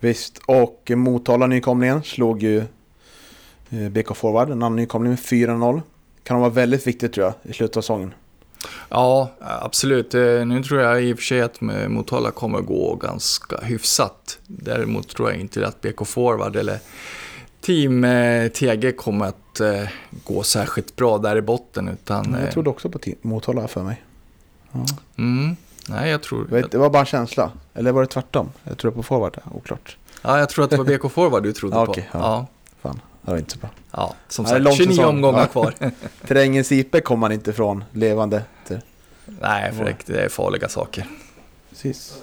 Visst, 0.01 0.39
och 0.47 0.91
Motala 0.95 1.47
nykomlingen 1.47 2.03
slog 2.03 2.43
ju 2.43 2.59
eh, 3.71 3.89
BK 3.91 4.17
Forward, 4.17 4.51
en 4.51 4.63
annan 4.63 4.77
nykomling 4.77 5.11
med 5.11 5.19
4-0. 5.19 5.83
Kan 6.23 6.41
vara 6.41 6.51
väldigt 6.51 6.87
viktigt 6.87 7.13
tror 7.13 7.27
jag 7.27 7.35
i 7.51 7.53
slutet 7.53 7.77
av 7.77 7.81
säsongen. 7.81 8.15
Ja, 8.89 9.31
absolut. 9.41 10.15
Eh, 10.15 10.21
Nu 10.23 10.63
tror 10.63 10.81
jag 10.81 11.05
i 11.05 11.13
och 11.13 11.19
för 11.19 11.25
sig 11.25 11.41
att 11.41 11.61
Motala 11.89 12.31
kommer 12.31 12.61
gå 12.61 12.95
ganska 12.95 13.57
hyfsat. 13.63 14.39
Däremot 14.47 15.09
tror 15.09 15.31
jag 15.31 15.41
inte 15.41 15.67
att 15.67 15.81
BK 15.81 16.07
Forward 16.07 16.57
eller 16.57 16.79
Team 17.67 18.05
eh, 18.05 18.49
TG 18.49 18.93
kommer 18.93 19.27
att 19.27 19.61
eh, 19.61 19.89
gå 20.25 20.43
särskilt 20.43 20.97
bra 20.97 21.19
där 21.19 21.37
i 21.37 21.43
botten. 21.43 21.89
Utan, 21.89 22.33
Jag 22.33 22.43
eh, 22.43 22.51
trodde 22.53 22.71
också 22.71 22.89
på 22.91 22.99
team- 22.99 23.17
Motala 23.23 23.69
för 23.69 23.83
mig. 23.83 24.03
mm, 25.19 25.57
nej, 25.89 26.11
jag 26.11 26.23
tror, 26.23 26.45
vet, 26.45 26.71
det 26.71 26.79
var 26.79 26.91
bara 26.91 27.01
en 27.01 27.07
känsla. 27.07 27.51
Eller 27.75 27.93
var 27.93 28.01
det 28.01 28.07
tvärtom? 28.09 28.49
Jag 28.64 28.79
tror 28.79 28.91
på 28.91 29.03
Forward, 29.03 29.39
oklart. 29.55 29.97
ja, 30.23 30.39
jag 30.39 30.49
tror 30.49 30.64
att 30.64 30.71
det 30.71 30.77
var 30.77 30.85
BK 30.85 31.11
Forward 31.12 31.43
du 31.43 31.53
trodde 31.53 31.77
Ja, 31.81 31.85
på. 31.87 31.93
okej, 31.93 32.09
ja. 32.12 32.19
ja. 32.21 32.47
Fan, 32.83 33.01
det 33.23 33.31
var 33.31 33.39
inte 33.39 33.53
så 33.53 33.59
bra. 33.59 33.69
Ja, 33.91 34.14
som 34.29 34.45
Ja, 34.45 34.49
sagt, 34.51 34.62
lång 34.62 34.75
29 34.75 34.91
säsong. 34.97 35.05
omgångar 35.14 35.41
Ja. 35.41 35.47
kvar. 35.47 35.75
Terrängens 36.27 36.73
IP 36.73 37.05
kommer 37.05 37.21
man 37.21 37.33
inte 37.33 37.51
ifrån 37.51 37.85
levande. 37.93 38.43
Det- 38.69 38.81
nej, 39.41 39.73
för 39.73 39.85
det- 39.85 39.97
det 40.07 40.21
är 40.25 40.29
farliga 40.29 40.69
saker. 40.69 41.07
Precis. 41.71 42.19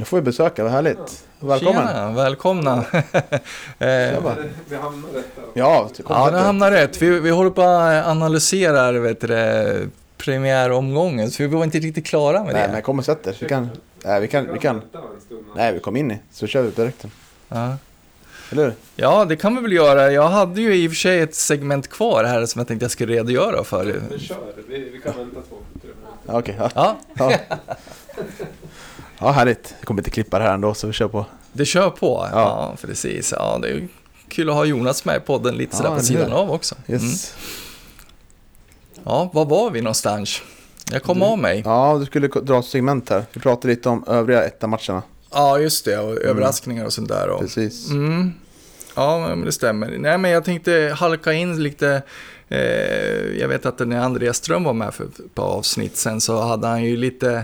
Nu 0.00 0.06
får 0.06 0.16
vi 0.16 0.22
besöka, 0.22 0.62
vad 0.62 0.72
härligt. 0.72 1.24
Välkommen. 1.40 1.86
Tjena, 1.86 2.10
välkomna. 2.12 2.84
Eh, 3.78 4.12
Tjaba. 4.14 4.36
Vi 4.68 4.76
hamnar 4.76 5.08
rätt 5.08 5.36
där. 5.36 5.44
Ja, 5.54 5.88
Ja, 6.08 6.30
dig. 6.30 6.40
hamnar 6.42 6.70
rätt. 6.70 7.02
Vi, 7.02 7.20
vi 7.20 7.30
håller 7.30 7.50
på 7.50 7.62
att 7.62 8.06
analysera 8.06 8.92
vet 8.92 9.20
du, 9.20 9.88
premiäromgången, 10.16 11.30
så 11.30 11.42
vi 11.42 11.46
var 11.48 11.64
inte 11.64 11.78
riktigt 11.78 12.06
klara 12.06 12.44
med 12.44 12.52
Nej, 12.54 12.66
det. 12.66 12.72
men 12.72 12.82
kom 12.82 12.98
och 12.98 13.04
sätt 13.04 13.26
er. 13.26 13.36
Vi 13.40 13.48
kan, 13.48 13.68
nej, 14.04 14.20
vi 14.20 14.28
kan, 14.28 14.52
vi 14.52 14.58
kan. 14.58 14.82
Nej, 15.56 15.72
vi 15.72 15.80
kom 15.80 15.96
in 15.96 16.10
i. 16.10 16.18
Så 16.32 16.46
kör 16.46 16.62
vi 16.62 16.70
direkt. 16.70 17.04
Ja. 17.48 17.76
Eller 18.52 18.72
ja, 18.96 19.24
det 19.24 19.36
kan 19.36 19.56
vi 19.56 19.62
väl 19.62 19.72
göra. 19.72 20.12
Jag 20.12 20.28
hade 20.28 20.60
ju 20.60 20.74
i 20.74 20.86
och 20.88 20.90
för 20.92 20.96
sig 20.96 21.20
ett 21.20 21.34
segment 21.34 21.88
kvar 21.90 22.24
här 22.24 22.46
som 22.46 22.58
jag 22.58 22.68
tänkte 22.68 22.84
jag 22.84 22.90
skulle 22.90 23.14
redogöra 23.14 23.64
för. 23.64 23.84
Men 24.10 24.18
kör, 24.18 24.36
vi, 24.68 24.90
vi 24.90 25.00
kan 25.00 25.12
vänta 25.16 25.40
två, 25.48 25.56
tre 25.80 25.90
minuter. 25.90 26.24
Ja, 26.26 26.38
Okej, 26.38 26.56
ja. 26.58 26.70
Ja, 26.74 26.96
ja. 27.14 27.32
Ja, 29.20 29.30
härligt. 29.30 29.74
Jag 29.78 29.86
kommer 29.86 30.00
inte 30.00 30.10
klippa 30.10 30.38
det 30.38 30.44
här 30.44 30.54
ändå, 30.54 30.74
så 30.74 30.86
vi 30.86 30.92
kör 30.92 31.08
på. 31.08 31.26
det 31.52 31.64
kör 31.64 31.90
på. 31.90 32.28
Ja, 32.32 32.40
Ja. 32.40 32.76
precis. 32.86 33.32
Ja, 33.36 33.58
det 33.62 33.68
är 33.68 33.88
kul 34.28 34.48
att 34.50 34.54
ha 34.56 34.64
Jonas 34.64 35.04
med 35.04 35.16
i 35.16 35.20
podden 35.20 35.54
lite 35.56 35.76
sådär 35.76 35.90
Ja, 35.90 35.96
på 35.96 36.02
sidan 36.02 36.32
av 36.32 36.50
också. 36.50 36.74
Mm. 36.86 37.02
Yes. 37.04 37.34
Ja, 39.04 39.30
var 39.34 39.44
var 39.44 39.70
vi 39.70 39.80
någonstans? 39.80 40.42
Jag 40.92 41.02
kom 41.02 41.22
av 41.22 41.38
mig. 41.38 41.62
Ja, 41.64 41.96
du 42.00 42.06
skulle 42.06 42.28
dra 42.28 42.58
ett 42.58 42.64
segment 42.64 43.08
här. 43.10 43.24
Vi 43.32 43.40
pratade 43.40 43.68
lite 43.68 43.88
om 43.88 44.04
övriga 44.08 44.44
etta-matcherna. 44.44 45.02
Ja, 45.32 45.58
just 45.58 45.84
det. 45.84 45.98
Och 45.98 46.12
överraskningar 46.16 46.84
och 46.84 46.92
sånt 46.92 47.08
där. 47.08 47.28
Och... 47.28 47.40
Precis. 47.40 47.90
Mm. 47.90 48.32
Ja, 48.94 49.18
men 49.28 49.44
det 49.44 49.52
stämmer. 49.52 49.98
Nej, 49.98 50.18
men 50.18 50.30
jag 50.30 50.44
tänkte 50.44 50.94
halka 50.98 51.32
in 51.32 51.62
lite. 51.62 52.02
Eh, 52.48 52.60
jag 53.40 53.48
vet 53.48 53.66
att 53.66 53.78
när 53.78 54.00
Andreas 54.00 54.36
Ström 54.36 54.64
var 54.64 54.72
med 54.72 54.94
för 54.94 55.04
ett 55.04 55.34
par 55.34 55.44
avsnitt 55.44 55.96
sen 55.96 56.20
så 56.20 56.40
hade 56.40 56.66
han 56.66 56.84
ju 56.84 56.96
lite 56.96 57.42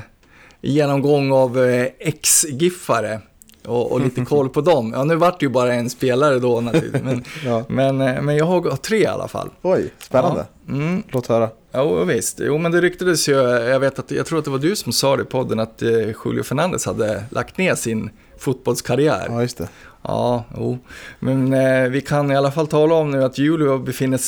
genomgång 0.69 1.33
av 1.33 1.65
eh, 1.65 1.87
ex-giffare. 1.99 3.21
Och, 3.67 3.93
och 3.93 4.01
lite 4.01 4.25
koll 4.29 4.49
på 4.49 4.61
dem. 4.61 4.93
Ja, 4.97 5.05
nu 5.05 5.17
vart 5.17 5.41
det 5.41 5.47
ju 5.47 5.51
bara 5.51 5.75
en 5.75 5.91
spelare 5.91 6.39
då 6.39 6.61
naturligtvis. 6.61 7.03
Men, 7.05 7.25
Ja. 7.45 7.65
men, 7.69 8.01
eh, 8.01 8.23
men 8.23 8.37
jag 8.37 8.45
har 8.45 8.77
tre 8.77 8.99
i 8.99 9.07
alla 9.07 9.29
fall. 9.29 9.51
Oj, 9.63 9.93
spännande. 9.99 10.47
Ja. 10.67 10.73
Mm. 10.75 11.03
Låt 11.09 11.27
höra. 11.27 11.49
Jo, 11.75 12.05
visst. 12.05 12.41
Jo, 12.43 12.59
men 12.59 12.73
det 12.73 12.81
ryktades 12.81 13.29
ju, 13.29 13.33
jag 13.43 13.81
vet 13.81 13.99
att, 13.99 14.11
jag 14.11 14.27
tror 14.27 14.39
att 14.39 14.45
det 14.45 14.51
var 14.51 14.59
du 14.59 14.77
som 14.77 14.93
sa 14.93 15.17
det 15.17 15.23
i 15.23 15.27
podden, 15.27 15.61
att 15.61 15.83
eh, 15.83 15.91
Julio 16.25 16.43
Fernandez 16.43 16.87
hade 16.87 17.25
lagt 17.31 17.59
ner 17.59 17.75
sin 17.75 18.11
fotbollskarriär. 18.39 19.27
Ja, 19.29 19.43
just 19.43 19.59
det. 19.59 19.69
Ja, 20.03 20.45
jo. 20.57 20.79
Men 21.19 21.53
eh, 21.53 21.89
vi 21.89 22.01
kan 22.01 22.31
i 22.31 22.37
alla 22.37 22.53
fall 22.53 22.67
tala 22.67 22.95
om 22.95 23.11
nu 23.11 23.25
att 23.25 23.39
Julio 23.39 23.79
befinner, 23.79 24.21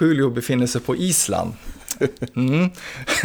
Julio 0.00 0.30
befinner 0.30 0.66
sig 0.66 0.80
på 0.80 0.96
Island. 0.96 1.52
Mm. 2.36 2.70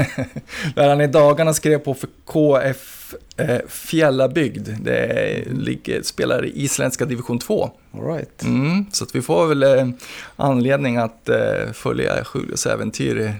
Där 0.76 0.90
han 0.90 1.02
i 1.02 1.08
dagarna 1.08 1.54
skrev 1.54 1.78
på 1.80 1.94
för 1.94 2.10
KF 2.26 3.14
eh, 3.38 3.58
Fjällabygd. 3.68 4.70
Det 4.82 5.44
ligger, 5.52 6.02
spelar 6.02 6.46
i 6.46 6.64
isländska 6.64 7.06
division 7.06 7.40
2. 7.40 7.72
All 7.94 8.06
right. 8.14 8.44
Mm, 8.44 8.86
så 8.92 9.06
vi 9.14 9.22
får 9.22 9.48
väl 9.48 9.64
eh, 9.64 9.88
anledning 10.36 10.98
att 10.98 11.30
eh, 11.30 11.72
följa 11.74 12.26
Julios 12.36 12.66
äventyr 12.66 13.34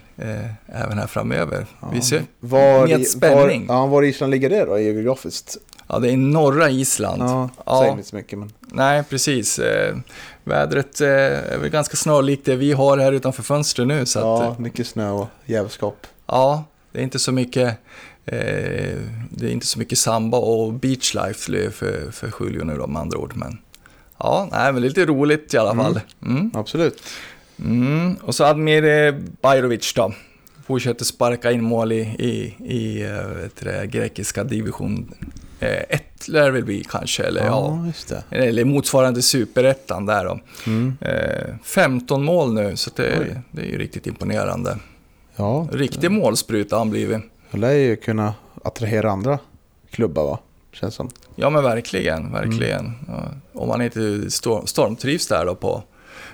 även 0.68 0.98
här 0.98 1.08
framöver. 1.08 1.66
Vi 1.94 2.02
ser. 2.02 2.22
Var, 2.40 2.88
Med 2.88 3.08
spänning. 3.08 3.68
Var, 3.68 3.76
ja, 3.76 3.86
var 3.86 4.04
i 4.04 4.08
Island 4.08 4.32
ligger 4.32 4.50
det 4.50 4.66
då, 4.66 4.80
geografiskt? 4.80 5.58
Ja, 5.88 6.00
det 6.00 6.12
är 6.12 6.18
norra 6.18 6.70
Island. 6.70 7.22
Ja, 7.22 7.50
Ja. 7.66 7.80
säger 7.80 7.92
inte 7.92 8.10
så 8.10 8.16
mycket 8.16 8.40
men... 8.40 8.52
Nej, 8.60 9.04
precis. 9.10 9.60
Vädret 10.48 11.02
eh, 11.02 11.08
är 11.10 11.58
väl 11.58 11.70
ganska 11.70 11.98
snarlikt 11.98 12.46
det 12.46 12.56
vi 12.56 12.72
har 12.72 12.98
här 12.98 13.12
utanför 13.12 13.44
fönstret 13.44 13.88
nu. 13.88 14.06
Så 14.06 14.20
att, 14.20 14.26
Ja, 14.26 14.46
eh, 14.46 14.60
mycket 14.60 14.88
snö 14.88 15.10
och 15.10 15.28
jävelskap. 15.46 16.08
ja, 16.28 16.64
det 16.92 17.00
är 17.00 17.04
inte 17.04 17.20
så 17.20 17.32
mycket 17.32 17.68
eh, 18.26 18.98
det 19.30 19.46
är 19.48 19.52
inte 19.52 19.66
så 19.66 19.80
mycket 19.80 19.98
samba 19.98 20.38
och 20.38 20.74
beachlife 20.74 21.72
för, 21.72 22.12
för 22.12 22.32
Julio 22.40 22.64
nu 22.64 22.78
då 22.78 22.88
med 22.88 23.02
andra 23.02 23.18
ord. 23.18 23.34
Men 23.36 23.58
ja, 24.18 24.50
nej, 24.52 24.74
men 24.74 24.82
lite 24.82 25.06
roligt 25.06 25.54
i 25.54 25.58
alla 25.58 25.76
fall. 25.76 26.00
Mm. 26.26 26.52
Absolut. 26.54 27.04
Mm. 27.60 28.16
Och 28.16 28.36
så 28.36 28.44
Admir 28.44 28.84
eh, 28.86 29.16
Bajrovic 29.42 29.94
då. 29.94 30.14
Fortsätter 30.68 31.06
sparka 31.06 31.52
in 31.52 31.64
mål 31.64 31.92
i, 31.92 32.00
i, 32.20 32.34
i 32.76 33.10
det, 33.60 33.88
grekiska 33.88 34.44
division 34.44 35.14
1 35.60 36.28
lär 36.28 36.46
det 36.46 36.52
väl 36.52 36.64
bli 36.66 36.84
kanske. 36.90 37.24
Eller, 37.24 37.46
ja. 37.46 37.86
Ja, 38.10 38.16
det. 38.30 38.36
Eller 38.38 38.66
motsvarande 38.66 39.22
superettan 39.22 40.06
där 40.06 40.26
då. 40.26 40.40
Mm. 40.68 40.98
Eh, 41.02 41.56
15 41.64 42.24
mål 42.24 42.54
nu, 42.54 42.76
så 42.76 42.92
det, 42.96 43.20
Oj. 43.20 43.40
det 43.52 43.62
är 43.62 43.66
ju 43.66 43.78
riktigt 43.78 44.08
imponerande. 44.08 44.78
Ja, 45.36 45.68
Riktig 45.72 46.12
målspruta 46.12 46.76
har 46.76 46.80
han 46.80 46.90
blivit. 46.90 47.22
det 47.52 47.58
lär 47.58 47.72
ju 47.74 47.96
kunna 47.96 48.34
attrahera 48.64 49.12
andra 49.12 49.40
klubbar 49.92 50.24
va? 50.24 50.40
Känns 50.72 50.96
som. 50.96 51.10
Ja 51.36 51.50
men 51.50 51.64
verkligen, 51.64 52.32
verkligen. 52.32 52.94
Ja, 53.08 53.24
om 53.54 53.70
han 53.70 53.82
inte 53.82 54.32
storm, 54.32 54.68
stormtrivs 54.68 55.28
där 55.28 55.46
då 55.46 55.56
på, 55.56 55.84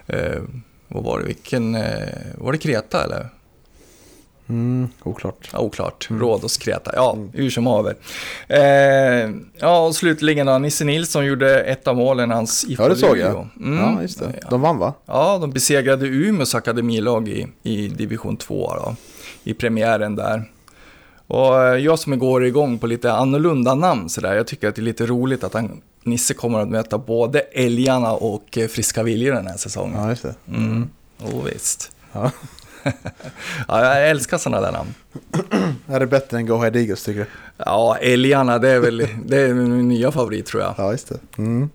eh, 0.07 0.41
vad 0.87 1.03
var 1.03 1.19
det, 1.19 1.25
vilken, 1.25 1.75
eh, 1.75 2.07
var 2.37 2.51
det 2.51 2.57
Kreta 2.57 3.03
eller? 3.03 3.29
Mm, 4.51 4.89
oklart. 5.03 5.49
Ja, 5.53 5.59
oklart. 5.59 6.07
Rhodos, 6.11 6.57
Kreta. 6.57 6.91
Ja, 6.95 7.17
hur 7.33 7.49
som 7.49 7.65
haver. 7.65 7.95
Eh, 8.47 9.29
ja, 9.59 9.85
och 9.85 9.95
slutligen 9.95 10.47
då, 10.47 10.57
Nisse 10.57 10.85
Nilsson 10.85 11.25
gjorde 11.25 11.61
ett 11.63 11.87
av 11.87 11.95
målen, 11.95 12.31
hans 12.31 12.63
IFK 12.63 12.83
Ja, 12.83 12.89
det 12.89 12.95
såg 12.95 13.17
jag. 13.17 13.47
Mm. 13.59 13.79
Ja, 13.79 14.01
just 14.01 14.19
det. 14.19 14.39
De 14.49 14.61
vann 14.61 14.77
va? 14.77 14.93
Ja, 15.05 15.37
de 15.41 15.51
besegrade 15.51 16.07
Umeås 16.07 16.55
akademilag 16.55 17.29
i, 17.29 17.47
i 17.63 17.87
division 17.87 18.37
2 18.37 18.73
då, 18.75 18.95
i 19.43 19.53
premiären 19.53 20.15
där. 20.15 20.43
Och 21.27 21.63
eh, 21.63 21.75
jag 21.77 21.99
som 21.99 22.19
går 22.19 22.45
igång 22.45 22.79
på 22.79 22.87
lite 22.87 23.13
annorlunda 23.13 23.75
namn 23.75 24.09
sådär, 24.09 24.35
jag 24.35 24.47
tycker 24.47 24.69
att 24.69 24.75
det 24.75 24.81
är 24.81 24.83
lite 24.83 25.05
roligt 25.05 25.43
att 25.43 25.53
han, 25.53 25.81
Nisse 26.03 26.33
kommer 26.33 26.59
att 26.59 26.69
möta 26.69 26.97
både 26.97 27.39
Älgarna 27.39 28.11
och 28.11 28.57
eh, 28.57 28.67
Friska 28.67 29.03
Viljor 29.03 29.33
den 29.33 29.47
här 29.47 29.57
säsongen. 29.57 30.03
Ja, 30.03 30.09
just 30.09 30.23
det. 30.23 30.35
Mm. 30.47 30.89
Oh, 31.23 31.43
visst. 31.45 31.91
Ja. 32.11 32.31
ja, 33.67 33.85
jag 33.85 34.09
älskar 34.09 34.37
sådana 34.37 34.61
där 34.61 34.71
namn. 34.71 34.93
Är 35.87 35.99
det 35.99 36.07
bättre 36.07 36.37
än 36.37 36.45
Go 36.45 36.53
Ahead 36.53 36.75
Eagles 36.75 37.03
tycker 37.03 37.19
du? 37.19 37.25
Ja, 37.57 37.97
Älgarna, 38.01 38.59
det 38.59 38.69
är 38.69 38.79
väl 38.79 39.07
det 39.25 39.37
är 39.41 39.53
min 39.53 39.87
nya 39.87 40.11
favorit 40.11 40.45
tror 40.45 40.63
jag. 40.63 40.73
Ja, 40.77 40.91
just 40.91 41.07
det. 41.09 41.19
Mm. 41.37 41.69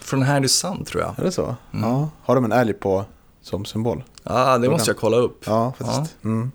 Från 0.00 0.22
Härnösand 0.22 0.86
tror 0.86 1.02
jag. 1.02 1.18
Är 1.18 1.22
det 1.24 1.32
så? 1.32 1.56
Ja. 1.70 2.08
Har 2.22 2.34
de 2.34 2.44
en 2.44 2.52
älg 2.52 2.72
på 2.72 3.04
som 3.42 3.64
symbol? 3.64 4.04
Ja, 4.24 4.58
det 4.58 4.70
måste 4.70 4.90
jag 4.90 4.96
kolla 4.96 5.16
upp. 5.16 5.44
Ja, 5.46 5.72
faktiskt. 5.78 6.16
Mm. 6.24 6.50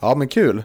Ja, 0.00 0.14
men 0.14 0.28
kul. 0.28 0.62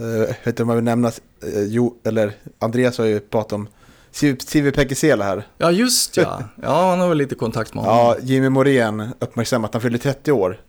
Uh, 0.00 0.34
vet 0.44 0.56
du 0.56 0.62
om 0.62 0.68
jag 0.68 0.76
vill 0.76 0.84
nämna 0.84 1.08
eh, 1.08 1.62
jo, 1.66 1.96
eller 2.04 2.32
Andreas 2.58 2.98
har 2.98 3.04
ju 3.04 3.20
pratat 3.20 3.52
om 3.52 3.68
Siv- 4.12 4.38
Sivi 4.46 4.72
Pekisela 4.72 5.24
här. 5.24 5.46
Ja, 5.58 5.70
just 5.70 6.16
ja. 6.16 6.42
Ja, 6.62 6.90
han 6.90 7.00
har 7.00 7.08
väl 7.08 7.18
lite 7.18 7.34
kontakt 7.34 7.74
med 7.74 7.84
honom. 7.84 7.98
Ja, 7.98 8.16
Jimmy 8.22 8.48
Morén 8.48 9.08
uppmärksammar 9.18 9.68
att 9.68 9.74
han 9.74 9.82
fyller 9.82 9.98
30 9.98 10.32
år. 10.32 10.60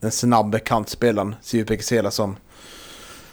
Den 0.00 0.10
snabbe 0.10 0.58
kantspelaren 0.58 1.34
Sivi 1.42 1.64
Pekisela 1.64 2.10
som, 2.10 2.36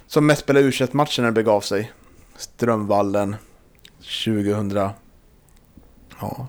som 0.07 0.25
mest 0.25 0.41
spelade 0.41 0.65
u 0.65 0.71
matchen 0.91 1.23
när 1.23 1.31
det 1.31 1.35
begav 1.35 1.61
sig. 1.61 1.91
Strömvallen 2.37 3.35
2000... 4.23 4.89
Ja, 6.21 6.47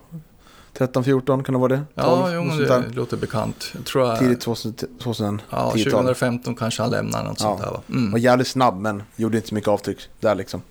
13-14 0.79 1.43
kan 1.43 1.53
det 1.53 1.59
vara 1.59 1.69
det? 1.69 1.83
Ja, 1.95 2.03
12, 2.05 2.35
jo, 2.35 2.45
något 2.45 2.59
men 2.59 2.69
sånt 2.69 2.89
det 2.89 2.95
låter 2.95 3.17
bekant. 3.17 3.71
Jag 3.75 3.85
tror 3.85 4.07
jag, 4.09 4.19
Tidigt 4.19 4.41
2000 4.41 4.73
2010-tal. 4.99 5.41
ja, 5.51 5.71
2015 5.71 6.55
kanske 6.55 6.83
han 6.83 6.91
lämnar 6.91 7.25
något 7.25 7.41
Ja. 7.41 7.45
sånt 7.47 7.61
där 7.61 7.71
va? 7.71 7.81
Mm. 7.89 8.11
Var 8.11 8.19
jävligt 8.19 8.49
snabb 8.49 8.81
men 8.81 9.03
gjorde 9.17 9.37
inte 9.37 9.49
så 9.49 9.55
mycket 9.55 9.69
avtryck 9.69 9.99
där 10.21 10.35
liksom. 10.35 10.63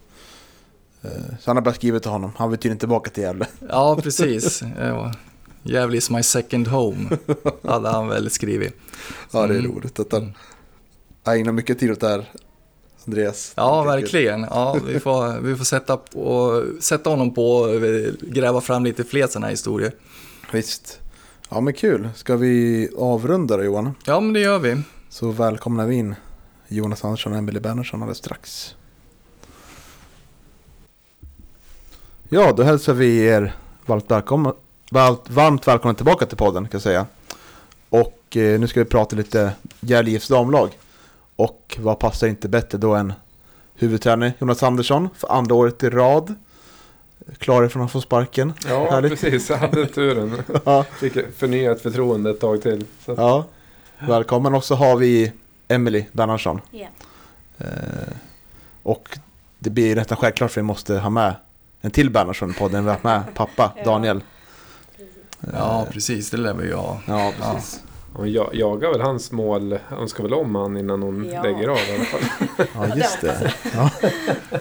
Eh, 1.01 1.09
Så 1.39 1.49
han 1.49 1.57
har 1.57 1.61
bara 1.61 1.73
skrivit 1.73 2.01
till 2.03 2.11
honom. 2.11 2.31
Han 2.37 2.49
vill 2.49 2.59
tydligen 2.59 2.79
tillbaka 2.79 3.09
till 3.09 3.23
Gävle. 3.23 3.47
Ja, 3.69 3.99
precis. 4.03 4.61
Gävle 5.67 5.97
is 5.97 6.09
my 6.09 6.23
second 6.23 6.67
home, 6.67 7.09
hade 7.63 7.89
han 7.89 8.07
väl 8.07 8.29
skrivit. 8.29 8.73
Ja, 9.31 9.47
det 9.47 9.55
är 9.55 9.59
Mm. 9.59 9.71
roligt 9.71 9.99
att 9.99 10.11
han 10.11 10.33
ägnar 11.27 11.51
mycket 11.51 11.79
tid 11.79 11.91
åt 11.91 11.99
det 11.99 12.07
här. 12.07 12.25
Andreas. 13.05 13.53
Ja, 13.55 13.83
verkligen. 13.83 14.41
Ja, 14.41 14.77
vi 14.87 14.99
får, 14.99 15.39
vi 15.41 15.55
får 15.55 15.65
sätta, 15.65 15.97
på, 15.97 16.63
sätta 16.79 17.09
honom 17.09 17.33
på 17.33 17.51
och 17.57 17.81
gräva 18.21 18.61
fram 18.61 18.83
lite 18.83 19.03
fler 19.03 19.27
sådana 19.27 19.45
här 19.45 19.51
historier. 19.51 19.91
Visst. 20.51 20.99
Ja 21.49 21.61
men 21.61 21.73
kul. 21.73 22.09
Ska 22.15 22.35
vi 22.35 22.89
avrunda 22.97 23.57
då 23.57 23.63
Johan? 23.63 23.91
Ja, 24.05 24.19
men 24.19 24.33
det 24.33 24.39
gör 24.39 24.59
vi. 24.59 24.81
Så 25.09 25.31
välkomnar 25.31 25.85
vi 25.85 25.95
in 25.95 26.15
Jonas 26.67 27.03
Andersson 27.05 27.31
och 27.31 27.37
Emelie 27.37 27.61
Bernersson 27.61 28.01
alldeles 28.01 28.17
strax. 28.17 28.75
Ja, 32.29 32.51
då 32.57 32.63
hälsar 32.63 32.93
vi 32.93 33.25
er 33.25 33.55
varmt 33.85 34.11
välkomna, 34.11 34.53
varmt, 34.91 35.29
varmt 35.29 35.67
välkomna 35.67 35.93
tillbaka 35.95 36.25
till 36.25 36.37
podden 36.37 36.63
kan 36.63 36.69
jag 36.71 36.81
säga. 36.81 37.05
Och 37.89 38.37
eh, 38.37 38.59
nu 38.59 38.67
ska 38.67 38.79
vi 38.79 38.85
prata 38.85 39.15
lite 39.15 39.51
Gävle 39.79 40.11
IFs 40.11 40.27
damlag. 40.27 40.69
Och 41.35 41.77
vad 41.79 41.99
passar 41.99 42.27
inte 42.27 42.47
bättre 42.49 42.77
då 42.77 42.95
än 42.95 43.13
huvudtränare 43.75 44.33
Jonas 44.39 44.63
Andersson 44.63 45.09
för 45.15 45.31
andra 45.31 45.55
året 45.55 45.83
i 45.83 45.89
rad. 45.89 46.35
Klar 47.37 47.63
ifrån 47.63 47.83
att 47.83 47.91
få 47.91 48.01
sparken. 48.01 48.53
Ja, 48.69 48.91
Härligt. 48.91 49.11
precis. 49.11 49.49
Jag 49.49 49.57
hade 49.57 49.85
turen. 49.85 50.41
Ja. 50.65 50.83
Fick 50.83 51.13
förnyat 51.37 51.81
förtroende 51.81 52.29
ett 52.29 52.39
tag 52.39 52.61
till. 52.61 52.85
Så 53.05 53.13
Ja, 53.17 53.45
välkommen. 53.99 54.55
Och 54.55 54.63
så 54.63 54.75
har 54.75 54.95
vi 54.95 55.31
Emily 55.67 56.05
Bernhardsson. 56.11 56.61
Ja. 56.71 56.87
Eh, 57.57 57.67
och 58.83 59.17
det 59.59 59.69
blir 59.69 59.95
nästan 59.95 60.17
självklart 60.17 60.51
för 60.51 60.61
vi 60.61 60.65
måste 60.65 60.99
ha 60.99 61.09
med 61.09 61.35
en 61.81 61.91
till 61.91 62.09
Bernhardsson 62.09 62.53
på 62.53 62.59
podden. 62.59 62.83
Vi 62.85 62.89
har 62.89 62.97
med 63.01 63.21
pappa 63.33 63.71
Ja. 63.77 63.83
Daniel. 63.85 64.21
Ja, 65.53 65.87
precis. 65.91 66.29
Det 66.29 66.37
lär 66.37 66.53
vi 66.53 66.67
ju 66.67 66.73
ha. 66.73 66.97
Ja, 67.07 67.31
precis. 67.39 67.79
hon 68.13 68.31
ja, 68.31 68.49
jagar 68.53 68.91
väl 68.91 69.01
hans 69.01 69.31
mål. 69.31 69.79
Hon 69.89 70.09
ska 70.09 70.23
väl 70.23 70.33
om 70.33 70.55
han 70.55 70.77
innan 70.77 71.01
hon 71.01 71.29
Ja. 71.33 71.43
lägger 71.43 71.67
av 71.67 71.77
i 71.77 71.95
alla 71.95 72.03
fall. 72.05 72.21
Ja, 72.89 72.95
just 72.95 73.21
det. 73.21 73.53
Ja. 73.73 73.89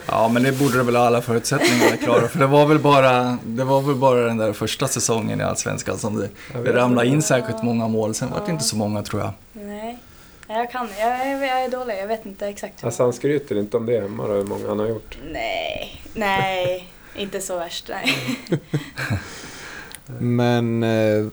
Ja, 0.07 0.27
men 0.27 0.43
det 0.43 0.51
borde 0.59 0.77
det 0.77 0.83
väl 0.83 0.95
ha 0.95 1.03
alla 1.07 1.21
förutsättningar 1.21 1.97
klara. 2.03 2.27
För 2.27 2.39
det 2.39 2.47
var 2.47 2.65
väl 2.65 2.79
bara, 2.79 3.37
det 3.45 3.63
var 3.63 3.81
väl 3.81 3.95
bara 3.95 4.19
den 4.19 4.37
där 4.37 4.53
första 4.53 4.87
säsongen 4.87 5.41
i 5.41 5.43
Allsvenskan 5.43 5.97
som 5.97 6.15
det, 6.15 6.29
det 6.63 6.73
ramlade 6.73 7.07
in 7.07 7.21
särskilt 7.21 7.63
många 7.63 7.87
mål. 7.87 8.13
Sen 8.15 8.29
var 8.31 8.45
det 8.45 8.51
inte 8.51 8.63
så 8.63 8.75
många 8.75 9.03
tror 9.03 9.21
jag. 9.21 9.31
Nej, 9.53 9.97
jag 10.47 10.71
kan. 10.71 10.87
Jag 10.99 11.07
är, 11.09 11.41
jag 11.47 11.63
är 11.63 11.69
dålig. 11.69 11.95
Jag 12.01 12.07
vet 12.07 12.25
inte 12.25 12.47
exakt. 12.47 12.83
hur 12.83 12.87
Alltså 12.87 13.03
han 13.03 13.13
skryter 13.13 13.59
inte 13.59 13.77
om 13.77 13.85
det 13.85 13.99
hemma 14.01 14.27
då, 14.27 14.33
hur 14.33 14.43
många 14.43 14.67
han 14.67 14.79
har 14.79 14.87
gjort. 14.87 15.17
Nej, 15.31 16.01
nej, 16.13 16.87
inte 17.15 17.41
så 17.41 17.57
värst. 17.59 17.89
Nej. 17.89 18.15
Men 20.19 20.83
eh, 20.83 21.27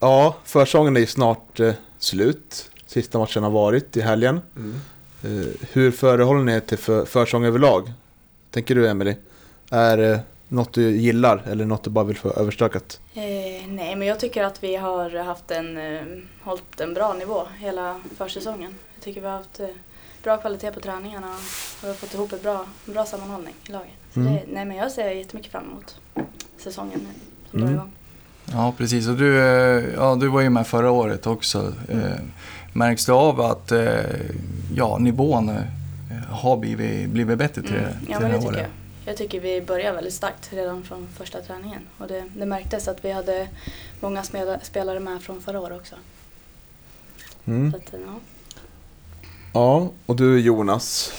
ja, 0.00 0.36
försäsongen 0.44 0.96
är 0.96 1.00
ju 1.00 1.06
snart 1.06 1.60
eh, 1.60 1.72
slut. 1.98 2.70
Sista 2.86 3.18
matchen 3.18 3.42
har 3.42 3.50
varit 3.50 3.96
i 3.96 4.00
helgen. 4.00 4.40
Mm. 4.56 4.74
Eh, 5.24 5.46
hur 5.72 5.90
förehåller 5.90 6.44
ni 6.44 6.52
er 6.52 6.60
till 6.60 6.78
för, 6.78 7.04
försäsong 7.04 7.44
överlag? 7.44 7.92
Tänker 8.50 8.74
du 8.74 8.88
Emily? 8.88 9.14
Är 9.70 9.96
det 9.96 10.20
något 10.48 10.72
du 10.72 10.90
gillar 10.96 11.42
eller 11.46 11.64
något 11.64 11.82
du 11.84 11.90
bara 11.90 12.04
vill 12.04 12.16
få 12.16 12.30
överstökat? 12.30 13.00
Eh, 13.14 13.22
nej, 13.68 13.96
men 13.96 14.02
jag 14.08 14.20
tycker 14.20 14.44
att 14.44 14.64
vi 14.64 14.76
har 14.76 15.10
haft 15.10 15.50
en, 15.50 15.76
eh, 15.78 16.02
hållit 16.42 16.80
en 16.80 16.94
bra 16.94 17.12
nivå 17.14 17.42
hela 17.58 18.00
försäsongen. 18.16 18.74
Jag 18.94 19.04
tycker 19.04 19.20
vi 19.20 19.26
har 19.26 19.36
haft 19.36 19.60
eh, 19.60 19.68
bra 20.22 20.36
kvalitet 20.36 20.70
på 20.72 20.80
träningarna 20.80 21.34
och 21.34 21.82
vi 21.82 21.86
har 21.88 21.94
fått 21.94 22.14
ihop 22.14 22.32
ett 22.32 22.42
bra, 22.42 22.66
en 22.86 22.92
bra 22.92 23.04
sammanhållning 23.04 23.54
i 23.68 23.72
laget. 23.72 23.90
Så 24.14 24.20
Mm. 24.20 24.34
det, 24.34 24.42
nej, 24.48 24.64
men 24.64 24.76
jag 24.76 24.92
ser 24.92 25.10
jättemycket 25.10 25.52
fram 25.52 25.64
emot 25.64 25.96
säsongen 26.58 27.00
som 27.50 27.58
drar 27.60 27.66
Mm. 27.68 27.74
igång. 27.80 27.92
Ja, 28.52 28.74
precis. 28.78 29.08
Och 29.08 29.16
du, 29.16 29.38
eh, 29.38 29.84
ja, 29.96 30.14
du 30.20 30.28
var 30.28 30.40
ju 30.40 30.50
med 30.50 30.66
förra 30.66 30.90
året 30.90 31.26
också. 31.26 31.72
Eh, 31.88 31.98
Märks 32.72 33.06
det 33.06 33.12
av 33.12 33.40
att 33.40 33.72
eh, 33.72 33.94
ja, 34.74 34.98
nivån 34.98 35.56
har 36.30 36.56
blivit, 36.56 37.10
blivit 37.10 37.38
bättre 37.38 37.62
till, 37.62 37.76
Mm. 37.76 37.84
till 37.98 38.08
Ja, 38.10 38.18
det 38.18 38.22
men 38.22 38.30
här 38.30 38.38
det 38.38 38.38
tycker 38.38 38.48
året? 38.48 38.60
jag. 39.04 39.10
Jag 39.12 39.16
tycker 39.16 39.40
vi 39.40 39.60
börjar 39.62 39.92
väldigt 39.94 40.14
starkt 40.14 40.48
redan 40.52 40.82
från 40.82 41.06
första 41.16 41.40
träningen. 41.40 41.80
Och 41.98 42.06
det, 42.08 42.24
det 42.36 42.46
märktes 42.46 42.88
att 42.88 43.04
vi 43.04 43.12
hade 43.12 43.48
många 44.00 44.22
spela- 44.22 44.60
spelare 44.62 45.00
med 45.00 45.22
från 45.22 45.40
förra 45.42 45.60
året 45.60 45.80
också. 45.80 45.94
Mm. 47.44 47.70
Så 47.72 47.76
att, 47.76 47.82
ja. 47.92 48.14
Ja, 49.52 49.90
och 50.06 50.16
du 50.16 50.40
Jonas. 50.40 51.12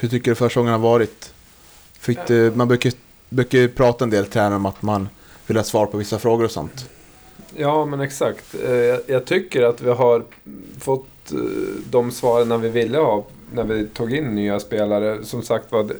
Hur 0.00 0.08
tycker 0.08 0.30
du 0.30 0.34
försäsongen 0.34 0.72
har 0.72 0.78
varit? 0.78 1.32
Fick 1.92 2.26
du, 2.26 2.52
man 2.54 2.68
brukar, 2.68 2.92
brukar 3.28 3.58
ju 3.58 3.68
prata 3.68 4.04
en 4.04 4.10
del 4.10 4.26
tränare 4.26 4.54
om 4.56 4.66
att 4.66 4.82
man 4.82 5.08
vill 5.50 5.56
ha 5.56 5.64
svar 5.64 5.86
på 5.86 5.96
vissa 5.96 6.18
frågor 6.18 6.44
och 6.44 6.50
sånt. 6.50 6.90
Ja, 7.56 7.84
men 7.84 8.00
exakt. 8.00 8.54
Eh, 8.64 8.74
jag- 9.06 9.24
tycker 9.24 9.62
att 9.62 9.80
vi 9.82 9.90
har 9.90 10.24
fått 10.78 11.32
eh, 11.32 11.38
de 11.90 12.10
svaren 12.10 12.60
vi 12.60 12.68
ville 12.68 12.98
ha 12.98 13.24
när 13.54 13.64
vi 13.64 13.86
tog 13.86 14.14
in 14.14 14.34
nya 14.34 14.60
spelare. 14.60 15.24
Som 15.24 15.42
sagt 15.42 15.72
var, 15.72 15.90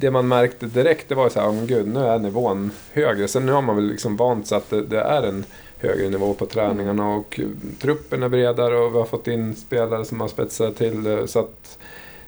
det, 0.00 0.10
man 0.10 0.28
märkte 0.28 0.66
direkt 0.66 1.08
det 1.08 1.14
var 1.14 1.28
så 1.28 1.40
här, 1.40 1.48
oh, 1.48 1.64
gud, 1.64 1.88
nu 1.88 2.00
är 2.00 2.18
nivån 2.18 2.70
högre. 2.92 3.28
Sen 3.28 3.46
nu 3.46 3.52
har 3.52 3.62
man 3.62 3.76
väl 3.76 3.84
liksom 3.86 4.16
vant 4.16 4.46
sig 4.46 4.58
att 4.58 4.70
det, 4.70 4.82
det 4.82 5.00
är 5.00 5.22
en 5.22 5.44
högre 5.78 6.08
nivå 6.10 6.34
på 6.34 6.46
träningarna 6.46 7.14
och 7.14 7.40
truppen 7.80 8.22
är 8.22 8.28
bredare 8.28 8.76
och 8.78 8.94
vi 8.94 8.98
har 8.98 9.04
fått 9.06 9.28
in 9.28 9.54
spelare 9.54 10.04
som 10.04 10.20
har 10.20 10.28
spetsat 10.28 10.76
till 10.76 11.02
det. 11.02 11.28
Så 11.28 11.38
att, 11.38 11.78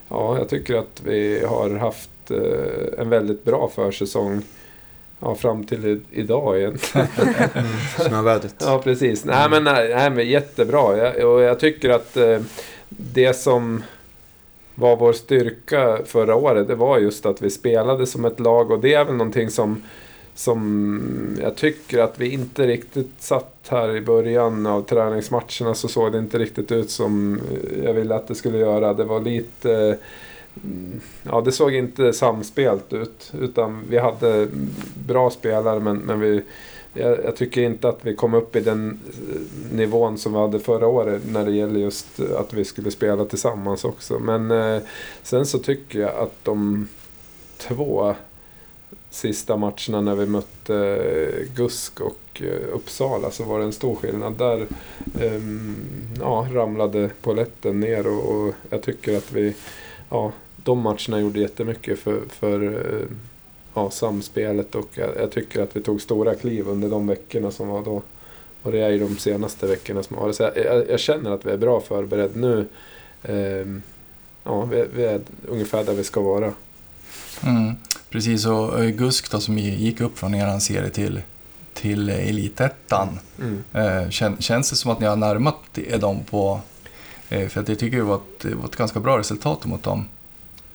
ja, 0.09 0.37
jag 0.37 0.49
tycker 0.49 0.75
att 0.75 1.01
vi 1.05 1.45
har 1.45 1.69
haft 1.69 2.31
eh, 2.31 2.99
en 3.01 3.09
väldigt 3.09 3.43
bra 3.43 3.71
försäsong. 3.75 4.41
Ja, 5.19 5.35
fram 5.35 5.63
till 5.63 6.01
idag 6.11 6.59
egentligen. 6.59 7.07
Snövädret. 7.99 8.55
Ja, 8.59 8.81
precis. 8.83 9.25
Nej, 9.25 9.49
men, 9.49 9.63
nej, 9.63 9.89
nej, 9.95 10.09
men 10.09 10.27
jättebra. 10.29 10.97
Jag, 10.97 11.31
och 11.33 11.41
jag 11.41 11.59
tycker 11.59 11.89
att 11.89 12.17
eh, 12.17 12.39
det 12.89 13.33
som 13.33 13.83
var 14.75 14.95
vår 14.97 15.13
styrka 15.13 15.99
förra 16.05 16.35
året, 16.35 16.67
det 16.67 16.75
var 16.75 16.97
just 16.99 17.25
att 17.25 17.41
vi 17.41 17.49
spelade 17.49 18.07
som 18.07 18.25
ett 18.25 18.39
lag. 18.39 18.71
Och 18.71 18.79
det 18.79 18.93
är 18.93 19.05
väl 19.05 19.15
någonting 19.15 19.49
som, 19.49 19.83
som 20.35 21.37
jag 21.41 21.55
tycker 21.55 21.99
att 21.99 22.19
vi 22.19 22.29
inte 22.29 22.67
riktigt 22.67 23.11
satt 23.19 23.65
här 23.69 23.95
i 23.95 24.01
början 24.01 24.65
av 24.65 24.81
träningsmatcherna 24.81 25.73
så 25.73 25.87
såg 25.87 26.11
det 26.11 26.19
inte 26.19 26.39
riktigt 26.39 26.71
ut 26.71 26.91
som 26.91 27.41
jag 27.83 27.93
ville 27.93 28.15
att 28.15 28.27
det 28.27 28.35
skulle 28.35 28.57
göra. 28.57 28.93
Det 28.93 29.03
var 29.03 29.19
lite... 29.19 29.71
eh, 29.73 29.95
Ja, 31.23 31.41
det 31.41 31.51
såg 31.51 31.73
inte 31.73 32.13
samspelt 32.13 32.93
ut. 32.93 33.31
Utan 33.39 33.83
vi 33.89 33.97
hade 33.97 34.47
bra 35.07 35.29
spelare 35.29 35.79
men, 35.79 35.97
men 35.97 36.19
vi, 36.19 36.41
jag, 36.93 37.23
jag 37.23 37.35
tycker 37.35 37.61
inte 37.61 37.89
att 37.89 37.99
vi 38.01 38.15
kom 38.15 38.33
upp 38.33 38.55
i 38.55 38.59
den 38.59 38.99
eh, 39.29 39.75
nivån 39.75 40.17
som 40.17 40.33
vi 40.33 40.39
hade 40.39 40.59
förra 40.59 40.87
året 40.87 41.21
när 41.25 41.45
det 41.45 41.51
gäller 41.51 41.79
just 41.79 42.19
att 42.19 42.53
vi 42.53 42.65
skulle 42.65 42.91
spela 42.91 43.25
tillsammans 43.25 43.85
också. 43.85 44.19
Men 44.19 44.51
eh, 44.51 44.81
sen 45.23 45.45
så 45.45 45.59
tycker 45.59 45.99
jag 45.99 46.15
att 46.15 46.35
de 46.43 46.87
två 47.57 48.15
sista 49.09 49.57
matcherna 49.57 50.01
när 50.01 50.15
vi 50.15 50.25
mötte 50.25 50.75
eh, 50.75 51.55
Gusk 51.55 52.01
och 52.01 52.41
eh, 52.41 52.73
Uppsala 52.73 53.31
så 53.31 53.43
var 53.43 53.59
det 53.59 53.65
en 53.65 53.73
stor 53.73 53.95
skillnad. 53.95 54.37
Där 54.37 54.67
ehm, 55.21 55.75
ja, 56.19 56.47
ramlade 56.51 57.09
poletten 57.21 57.79
ner 57.79 58.07
och, 58.07 58.31
och 58.31 58.53
jag 58.69 58.81
tycker 58.81 59.17
att 59.17 59.31
vi, 59.31 59.55
ja, 60.09 60.31
de 60.67 60.79
matcherna 60.79 61.19
gjorde 61.19 61.39
jättemycket 61.39 61.99
för, 61.99 62.21
för 62.29 62.63
eh, 62.63 63.07
ja, 63.73 63.89
samspelet 63.91 64.75
och 64.75 64.89
jag, 64.93 65.09
jag 65.17 65.31
tycker 65.31 65.61
att 65.61 65.75
vi 65.75 65.81
tog 65.81 66.01
stora 66.01 66.35
kliv 66.35 66.67
under 66.67 66.89
de 66.89 67.07
veckorna 67.07 67.51
som 67.51 67.67
var 67.67 67.85
då. 67.85 68.01
Och 68.61 68.71
det 68.71 68.79
är 68.79 68.89
ju 68.89 68.99
de 68.99 69.17
senaste 69.17 69.67
veckorna 69.67 70.03
som 70.03 70.15
har 70.15 70.23
varit. 70.23 70.35
Så 70.35 70.43
jag, 70.43 70.57
jag, 70.57 70.89
jag 70.89 70.99
känner 70.99 71.31
att 71.31 71.45
vi 71.45 71.51
är 71.51 71.57
bra 71.57 71.81
förberedda 71.81 72.39
nu. 72.39 72.67
Ehm, 73.23 73.81
ja, 74.43 74.65
vi, 74.65 74.85
vi 74.95 75.05
är 75.05 75.21
ungefär 75.47 75.83
där 75.83 75.93
vi 75.93 76.03
ska 76.03 76.21
vara. 76.21 76.53
Mm, 77.43 77.75
precis, 78.09 78.45
och 78.45 78.83
eh, 78.83 78.89
Gusk 78.89 79.31
då, 79.31 79.39
som 79.39 79.57
gick 79.57 80.01
upp 80.01 80.19
från 80.19 80.35
eran 80.35 80.61
serie 80.61 80.89
till, 80.89 81.21
till 81.73 82.09
Elitettan. 82.09 83.19
Mm. 83.39 83.63
Eh, 83.73 84.09
kän, 84.09 84.37
känns 84.39 84.69
det 84.69 84.75
som 84.75 84.91
att 84.91 84.99
ni 84.99 85.05
har 85.05 85.15
närmat 85.15 85.77
er 85.77 85.97
dem 85.97 86.19
på... 86.29 86.61
Eh, 87.29 87.47
för 87.47 87.61
att 87.61 87.69
jag 87.69 87.79
tycker 87.79 87.97
det 87.97 88.03
var 88.03 88.15
ett, 88.15 88.39
det 88.41 88.55
var 88.55 88.65
ett 88.65 88.75
ganska 88.75 88.99
bra 88.99 89.17
resultat 89.17 89.65
mot 89.65 89.83
dem. 89.83 90.05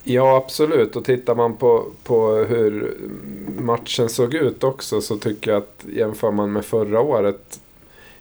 Ja, 0.05 0.37
absolut. 0.37 0.97
Och 0.97 1.05
tittar 1.05 1.35
man 1.35 1.57
på, 1.57 1.87
på 2.05 2.31
hur 2.31 2.97
matchen 3.59 4.09
såg 4.09 4.35
ut 4.35 4.65
också 4.65 5.01
så 5.01 5.17
tycker 5.17 5.51
jag 5.51 5.59
att 5.59 5.85
jämför 5.93 6.31
man 6.31 6.53
med 6.53 6.65
förra 6.65 7.01
året. 7.01 7.61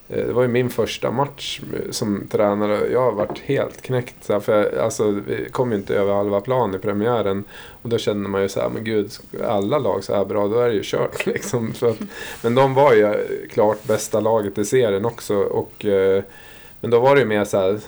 Eh, 0.09 0.25
det 0.27 0.33
var 0.33 0.41
ju 0.41 0.47
min 0.47 0.69
första 0.69 1.11
match 1.11 1.61
som 1.89 2.27
tränare. 2.31 2.91
Jag 2.91 3.01
har 3.01 3.11
varit 3.11 3.39
helt 3.39 3.81
knäckt. 3.81 4.15
Så 4.21 4.33
här, 4.33 4.39
för 4.39 4.63
jag, 4.63 4.83
alltså, 4.83 5.11
vi 5.27 5.49
kom 5.51 5.71
ju 5.71 5.77
inte 5.77 5.95
över 5.95 6.13
halva 6.13 6.41
plan 6.41 6.75
i 6.75 6.77
premiären. 6.77 7.43
Och 7.81 7.89
då 7.89 7.97
kände 7.97 8.29
man 8.29 8.41
ju 8.41 8.49
så 8.49 8.59
här, 8.59 8.69
men 8.69 8.83
gud, 8.83 9.11
alla 9.43 9.77
lag 9.77 10.03
så 10.03 10.15
här 10.15 10.25
bra, 10.25 10.47
då 10.47 10.59
är 10.59 10.67
det 10.67 10.75
ju 10.75 10.83
kört. 10.83 11.25
Liksom. 11.25 11.73
Så 11.73 11.87
att, 11.87 11.99
men 12.43 12.55
de 12.55 12.73
var 12.73 12.93
ju 12.93 13.13
klart 13.49 13.83
bästa 13.83 14.19
laget 14.19 14.57
i 14.57 14.65
serien 14.65 15.05
också. 15.05 15.35
Och, 15.35 15.85
eh, 15.85 16.23
men 16.81 16.91
då 16.91 16.99
var 16.99 17.15
det 17.15 17.21
ju 17.21 17.27
mer 17.27 17.45
så 17.45 17.57
här, 17.57 17.79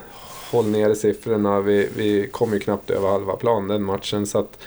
håll 0.54 0.68
nere 0.68 0.96
siffrorna. 0.96 1.62
Vi, 1.62 1.90
vi 1.96 2.28
kom 2.28 2.54
ju 2.54 2.60
knappt 2.60 2.90
över 2.90 3.08
halva 3.08 3.36
plan 3.36 3.68
den 3.68 3.84
matchen. 3.84 4.28
Så 4.28 4.40
att 4.40 4.58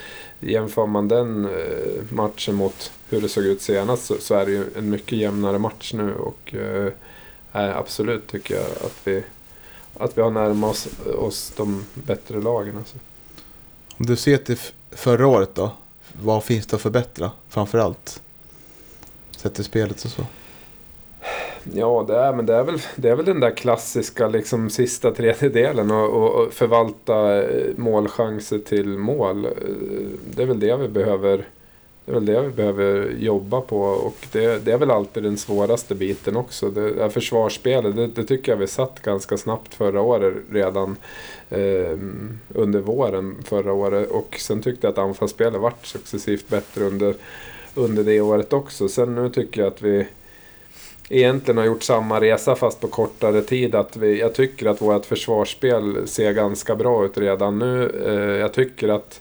jämför 0.40 0.86
man 0.86 1.08
den 1.08 1.44
eh, 1.44 2.02
matchen 2.10 2.54
mot 2.54 2.92
hur 3.08 3.20
det 3.20 3.28
såg 3.28 3.44
ut 3.44 3.62
senast 3.62 4.04
så, 4.04 4.14
så 4.20 4.34
är 4.34 4.46
det 4.46 4.52
ju 4.52 4.64
en 4.76 4.90
mycket 4.90 5.18
jämnare 5.18 5.58
match 5.58 5.92
nu. 5.94 6.14
Och 6.14 6.54
eh, 6.54 6.92
absolut 7.52 8.26
tycker 8.26 8.54
jag 8.54 8.64
att 8.64 9.00
vi, 9.04 9.22
att 9.98 10.18
vi 10.18 10.22
har 10.22 10.30
närmat 10.30 10.70
oss, 10.70 10.88
oss 11.18 11.52
de 11.56 11.84
bättre 11.94 12.40
lagen. 12.40 12.76
Alltså. 12.76 12.96
Om 13.96 14.06
du 14.06 14.16
ser 14.16 14.36
till 14.36 14.58
förra 14.90 15.26
året 15.26 15.54
då. 15.54 15.70
Vad 16.22 16.44
finns 16.44 16.66
det 16.66 16.76
att 16.76 16.82
förbättra 16.82 17.30
framförallt? 17.48 18.22
Sett 19.36 19.54
till 19.54 19.64
spelet 19.64 20.04
och 20.04 20.10
så. 20.10 20.22
Ja, 21.72 22.04
det 22.08 22.16
är, 22.16 22.32
men 22.32 22.46
det 22.46 22.54
är, 22.54 22.64
väl, 22.64 22.78
det 22.96 23.08
är 23.08 23.16
väl 23.16 23.24
den 23.24 23.40
där 23.40 23.50
klassiska 23.50 24.28
liksom, 24.28 24.70
sista 24.70 25.10
tredjedelen 25.10 25.90
och, 25.90 26.10
och, 26.10 26.34
och 26.34 26.52
förvalta 26.52 27.42
eh, 27.42 27.70
målchanser 27.76 28.58
till 28.58 28.88
mål. 28.88 29.44
Eh, 29.44 29.50
det 30.34 30.42
är 30.42 30.46
väl 30.46 30.60
det 30.60 30.76
vi 30.76 30.88
behöver 30.88 31.44
det 32.06 32.12
är 32.12 32.14
väl 32.14 32.26
det 32.26 32.40
vi 32.42 32.48
behöver 32.48 33.10
jobba 33.18 33.60
på 33.60 33.80
och 33.80 34.26
det, 34.32 34.64
det 34.64 34.72
är 34.72 34.78
väl 34.78 34.90
alltid 34.90 35.22
den 35.22 35.36
svåraste 35.36 35.94
biten 35.94 36.36
också. 36.36 36.70
Det, 36.70 36.90
det 36.94 37.10
försvarsspelet, 37.10 37.96
det, 37.96 38.06
det 38.06 38.24
tycker 38.24 38.52
jag 38.52 38.56
vi 38.56 38.66
satt 38.66 39.02
ganska 39.02 39.36
snabbt 39.36 39.74
förra 39.74 40.00
året 40.00 40.34
redan 40.50 40.96
eh, 41.50 41.98
under 42.54 42.80
våren 42.80 43.36
förra 43.44 43.72
året. 43.72 44.10
Och 44.10 44.36
sen 44.38 44.62
tyckte 44.62 44.86
jag 44.86 44.92
att 44.92 44.98
anfallsspelet 44.98 45.60
vart 45.60 45.86
successivt 45.86 46.48
bättre 46.48 46.84
under, 46.84 47.14
under 47.74 48.04
det 48.04 48.20
året 48.20 48.52
också. 48.52 48.88
Sen 48.88 49.14
nu 49.14 49.30
tycker 49.30 49.60
jag 49.60 49.72
att 49.72 49.82
vi 49.82 50.06
egentligen 51.08 51.58
har 51.58 51.64
gjort 51.64 51.82
samma 51.82 52.20
resa 52.20 52.56
fast 52.56 52.80
på 52.80 52.88
kortare 52.88 53.42
tid. 53.42 53.74
Att 53.74 53.96
vi, 53.96 54.20
jag 54.20 54.34
tycker 54.34 54.66
att 54.66 54.82
vårt 54.82 55.06
försvarsspel 55.06 56.08
ser 56.08 56.32
ganska 56.32 56.76
bra 56.76 57.04
ut 57.04 57.18
redan 57.18 57.58
nu. 57.58 58.02
Eh, 58.06 58.40
jag 58.40 58.52
tycker 58.52 58.88
att 58.88 59.20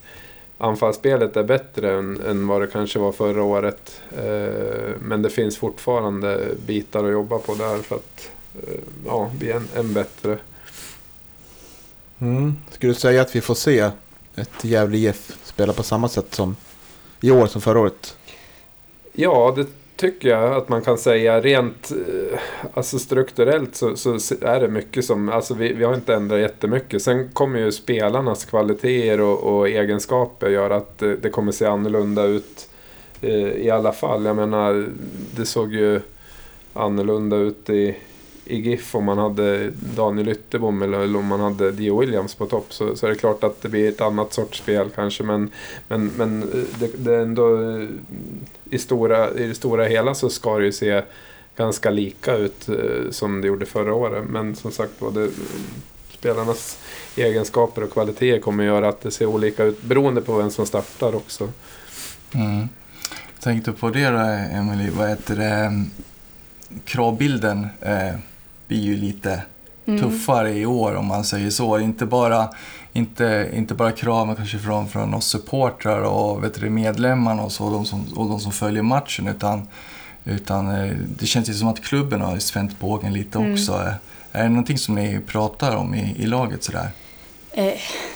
anfallsspelet 0.58 1.38
är 1.38 1.44
bättre 1.44 1.94
än, 1.98 2.22
än 2.22 2.48
vad 2.48 2.62
det 2.62 2.68
kanske 2.68 3.00
var 3.00 3.12
förra 3.12 3.44
året. 3.44 4.02
Eh, 4.18 4.96
men 5.00 5.22
det 5.22 5.30
finns 5.30 5.58
fortfarande 5.58 6.48
bitar 6.66 7.04
att 7.04 7.12
jobba 7.12 7.38
på 7.38 7.54
där 7.54 7.78
för 7.78 7.96
att 7.96 8.30
eh, 8.64 8.80
ja, 9.06 9.32
bli 9.40 9.52
än, 9.52 9.68
än 9.76 9.94
bättre. 9.94 10.38
Mm. 12.20 12.58
Skulle 12.72 12.94
du 12.94 13.00
säga 13.00 13.22
att 13.22 13.36
vi 13.36 13.42
får 13.42 13.56
se 13.56 13.92
ett 14.36 14.64
Gävle 14.64 14.98
IF 14.98 15.38
spela 15.44 15.74
på 15.74 15.84
samma 15.84 16.10
sätt 16.10 16.34
som 16.36 16.56
i 17.22 17.32
år 17.32 17.48
som 17.48 17.62
förra 17.62 17.80
året? 17.80 18.18
Ja, 19.14 19.54
det 19.56 19.68
tycker 19.96 20.30
jag 20.30 20.54
att 20.54 20.70
man 20.70 20.82
kan 20.82 20.98
säga. 20.98 21.42
Rent 21.42 21.92
eh, 21.92 22.40
alltså 22.74 23.00
strukturellt 23.00 23.76
så, 23.76 23.96
så 23.96 24.36
är 24.42 24.60
det 24.60 24.68
mycket 24.68 25.06
som... 25.06 25.30
Alltså 25.30 25.54
vi, 25.54 25.74
vi 25.74 25.84
har 25.84 25.96
inte 25.96 26.16
ändrat 26.16 26.40
jättemycket. 26.40 27.02
Sen 27.02 27.30
kommer 27.30 27.60
ju 27.60 27.72
spelarnas 27.72 28.46
kvaliteter 28.46 29.22
och, 29.22 29.40
och 29.44 29.70
egenskaper 29.70 30.50
göra 30.50 30.76
att 30.76 30.98
det, 30.98 31.16
det 31.16 31.30
kommer 31.30 31.52
se 31.52 31.66
annorlunda 31.66 32.24
ut 32.24 32.70
eh, 33.22 33.50
i 33.50 33.70
alla 33.70 33.92
fall. 33.92 34.26
Jag 34.26 34.36
menar, 34.36 34.88
det 35.36 35.46
såg 35.46 35.74
ju 35.74 36.02
annorlunda 36.74 37.36
ut 37.36 37.70
i, 37.70 37.96
i 38.46 38.62
GIF 38.62 38.96
om 38.96 39.04
man 39.04 39.18
hade 39.18 39.72
Daniel 39.96 40.30
Ytterbom 40.30 40.82
eller, 40.82 41.16
om 41.16 41.26
man 41.26 41.40
hade 41.40 41.72
Dio 41.72 42.00
Williams 42.00 42.36
på 42.36 42.46
topp 42.46 42.74
så, 42.74 42.96
så 42.96 43.06
är 43.06 43.10
det 43.10 43.16
klart 43.16 43.44
att 43.44 43.62
det 43.62 43.70
blir 43.70 43.90
ett 43.90 44.02
annat 44.02 44.34
sorts 44.34 44.60
spel 44.60 44.90
kanske 44.96 45.24
men, 45.24 45.52
men, 45.88 46.12
men 46.18 46.44
eh, 46.44 46.80
det, 46.80 46.92
det 46.98 47.16
är 47.16 47.20
ändå 47.22 47.62
eh, 47.62 47.88
i, 48.70 48.78
stora, 48.78 49.32
i 49.32 49.48
det 49.48 49.56
stora 49.56 49.86
hela 49.86 50.16
så 50.16 50.30
ska 50.30 50.58
det 50.58 50.66
ju 50.66 50.72
se 50.72 51.02
ganska 51.58 51.90
lika 51.90 52.34
ut 52.36 52.70
eh, 52.70 53.12
som 53.12 53.42
det 53.42 53.48
gjorde 53.48 53.66
förra 53.66 53.94
året 53.94 54.24
men 54.30 54.56
som 54.56 54.72
sagt 54.72 54.92
var 55.02 55.12
det 55.12 55.30
spelarnas 56.18 56.78
egenskaper 57.16 57.84
och 57.84 57.92
kvaliteter 57.94 58.40
kommer 58.40 58.64
göra 58.64 58.90
att 58.90 59.02
det 59.02 59.12
ser 59.12 59.26
olika 59.26 59.64
ut 59.64 59.84
beroende 59.84 60.22
på 60.22 60.38
vem 60.38 60.52
som 60.52 60.66
startar 60.66 61.16
också. 61.16 61.50
Mm. 62.34 62.70
Tänkte 63.40 63.72
på 63.72 63.90
det 63.90 64.10
då, 64.10 64.20
Emily. 64.58 64.90
Vad 64.90 65.10
heter 65.10 65.36
det? 65.36 65.84
Kravbilden 66.86 67.68
eh, 67.82 68.16
blir 68.68 68.80
ju 68.80 68.96
lite 68.98 69.42
Mm. 69.88 70.02
tuffare 70.02 70.54
i 70.54 70.66
år 70.66 70.96
om 70.96 71.06
man 71.06 71.24
säger 71.24 71.50
så. 71.50 71.80
Inte 71.80 72.06
bara, 72.06 72.50
inte, 72.96 73.50
inte 73.54 73.74
bara 73.74 73.92
kraven 73.92 74.36
kanske 74.36 74.60
från, 74.60 74.90
från 74.90 75.14
oss 75.14 75.28
supportrar 75.28 76.02
och 76.02 76.44
vet 76.44 76.62
du, 76.62 76.70
medlemmarna 76.70 77.44
och, 77.44 77.52
så, 77.52 77.66
och, 77.66 77.72
de 77.72 77.86
som, 77.86 78.06
och 78.16 78.30
de 78.30 78.40
som 78.40 78.52
följer 78.52 78.84
matchen. 78.84 79.28
Utan, 79.28 79.68
utan 80.26 80.76
eh, 80.76 80.94
det 81.20 81.26
känns 81.26 81.50
ju 81.50 81.54
som 81.54 81.68
att 81.68 81.84
klubben 81.84 82.22
har 82.22 82.40
spänt 82.40 82.80
bågen 82.80 83.14
lite 83.14 83.38
Mm. 83.38 83.54
också. 83.54 83.94
Är 84.32 84.44
det 84.44 84.50
någonting 84.50 84.78
som 84.78 84.96
ni 84.96 85.20
pratar 85.28 85.76
om 85.76 85.96
i, 85.96 86.16
i 86.18 86.26
laget 86.26 86.64
sådär? 86.64 86.90
Eh, 87.52 87.74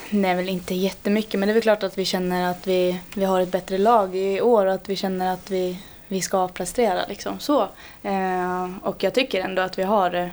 nej, 0.09 0.35
väl 0.35 0.49
inte 0.49 0.75
jättemycket. 0.75 1.39
Men 1.39 1.47
det 1.47 1.51
är 1.51 1.53
väl 1.53 1.63
klart 1.63 1.83
att 1.83 1.97
vi 1.97 2.05
känner 2.05 2.51
att 2.51 2.67
vi, 2.67 2.99
vi 3.15 3.25
har 3.25 3.41
ett 3.41 3.51
bättre 3.51 3.77
lag 3.77 4.15
i 4.15 4.41
år 4.41 4.65
och 4.65 4.73
att 4.73 4.89
vi 4.89 4.95
känner 4.95 5.33
att 5.33 5.51
vi, 5.51 5.79
vi 6.07 6.21
ska 6.21 6.47
prestera. 6.47 7.05
Liksom. 7.09 7.39
Så. 7.39 7.61
Eh, 8.03 8.69
och 8.83 9.03
jag 9.03 9.13
tycker 9.13 9.41
ändå 9.41 9.61
att 9.61 9.79
vi 9.79 9.83
har, 9.83 10.13
eh, 10.13 10.27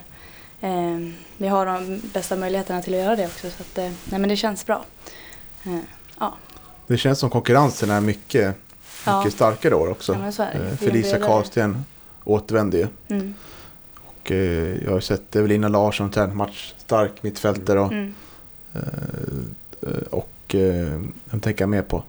vi 1.37 1.49
har 1.49 1.67
de 1.67 2.01
bästa 2.15 2.37
möjligheterna 2.37 2.83
till 2.83 2.95
att 2.95 3.01
göra 3.01 3.17
det 3.17 3.27
också. 3.27 3.51
Så 3.51 3.63
att, 3.63 3.79
eh, 3.79 3.85
nej, 4.05 4.21
men 4.21 4.29
det 4.29 4.37
känns 4.37 4.67
bra. 4.67 4.85
Eh, 5.65 5.79
ja. 6.21 6.35
Det 6.87 6.97
känns 6.97 7.19
som 7.19 7.31
konkurrensen 7.31 7.91
är 7.91 8.01
mycket, 8.01 8.57
Ja. 9.07 9.19
mycket 9.19 9.33
starkare 9.35 9.73
i 9.73 9.75
år 9.75 9.91
också. 9.91 10.13
Ja, 10.13 10.19
men 10.19 10.33
så 10.33 10.43
är 10.43 10.59
det. 10.59 10.71
Eh, 10.71 10.77
Felicia. 10.77 11.19
Karlsten 11.19 11.85
återvände 12.25 12.77
ju. 12.79 12.87
Mm. 13.09 13.35
Och 13.97 14.31
eh, 14.33 14.85
jag 14.85 14.91
har 14.93 15.01
sett 15.01 15.37
Evelina 15.37 15.69
Larsson 15.69 16.11
tränat 16.11 16.37
match, 16.37 16.75
stark 16.79 17.23
mittfältare 17.23 17.81
och, 17.81 17.93
Mm. 17.93 18.15
eh, 18.75 20.03
och 20.11 20.55
eh, 20.55 21.01
vem 21.25 21.41
tänker 21.41 21.63
jag 21.63 21.69
mer 21.69 21.83
på? 21.83 22.03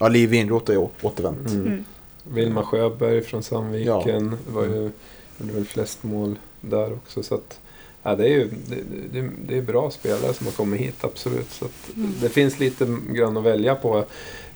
Ja, 0.00 0.08
Liv 0.08 0.28
Winroth 0.30 0.66
har 0.70 0.74
ju 0.80 0.88
återvänt. 1.02 1.50
Mm. 1.50 1.66
Mm. 1.66 1.84
Vilma 2.24 2.62
Sjöberg 2.64 3.22
från 3.22 3.42
Sandviken 3.42 4.36
var 4.48 4.62
ju, 4.62 4.90
gjorde 5.38 5.52
väl 5.52 5.64
flest 5.64 6.02
mål 6.02 6.38
där 6.60 6.92
också. 6.92 7.22
Så 7.22 7.34
att, 7.34 7.60
ja, 8.04 8.14
det 8.16 8.24
är 8.24 8.28
ju 8.28 8.50
det, 8.68 8.82
det, 9.12 9.30
det 9.48 9.56
är 9.56 9.62
bra 9.62 9.90
spelare 9.90 10.34
som 10.34 10.46
har 10.46 10.52
kommit 10.52 10.80
hit, 10.80 11.04
absolut. 11.04 11.50
Så 11.50 11.66
Mm. 11.96 12.10
Det 12.20 12.28
finns 12.28 12.60
lite 12.60 12.86
grann 13.08 13.36
att 13.36 13.44
välja 13.44 13.74
på. 13.74 14.04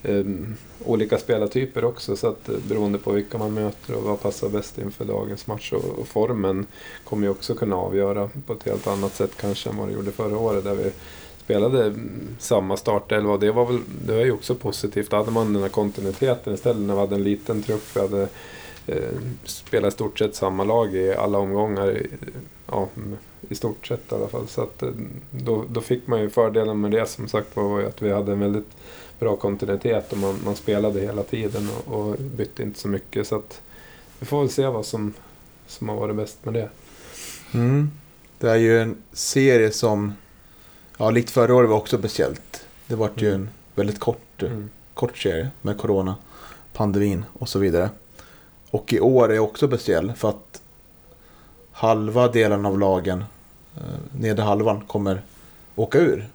Um, 0.03 0.55
olika 0.85 1.19
spelartyper 1.19 1.85
också, 1.85 2.17
så 2.17 2.29
att, 2.29 2.49
eh, 2.49 2.55
beroende 2.69 2.99
på 2.99 3.13
vilka 3.13 3.39
man 3.39 3.55
möter 3.55 3.95
och 3.95 4.03
vad 4.03 4.23
passar 4.23 4.49
bäst 4.49 4.79
inför 4.79 5.05
dagens 5.05 5.47
match. 5.47 5.73
Och, 5.73 5.99
och 5.99 6.09
formen 6.09 6.67
kommer 7.05 7.27
ju 7.27 7.31
också 7.31 7.55
kunna 7.55 7.77
avgöra 7.77 8.31
på 8.47 8.53
ett 8.53 8.63
helt 8.63 8.87
annat 8.87 9.15
sätt 9.15 9.31
kanske 9.41 9.71
än 9.71 9.77
vad 9.77 9.89
det 9.89 9.95
gjorde 9.95 10.13
förra 10.13 10.39
året. 10.39 10.65
Där 10.65 10.75
vi 10.75 10.93
spelade 11.45 11.85
mm, 11.85 12.29
samma 12.39 12.77
startelva 12.77 13.33
och 13.33 13.41
det 13.41 13.53
var 13.53 13.67
väl 13.67 13.81
det 14.07 14.13
var 14.13 14.25
ju 14.25 14.33
också 14.33 14.55
positivt. 14.55 15.11
Då 15.11 15.17
hade 15.17 15.31
man 15.31 15.53
den 15.53 15.63
här 15.63 15.69
kontinuiteten 15.69 16.55
istället 16.55 16.83
när 16.83 16.95
vi 16.95 17.01
hade 17.01 17.15
en 17.15 17.25
liten 17.25 17.63
trupp. 17.63 17.97
Vi 17.97 18.01
hade 18.01 18.29
eh, 18.87 19.19
spelat 19.45 19.93
i 19.93 19.95
stort 19.95 20.19
sett 20.19 20.35
samma 20.35 20.65
lag 20.65 20.95
i 20.95 21.15
alla 21.15 21.39
omgångar. 21.39 22.03
Ja, 22.67 22.89
i 23.49 23.55
stort 23.55 23.87
sett 23.87 24.13
i 24.13 24.15
alla 24.15 24.29
fall. 24.29 24.49
Så 24.49 24.63
att, 24.63 24.83
eh, 24.83 24.91
då, 25.31 25.65
då 25.69 25.81
fick 25.81 26.07
man 26.07 26.21
ju 26.21 26.31
fördelen 26.31 26.81
med 26.81 26.91
det 26.91 27.07
som 27.09 27.29
sagt 27.29 27.57
var 27.57 27.83
att 27.83 28.03
vi 28.03 28.13
hade 28.13 28.33
en 28.33 28.41
väldigt 28.41 28.69
bra 29.19 29.37
kontinuitet 29.37 30.13
och 30.13 30.19
man, 30.19 30.39
man 30.45 30.57
spelade 30.57 31.01
hela 31.01 31.23
tiden 31.23 31.69
och, 31.87 31.95
och 32.01 32.17
bytte 32.19 32.63
inte 32.63 32.81
så 32.81 32.89
mycket. 32.89 33.27
Så 33.27 33.37
att 33.37 33.61
vi 34.19 34.27
får 34.27 34.41
väl 34.41 34.51
se 34.51 34.67
vad 34.67 34.87
som, 34.87 35.15
som 35.67 35.89
har 35.89 35.97
varit 35.97 36.17
bäst 36.17 36.45
med 36.45 36.55
det. 36.55 36.69
Mm. 37.55 37.91
Det 38.39 38.51
är 38.51 38.57
ju 38.57 38.81
en 38.83 38.97
serie 39.13 39.71
som, 39.71 40.13
ja 40.99 41.11
likt 41.11 41.31
förra 41.31 41.55
året 41.55 41.71
var 41.71 41.77
också 41.77 41.99
speciellt. 41.99 42.67
Det 42.87 42.95
var 42.95 43.11
ju 43.17 43.29
Mm. 43.29 43.41
en 43.41 43.49
väldigt 43.75 44.01
kort, 44.01 44.43
Mm. 44.43 44.71
kort 44.95 45.19
serie 45.19 45.51
med 45.63 45.79
corona, 45.79 46.15
pandemin 46.73 47.25
och 47.33 47.49
så 47.49 47.59
vidare. 47.59 47.91
Och 48.71 48.93
i 48.93 49.01
år 49.01 49.33
är 49.33 49.39
också 49.39 49.67
speciell 49.67 50.13
för 50.17 50.29
att 50.29 50.63
halva 51.73 52.29
delen 52.29 52.67
av 52.67 52.79
lagen, 52.79 53.19
eh, 53.19 53.25
nedre 54.13 54.43
halvan, 54.43 54.81
kommer 54.81 55.23
åka 55.77 55.99
ur. 55.99 56.29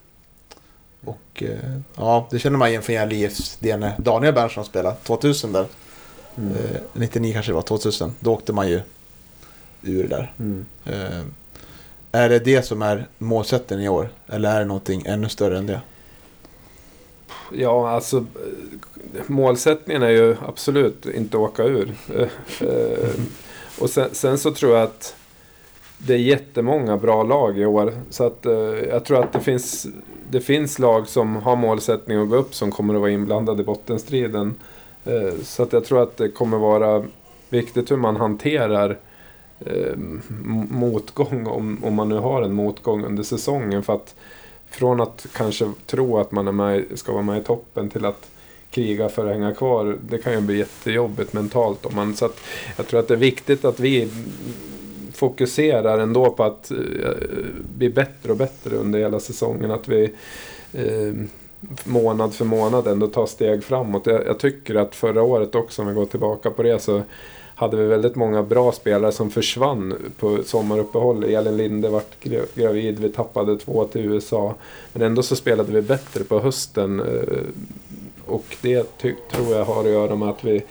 Och 1.05 1.43
eh, 1.43 1.79
ja, 1.95 2.27
det 2.31 2.39
känner 2.39 2.57
man 2.57 2.69
igen 2.69 2.81
från 2.81 2.95
Gävle 2.95 3.15
IFs 3.15 3.59
Daniel 3.97 4.33
Berntsson 4.33 4.65
spelade 4.65 4.95
2000 5.03 5.51
där. 5.51 5.65
Mm. 6.35 6.51
Eh, 6.51 6.81
99 6.93 7.33
kanske 7.33 7.51
det 7.51 7.55
var, 7.55 7.61
2000. 7.61 8.13
Då 8.19 8.33
åkte 8.33 8.53
man 8.53 8.69
ju 8.69 8.81
ur 9.81 10.07
där. 10.07 10.33
Mm. 10.39 10.65
Eh, 10.85 11.21
är 12.11 12.29
det 12.29 12.39
det 12.39 12.65
som 12.65 12.81
är 12.81 13.07
målsättningen 13.17 13.85
i 13.85 13.89
år? 13.89 14.09
Eller 14.27 14.55
är 14.55 14.59
det 14.59 14.65
någonting 14.65 15.03
ännu 15.05 15.29
större 15.29 15.57
än 15.57 15.67
det? 15.67 15.81
Ja, 17.51 17.89
alltså 17.89 18.17
eh, 18.17 19.21
målsättningen 19.27 20.03
är 20.03 20.09
ju 20.09 20.35
absolut 20.47 21.05
inte 21.05 21.37
åka 21.37 21.63
ur. 21.63 21.93
Eh, 22.15 22.67
eh, 22.67 23.09
och 23.79 23.89
sen, 23.89 24.09
sen 24.11 24.37
så 24.37 24.53
tror 24.53 24.75
jag 24.75 24.83
att 24.83 25.15
det 26.06 26.14
är 26.14 26.18
jättemånga 26.18 26.97
bra 26.97 27.24
lag 27.24 27.60
i 27.60 27.66
år. 27.66 27.93
Så 28.10 28.24
att 28.24 28.45
eh, 28.45 28.54
jag 28.89 29.06
tror 29.06 29.24
att 29.24 29.34
det 29.34 29.39
finns, 29.39 29.88
det 30.30 30.41
finns 30.41 30.80
lag 30.80 31.08
som 31.08 31.36
har 31.36 31.56
målsättning 31.56 32.18
att 32.18 32.30
gå 32.30 32.36
upp 32.36 32.56
som 32.56 32.72
kommer 32.72 32.93
att 32.93 33.01
vara 33.01 33.12
inblandade 33.12 33.62
i 33.62 33.66
bottenstriden. 33.66 34.56
Eh, 35.06 35.34
så 35.43 35.64
att 35.64 35.74
jag 35.74 35.86
tror 35.86 36.04
att 36.04 36.18
det 36.18 36.30
kommer 36.30 36.58
vara 36.58 37.04
viktigt 37.49 37.91
hur 37.91 37.97
man 37.97 38.16
hanterar 38.16 38.97
eh, 39.60 39.97
motgång 40.70 41.47
om, 41.47 41.84
om 41.84 41.93
man 41.93 42.10
nu 42.10 42.18
har 42.18 42.41
en 42.41 42.54
motgång 42.54 43.06
under 43.06 43.24
säsongen. 43.24 43.84
För 43.84 43.93
att 43.93 44.16
från 44.70 45.01
att 45.01 45.26
kanske 45.34 45.72
tro 45.86 46.18
att 46.18 46.32
man 46.32 46.47
är 46.47 46.51
med, 46.51 46.86
ska 46.95 47.12
vara 47.12 47.24
med 47.24 47.38
i 47.38 47.43
toppen 47.43 47.89
till 47.89 48.06
att 48.06 48.30
kriga 48.72 49.10
för 49.10 49.26
att 49.26 49.34
hänga 49.34 49.54
kvar. 49.54 49.97
Det 50.10 50.18
kan 50.18 50.34
ju 50.34 50.41
bli 50.41 50.58
jättejobbigt 50.58 51.34
mentalt. 51.34 51.86
Om 51.86 51.95
man, 51.95 52.16
så 52.16 52.26
att 52.26 52.39
jag 52.78 52.88
tror 52.88 52.99
att 52.99 53.08
det 53.08 53.14
är 53.14 53.18
viktigt 53.18 53.66
att 53.66 53.80
vi 53.80 54.10
fokuserar 55.14 55.99
ändå 55.99 56.30
på 56.30 56.43
att 56.43 56.72
eh, 56.72 56.78
bli 57.78 57.89
bättre 57.89 58.32
och 58.32 58.38
bättre 58.38 58.76
under 58.76 58.99
hela 58.99 59.20
säsongen. 59.20 59.72
Att 59.72 59.88
vi 59.88 60.14
eh, 60.74 61.14
månad 61.84 62.34
för 62.34 62.45
månad 62.45 62.88
ändå 62.88 63.07
tar 63.07 63.26
steg 63.26 63.64
framåt. 63.64 64.05
Jag, 64.05 64.26
jag 64.26 64.39
tycker 64.39 64.76
att 64.76 64.95
förra 64.95 65.24
året 65.24 65.55
också, 65.55 65.82
om 65.82 65.88
vi 65.88 65.93
går 65.93 66.05
tillbaka 66.05 66.49
på 66.49 66.64
det, 66.64 66.80
så 66.80 67.01
hade 67.55 67.78
vi 67.78 67.86
väldigt 67.86 68.16
många 68.16 68.43
bra 68.43 68.72
spelare 68.72 69.11
som 69.11 69.30
försvann 69.30 69.93
på 70.20 70.43
sommaruppehåll. 70.43 71.24
Elin 71.24 71.57
Linde 71.57 71.89
vart 71.89 72.24
gravid, 72.53 72.99
vi 72.99 73.09
tappade 73.09 73.57
två 73.57 73.86
till 73.86 74.05
USA. 74.05 74.55
Men 74.93 75.01
ändå 75.01 75.24
så 75.24 75.36
spelade 75.36 75.72
vi 75.72 75.82
bättre 75.82 76.24
på 76.24 76.39
hösten. 76.39 76.99
Eh, 76.99 77.39
och 78.26 78.57
det 78.61 78.97
tror 78.97 79.55
jag 79.55 79.66
har 79.66 79.84
att 79.84 79.89
göra 79.89 80.16
med 80.16 80.30
att 80.30 80.43
vi 80.43 80.64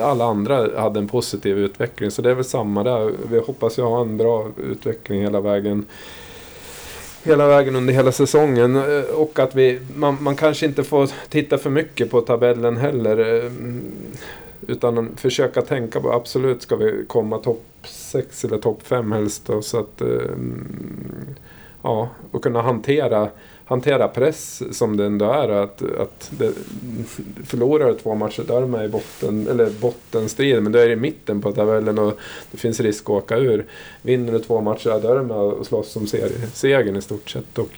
alla 0.00 0.24
andra 0.24 0.80
hade 0.80 1.00
en 1.00 1.08
positiv 1.08 1.58
utveckling. 1.58 2.10
Så 2.10 2.22
det 2.22 2.30
är 2.30 2.34
väl 2.34 2.44
samma 2.44 2.82
där. 2.82 3.12
Vi 3.30 3.38
hoppas 3.38 3.78
ju 3.78 3.82
ha 3.82 4.00
en 4.00 4.16
bra 4.16 4.46
utveckling 4.56 5.22
hela 5.22 5.40
vägen. 5.40 5.86
Hela 7.24 7.46
vägen 7.46 7.76
under 7.76 7.94
hela 7.94 8.12
säsongen. 8.12 8.76
Eh, 8.76 9.04
och 9.14 9.38
att 9.38 9.54
vi, 9.54 9.80
man, 9.96 10.16
man 10.20 10.36
kanske 10.36 10.66
inte 10.66 10.84
får 10.84 11.10
titta 11.28 11.58
för 11.58 11.70
mycket 11.70 12.10
på 12.10 12.20
tabellen 12.20 12.76
heller. 12.76 13.44
Eh, 13.44 13.52
utan 14.66 15.16
försöka 15.16 15.62
tänka 15.62 16.00
på, 16.00 16.12
absolut 16.12 16.62
ska 16.62 16.76
vi 16.76 17.04
komma 17.06 17.38
topp 17.38 17.64
6 17.84 18.44
eller 18.44 18.58
topp 18.58 18.82
5 18.82 19.12
helst. 19.12 19.46
Då, 19.46 19.62
så 19.62 19.78
att, 19.78 20.00
eh, 20.00 20.36
ja, 21.82 22.08
och 22.30 22.42
kunna 22.42 22.62
hantera, 22.62 23.28
hantera 23.68 24.08
press 24.08 24.62
som 24.78 24.96
det 24.96 25.04
ändå 25.04 25.24
är. 25.24 25.48
Att, 25.48 25.82
att 25.82 26.30
det, 26.38 26.52
förlorar 27.44 27.88
du 27.88 27.94
två 27.94 28.14
matcher, 28.14 28.44
då 28.46 28.56
är 28.56 28.60
du 28.60 28.66
med 28.66 28.84
i 28.84 28.88
botten, 28.88 29.48
eller 29.48 29.70
bottenstrid. 29.70 30.62
Men 30.62 30.72
då 30.72 30.78
är 30.78 30.86
det 30.86 30.92
i 30.92 30.96
mitten 30.96 31.42
på 31.42 31.52
tabellen 31.52 31.98
och 31.98 32.18
det 32.50 32.58
finns 32.58 32.80
risk 32.80 33.04
att 33.04 33.10
åka 33.10 33.36
ur. 33.36 33.66
Vinner 34.02 34.32
du 34.32 34.38
två 34.38 34.60
matcher, 34.60 35.00
då 35.02 35.08
är 35.08 35.14
du 35.14 35.22
med 35.22 35.36
och 35.36 35.66
slåss 35.66 35.96
om 35.96 36.06
segern 36.52 36.96
i 36.96 37.02
stort 37.02 37.30
sett. 37.30 37.58
Och, 37.58 37.70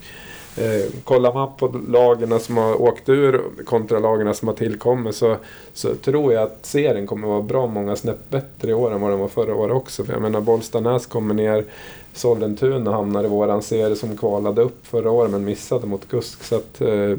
eh, 0.63 0.91
kollar 1.05 1.35
man 1.35 1.57
på 1.57 1.81
lagarna 1.89 2.39
som 2.39 2.57
har 2.57 2.83
åkt 2.83 3.09
ur 3.09 3.41
kontra 3.65 3.99
lagarna 3.99 4.35
som 4.35 4.49
har 4.49 4.55
tillkommit 4.55 5.15
så, 5.15 5.37
så 5.73 5.95
tror 5.95 6.33
jag 6.33 6.43
att 6.43 6.67
serien 6.67 7.07
kommer 7.07 7.29
vara 7.29 7.43
bra 7.43 7.67
många 7.67 7.97
snäpp 7.97 8.31
bättre 8.31 8.71
i 8.71 8.75
år 8.75 8.95
än 8.95 9.01
vad 9.01 9.11
den 9.11 9.21
var 9.21 9.29
förra 9.29 9.55
året 9.55 9.77
också. 9.77 10.05
För 10.05 10.13
jag 10.13 10.23
menar 10.23 10.41
Bollstanäs 10.41 11.07
kommer 11.07 11.35
ner, 11.35 11.65
Sollentuna 12.13 12.93
hamnar 12.93 13.25
i 13.25 13.29
våran 13.29 13.63
serie 13.63 13.97
som 13.97 14.17
kvalade 14.17 14.63
upp 14.63 14.87
förra 14.87 15.11
året 15.11 15.31
men 15.31 15.45
missade 15.45 15.87
mot 15.87 16.09
Gusk. 16.09 16.45
Så 16.45 16.57
att 16.57 16.81
eh, 16.81 17.11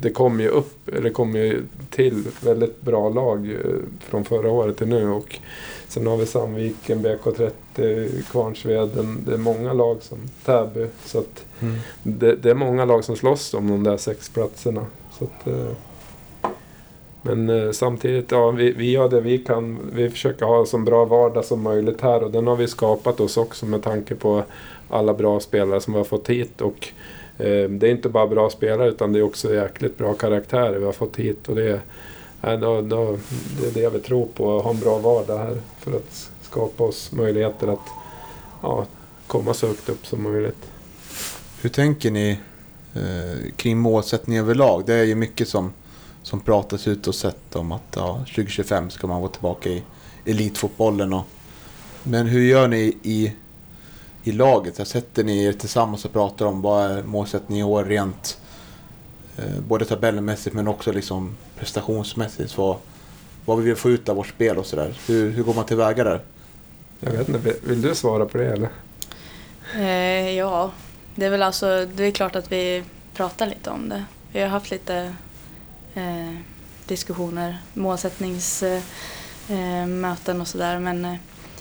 det 0.00 0.10
kommer 0.10 0.44
ju 0.44 0.50
upp, 0.50 0.88
eller 0.88 1.10
kommer 1.10 1.38
ju 1.38 1.62
till 1.90 2.24
väldigt 2.44 2.80
bra 2.80 3.08
lag 3.08 3.50
eh, 3.50 3.58
från 4.00 4.24
förra 4.24 4.50
året 4.50 4.76
till 4.76 4.88
nu. 4.88 5.08
Och 5.08 5.38
sen 5.88 6.06
har 6.06 6.16
vi 6.16 6.26
Sandviken, 6.26 7.06
BK30, 7.06 8.22
Kvarnsveden. 8.30 9.22
Det 9.26 9.32
är 9.32 9.38
många 9.38 9.72
lag 9.72 10.02
som 10.02 10.18
Täby. 10.44 10.86
Så 11.04 11.18
att 11.18 11.44
det, 12.02 12.34
det 12.34 12.50
är 12.50 12.54
många 12.54 12.84
lag 12.84 13.04
som 13.04 13.16
slåss 13.16 13.54
om 13.54 13.68
de 13.68 13.82
där 13.82 13.96
sex 13.96 14.28
platserna. 14.28 14.86
Så 15.18 15.24
att, 15.24 15.46
eh, 15.46 15.72
men 17.22 17.48
eh, 17.48 17.70
samtidigt, 17.70 18.30
ja, 18.30 18.50
vi, 18.50 18.72
vi 18.72 18.90
gör 18.90 19.08
det 19.08 19.20
vi 19.20 19.38
kan. 19.38 19.78
Vi 19.92 20.10
försöker 20.10 20.46
ha 20.46 20.66
så 20.66 20.78
bra 20.78 21.04
vardag 21.04 21.44
som 21.44 21.62
möjligt 21.62 22.00
här 22.00 22.22
och 22.22 22.30
den 22.30 22.46
har 22.46 22.56
vi 22.56 22.68
skapat 22.68 23.20
oss 23.20 23.36
också 23.36 23.66
med 23.66 23.82
tanke 23.82 24.14
på 24.14 24.42
alla 24.90 25.14
bra 25.14 25.40
spelare 25.40 25.80
som 25.80 25.92
vi 25.92 25.98
har 25.98 26.04
fått 26.04 26.30
hit. 26.30 26.60
Och, 26.60 26.88
eh, 27.38 27.70
det 27.70 27.86
är 27.86 27.90
inte 27.90 28.08
bara 28.08 28.26
bra 28.26 28.50
spelare 28.50 28.88
utan 28.88 29.12
det 29.12 29.18
är 29.18 29.22
också 29.22 29.54
jäkligt 29.54 29.98
bra 29.98 30.14
karaktärer 30.14 30.78
vi 30.78 30.84
har 30.84 30.92
fått 30.92 31.16
hit. 31.16 31.48
Och 31.48 31.54
det, 31.54 31.80
är, 32.40 32.56
då, 32.56 32.80
då, 32.80 33.18
det 33.60 33.68
är 33.68 33.82
det 33.82 33.90
vi 33.90 34.00
tror 34.00 34.26
på, 34.34 34.58
att 34.58 34.64
ha 34.64 34.70
en 34.70 34.80
bra 34.80 34.98
vardag 34.98 35.38
här 35.38 35.56
för 35.78 35.96
att 35.96 36.30
skapa 36.42 36.84
oss 36.84 37.12
möjligheter 37.12 37.68
att 37.68 37.88
ja, 38.62 38.86
komma 39.26 39.54
så 39.54 39.66
högt 39.66 39.88
upp 39.88 40.06
som 40.06 40.22
möjligt. 40.22 40.70
Hur 41.62 41.70
tänker 41.70 42.10
ni 42.10 42.40
eh, 42.94 43.52
kring 43.56 43.78
målsättning 43.78 44.38
överlag? 44.38 44.82
Det 44.86 44.94
är 44.94 45.04
ju 45.04 45.14
mycket 45.14 45.48
som, 45.48 45.72
som 46.22 46.40
pratas 46.40 46.88
ut 46.88 47.06
och 47.06 47.14
sett 47.14 47.56
om 47.56 47.72
att 47.72 47.82
ja, 47.96 48.14
2025 48.18 48.90
ska 48.90 49.06
man 49.06 49.20
vara 49.20 49.30
tillbaka 49.32 49.68
i 49.68 49.82
elitfotbollen. 50.24 51.12
Och, 51.12 51.24
men 52.02 52.26
hur 52.26 52.40
gör 52.42 52.68
ni 52.68 52.96
i, 53.02 53.32
i 54.24 54.32
laget? 54.32 54.78
Jag 54.78 54.86
sätter 54.86 55.24
ni 55.24 55.44
er 55.44 55.52
tillsammans 55.52 56.04
och 56.04 56.12
pratar 56.12 56.46
om 56.46 56.62
vad 56.62 56.90
är 56.90 57.02
målsättningen 57.02 57.66
i 57.66 57.70
år 57.70 57.84
rent 57.84 58.38
eh, 59.38 59.60
både 59.68 59.84
tabellmässigt 59.84 60.56
men 60.56 60.68
också 60.68 60.92
liksom 60.92 61.36
prestationsmässigt. 61.58 62.58
Vad, 62.58 62.76
vad 63.44 63.58
vi 63.58 63.64
vill 63.64 63.76
få 63.76 63.90
ut 63.90 64.08
av 64.08 64.16
vårt 64.16 64.26
spel 64.28 64.58
och 64.58 64.66
sådär. 64.66 64.98
Hur, 65.06 65.30
hur 65.30 65.42
går 65.42 65.54
man 65.54 65.66
tillväga 65.66 66.04
där? 66.04 66.20
Jag 67.00 67.10
vet 67.12 67.28
inte, 67.28 67.40
vill- 67.40 67.60
vill 67.62 67.82
du 67.82 67.94
svara 67.94 68.26
på 68.26 68.38
det 68.38 68.46
eller? 68.52 68.68
Eh, 69.76 70.30
ja, 70.30 70.70
det 71.14 71.26
är 71.26 71.30
väl 71.30 71.42
alltså, 71.42 71.86
det 71.94 72.04
är 72.04 72.10
klart 72.10 72.36
att 72.36 72.52
vi 72.52 72.84
pratar 73.14 73.46
lite 73.46 73.70
om 73.70 73.88
det. 73.88 74.04
Vi 74.32 74.40
har 74.40 74.48
haft 74.48 74.70
lite 74.70 75.14
eh, 75.94 76.34
diskussioner, 76.86 77.58
målsättningsmöten 77.74 80.36
eh, 80.36 80.40
och 80.40 80.48
sådär. 80.48 80.78
Men 80.78 81.04
eh, 81.04 81.14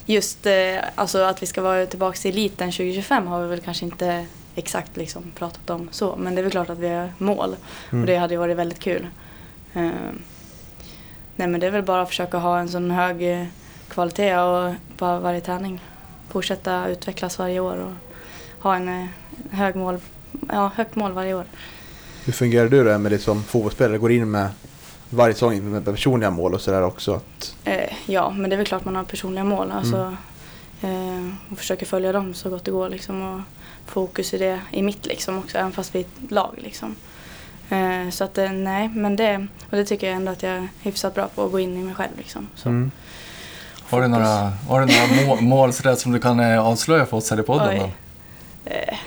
just 0.06 0.48
alltså 0.96 1.18
att 1.18 1.42
vi 1.42 1.46
ska 1.46 1.62
vara 1.62 1.86
tillbaka 1.86 2.28
i 2.28 2.32
eliten 2.32 2.72
2025 2.72 3.28
har 3.28 3.42
vi 3.42 3.48
väl 3.48 3.60
kanske 3.60 3.86
inte 3.86 4.26
exakt 4.56 4.98
liksom 4.98 5.32
pratat 5.36 5.70
om 5.70 5.90
så. 5.92 6.16
Men 6.16 6.36
det 6.36 6.42
är 6.42 6.44
väl 6.44 6.52
klart 6.52 6.70
att 6.70 6.80
vi 6.80 6.90
har 6.90 7.14
mål 7.18 7.56
och 7.92 8.06
det 8.06 8.16
hade 8.16 8.34
ju 8.34 8.38
varit 8.38 8.58
väldigt 8.58 8.80
kul. 8.80 9.08
Nej 11.36 11.48
men 11.48 11.60
det 11.60 11.68
är 11.68 11.72
väl 11.72 11.84
bara 11.84 12.02
att 12.02 12.10
försöka 12.10 12.38
ha 12.38 12.60
en 12.60 12.70
sån 12.70 12.92
hög 12.92 13.48
kvalitet 13.90 14.38
och 14.38 14.74
på 14.98 15.20
varje 15.20 15.42
träning. 15.42 15.82
Fortsätta 16.30 16.88
utvecklas 16.88 17.40
varje 17.40 17.60
år 17.60 17.78
och 17.78 17.94
ha 18.64 18.76
en 18.76 19.10
hög 19.52 19.76
mål, 19.76 20.00
ja, 20.50 20.72
högt 20.76 20.96
mål 20.96 21.12
varje 21.12 21.34
år. 21.34 21.46
Hur 22.26 22.34
fungerar 22.34 22.70
du 22.70 22.84
då 22.84 22.90
Emelie 22.90 23.20
som 23.20 23.44
fotbollsspelare? 23.44 23.98
Går 23.98 24.12
in 24.12 24.32
med 24.32 24.50
varje 25.10 25.34
säsong 25.34 25.72
med 25.72 25.86
personliga 25.86 26.30
mål 26.30 26.54
och 26.54 26.62
sådär 26.62 26.84
också? 26.84 27.14
Att, 27.14 27.56
Eh, 27.64 27.94
ja, 28.06 28.30
men 28.30 28.50
det 28.50 28.56
är 28.56 28.58
väl 28.58 28.66
klart 28.66 28.86
man 28.86 28.96
har 28.96 29.04
personliga 29.04 29.44
mål. 29.44 29.72
Alltså, 29.72 30.16
eh, 30.82 31.52
och 31.52 31.58
försöker 31.58 31.86
följa 31.86 32.12
dem 32.12 32.34
så 32.34 32.50
gott 32.50 32.66
det 32.66 32.72
går. 32.72 32.90
Liksom, 32.90 33.22
och 33.22 33.42
fokus 33.86 34.34
i 34.34 34.38
det 34.38 34.62
i 34.72 34.82
mitt 34.82 35.06
liksom 35.06 35.38
också, 35.38 35.58
även 35.58 35.72
fast 35.72 35.96
vi 35.96 36.00
är 36.00 36.04
ett 36.04 36.32
lag. 36.32 36.54
Liksom. 36.58 36.96
Eh, 37.70 38.10
så 38.10 38.24
att 38.24 38.38
eh, 38.38 38.52
nej, 38.52 38.90
men 38.90 39.16
det, 39.16 39.48
och 39.70 39.78
det 39.78 39.86
tycker 39.86 40.08
jag 40.08 40.16
ändå 40.16 40.32
att 40.32 40.44
jag 40.44 40.52
är 40.52 40.68
hyfsat 40.82 41.16
bra 41.16 41.28
på 41.36 41.46
att 41.46 41.52
gå 41.52 41.60
in 41.60 41.78
i 41.78 41.84
mig 41.84 41.96
själv. 41.96 42.12
Liksom. 42.18 42.48
Så. 42.56 42.70
mm. 42.70 42.92
Har 43.90 44.02
du 44.02 44.08
några, 44.08 44.54
har 44.68 44.80
du 44.80 44.86
några 44.86 45.28
må, 45.28 45.42
mål 45.42 45.74
sådär 45.74 45.96
som 45.96 46.12
du 46.12 46.20
kan 46.20 46.40
eh, 46.40 46.68
avslöja 46.68 47.06
för 47.06 47.18
oss 47.18 47.32
här 47.32 47.40
i 47.40 47.44
podden? 47.44 47.70
Oj. 47.70 47.94
då? 48.66 48.72
Eh, 48.72 48.98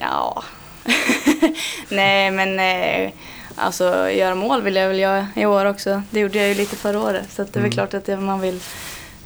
ja. 0.00 0.42
Nej 1.88 2.30
men 2.30 2.58
eh, 2.58 3.12
alltså 3.56 4.10
göra 4.10 4.34
mål 4.34 4.62
vill 4.62 4.76
jag 4.76 4.88
väl 4.88 4.98
göra 4.98 5.26
i 5.34 5.46
år 5.46 5.64
också. 5.64 6.02
Det 6.10 6.20
gjorde 6.20 6.38
jag 6.38 6.48
ju 6.48 6.54
lite 6.54 6.76
förra 6.76 7.00
året. 7.00 7.30
Så 7.32 7.42
det 7.42 7.56
är 7.56 7.62
väl 7.62 7.72
klart 7.72 7.94
att 7.94 8.04
det, 8.04 8.16
man 8.16 8.40
vill 8.40 8.60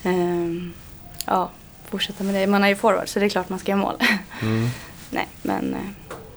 eh, 0.03 0.13
ja, 1.27 1.51
fortsätta 1.91 2.25
med 2.25 2.35
det. 2.35 2.47
Man 2.47 2.65
är 2.65 2.69
ju 2.69 2.77
forward 2.77 3.09
så 3.09 3.19
det 3.19 3.25
är 3.25 3.29
klart 3.31 3.49
man 3.49 3.59
ska 3.59 3.73
göra 3.73 3.81
mål. 3.81 3.95
Mm. 4.43 4.69
Nej 5.11 5.27
men 5.43 5.75
eh, 5.75 5.81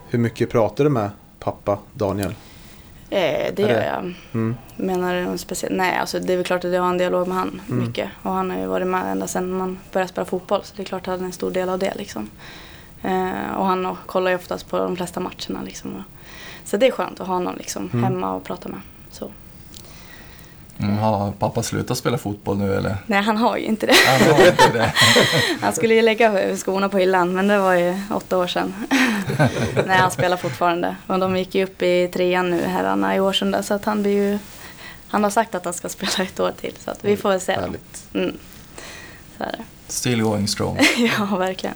Hur 0.10 0.20
mycket 0.20 0.50
pratar 0.50 0.84
du 0.84 0.90
med 0.90 1.10
pappa 1.40 1.80
Daniel? 1.94 2.36
eh, 3.10 3.54
det 3.56 3.60
Är 3.64 3.68
gör 3.68 3.68
det- 3.68 3.86
jag. 3.86 4.14
Mm. 4.34 4.56
Menar 4.76 5.16
du 5.16 5.22
något 5.24 5.40
speciellt? 5.42 5.76
Nej 5.76 5.98
alltså 5.98 6.20
det 6.20 6.34
är 6.34 6.38
väl 6.38 6.46
klart 6.46 6.66
att 6.66 6.72
jag 6.74 6.82
har 6.82 6.90
en 6.90 6.98
dialog 6.98 7.28
med 7.28 7.38
han 7.38 7.62
Mm. 7.70 7.88
mycket. 7.88 8.10
Och 8.24 8.32
han 8.34 8.52
har 8.52 8.60
ju 8.60 8.66
varit 8.66 8.88
med 8.88 9.12
ända 9.12 9.28
sedan 9.28 9.52
man 9.52 9.80
började 9.94 10.10
spela 10.12 10.26
fotboll. 10.26 10.62
Så 10.64 10.74
det 10.76 10.82
är 10.84 10.86
klart 10.86 11.02
att 11.02 11.08
han 11.14 11.20
är 11.22 11.26
en 11.26 11.32
stor 11.32 11.52
del 11.52 11.70
av 11.70 11.80
det 11.80 11.94
liksom. 11.96 12.30
Eh, 13.04 13.52
och 13.58 13.66
han 13.66 13.98
kollar 14.06 14.32
ju 14.32 14.38
oftast 14.38 14.70
på 14.70 14.78
de 14.78 14.96
flesta 14.96 15.20
matcherna 15.20 15.62
liksom. 15.66 16.04
Så 16.66 16.78
det 16.78 16.88
är 16.88 16.92
skönt 16.92 17.20
att 17.20 17.28
ha 17.28 17.40
någon 17.40 17.56
liksom 17.56 17.90
Mm. 17.94 18.04
hemma 18.04 18.34
och 18.34 18.44
prata 18.44 18.70
med. 18.70 18.80
Så. 19.12 19.32
Mm, 20.80 20.98
har 20.98 21.32
pappa 21.32 21.64
slutat 21.64 21.98
spela 21.98 22.18
fotboll 22.18 22.58
nu 22.58 22.76
eller? 22.76 22.98
Nej 23.06 23.22
han 23.22 23.38
har 23.38 23.58
ju 23.58 23.64
inte 23.64 23.86
det. 23.86 23.96
Han 24.08 24.34
har 24.36 24.48
inte 24.48 24.70
det. 24.74 24.94
Han 25.62 25.74
skulle 25.74 25.94
ju 25.94 26.02
lägga 26.02 26.58
skorna 26.58 26.90
på 26.90 26.98
hyllan 26.98 27.34
men 27.34 27.48
det 27.48 27.60
var 27.60 27.74
ju 27.74 28.02
åtta 28.12 28.38
år 28.38 28.48
sedan. 28.48 28.74
Nej, 29.88 29.98
han 29.98 30.12
spelar 30.12 30.38
fortfarande. 30.38 30.96
Och 31.08 31.20
de 31.20 31.38
gick 31.38 31.56
ju 31.56 31.64
upp 31.64 31.82
i 31.82 32.08
trean 32.14 32.50
nu, 32.50 32.62
herrarna 32.62 33.16
i 33.16 33.20
Årsunda. 33.20 33.64
Så 33.64 33.74
att 33.74 33.86
han 33.86 34.02
blir 34.02 34.12
ju... 34.32 34.40
Han 35.08 35.24
har 35.24 35.32
sagt 35.32 35.56
att 35.56 35.66
han 35.66 35.74
ska 35.74 35.90
spela 35.90 36.12
ett 36.24 36.40
år 36.40 36.52
till, 36.62 36.74
så 36.80 36.92
att 36.92 37.06
vi 37.06 37.18
får 37.18 37.30
väl 37.30 37.42
se. 37.42 37.54
Härligt. 37.54 38.04
Mm. 38.14 38.38
Så 39.38 39.44
är 39.44 39.52
det. 39.52 39.64
Still 39.90 40.22
going 40.22 40.48
strong. 40.48 40.78
ja, 40.98 41.38
verkligen. 41.38 41.76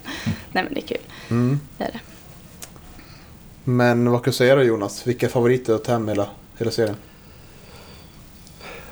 Nej, 0.52 0.64
men 0.64 0.74
det 0.74 0.80
är 0.80 0.88
kul. 0.88 1.02
Mm. 1.30 1.60
Det 1.78 1.84
är 1.84 1.92
det. 1.92 2.00
Men 3.64 4.12
vad 4.12 4.24
kan 4.24 4.32
du 4.32 4.38
säga 4.38 4.56
då 4.56 4.64
Jonas? 4.64 5.08
Vilka 5.08 5.30
favoriter 5.30 5.76
att 5.76 5.84
ta 5.84 5.92
hem 5.92 6.08
hela, 6.08 6.30
hela 6.58 6.72
serien? 6.72 6.96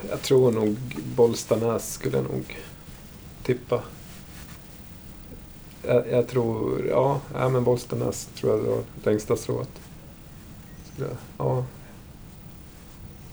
Jag 0.09 0.21
tror 0.21 0.51
nog 0.51 0.77
Bollstanäs 1.15 1.93
skulle 1.93 2.17
jag 2.17 2.23
nog 2.23 2.57
tippa. 3.43 3.81
Jag, 5.87 6.11
jag 6.11 6.27
tror, 6.27 6.87
ja, 6.89 7.21
ja 7.33 7.49
men 7.49 7.63
Bollstanäs 7.63 8.29
tror 8.35 8.51
jag 8.57 8.65
drar 8.65 8.83
längsta 9.03 9.37
strået. 9.37 9.69
Ja. 11.37 11.65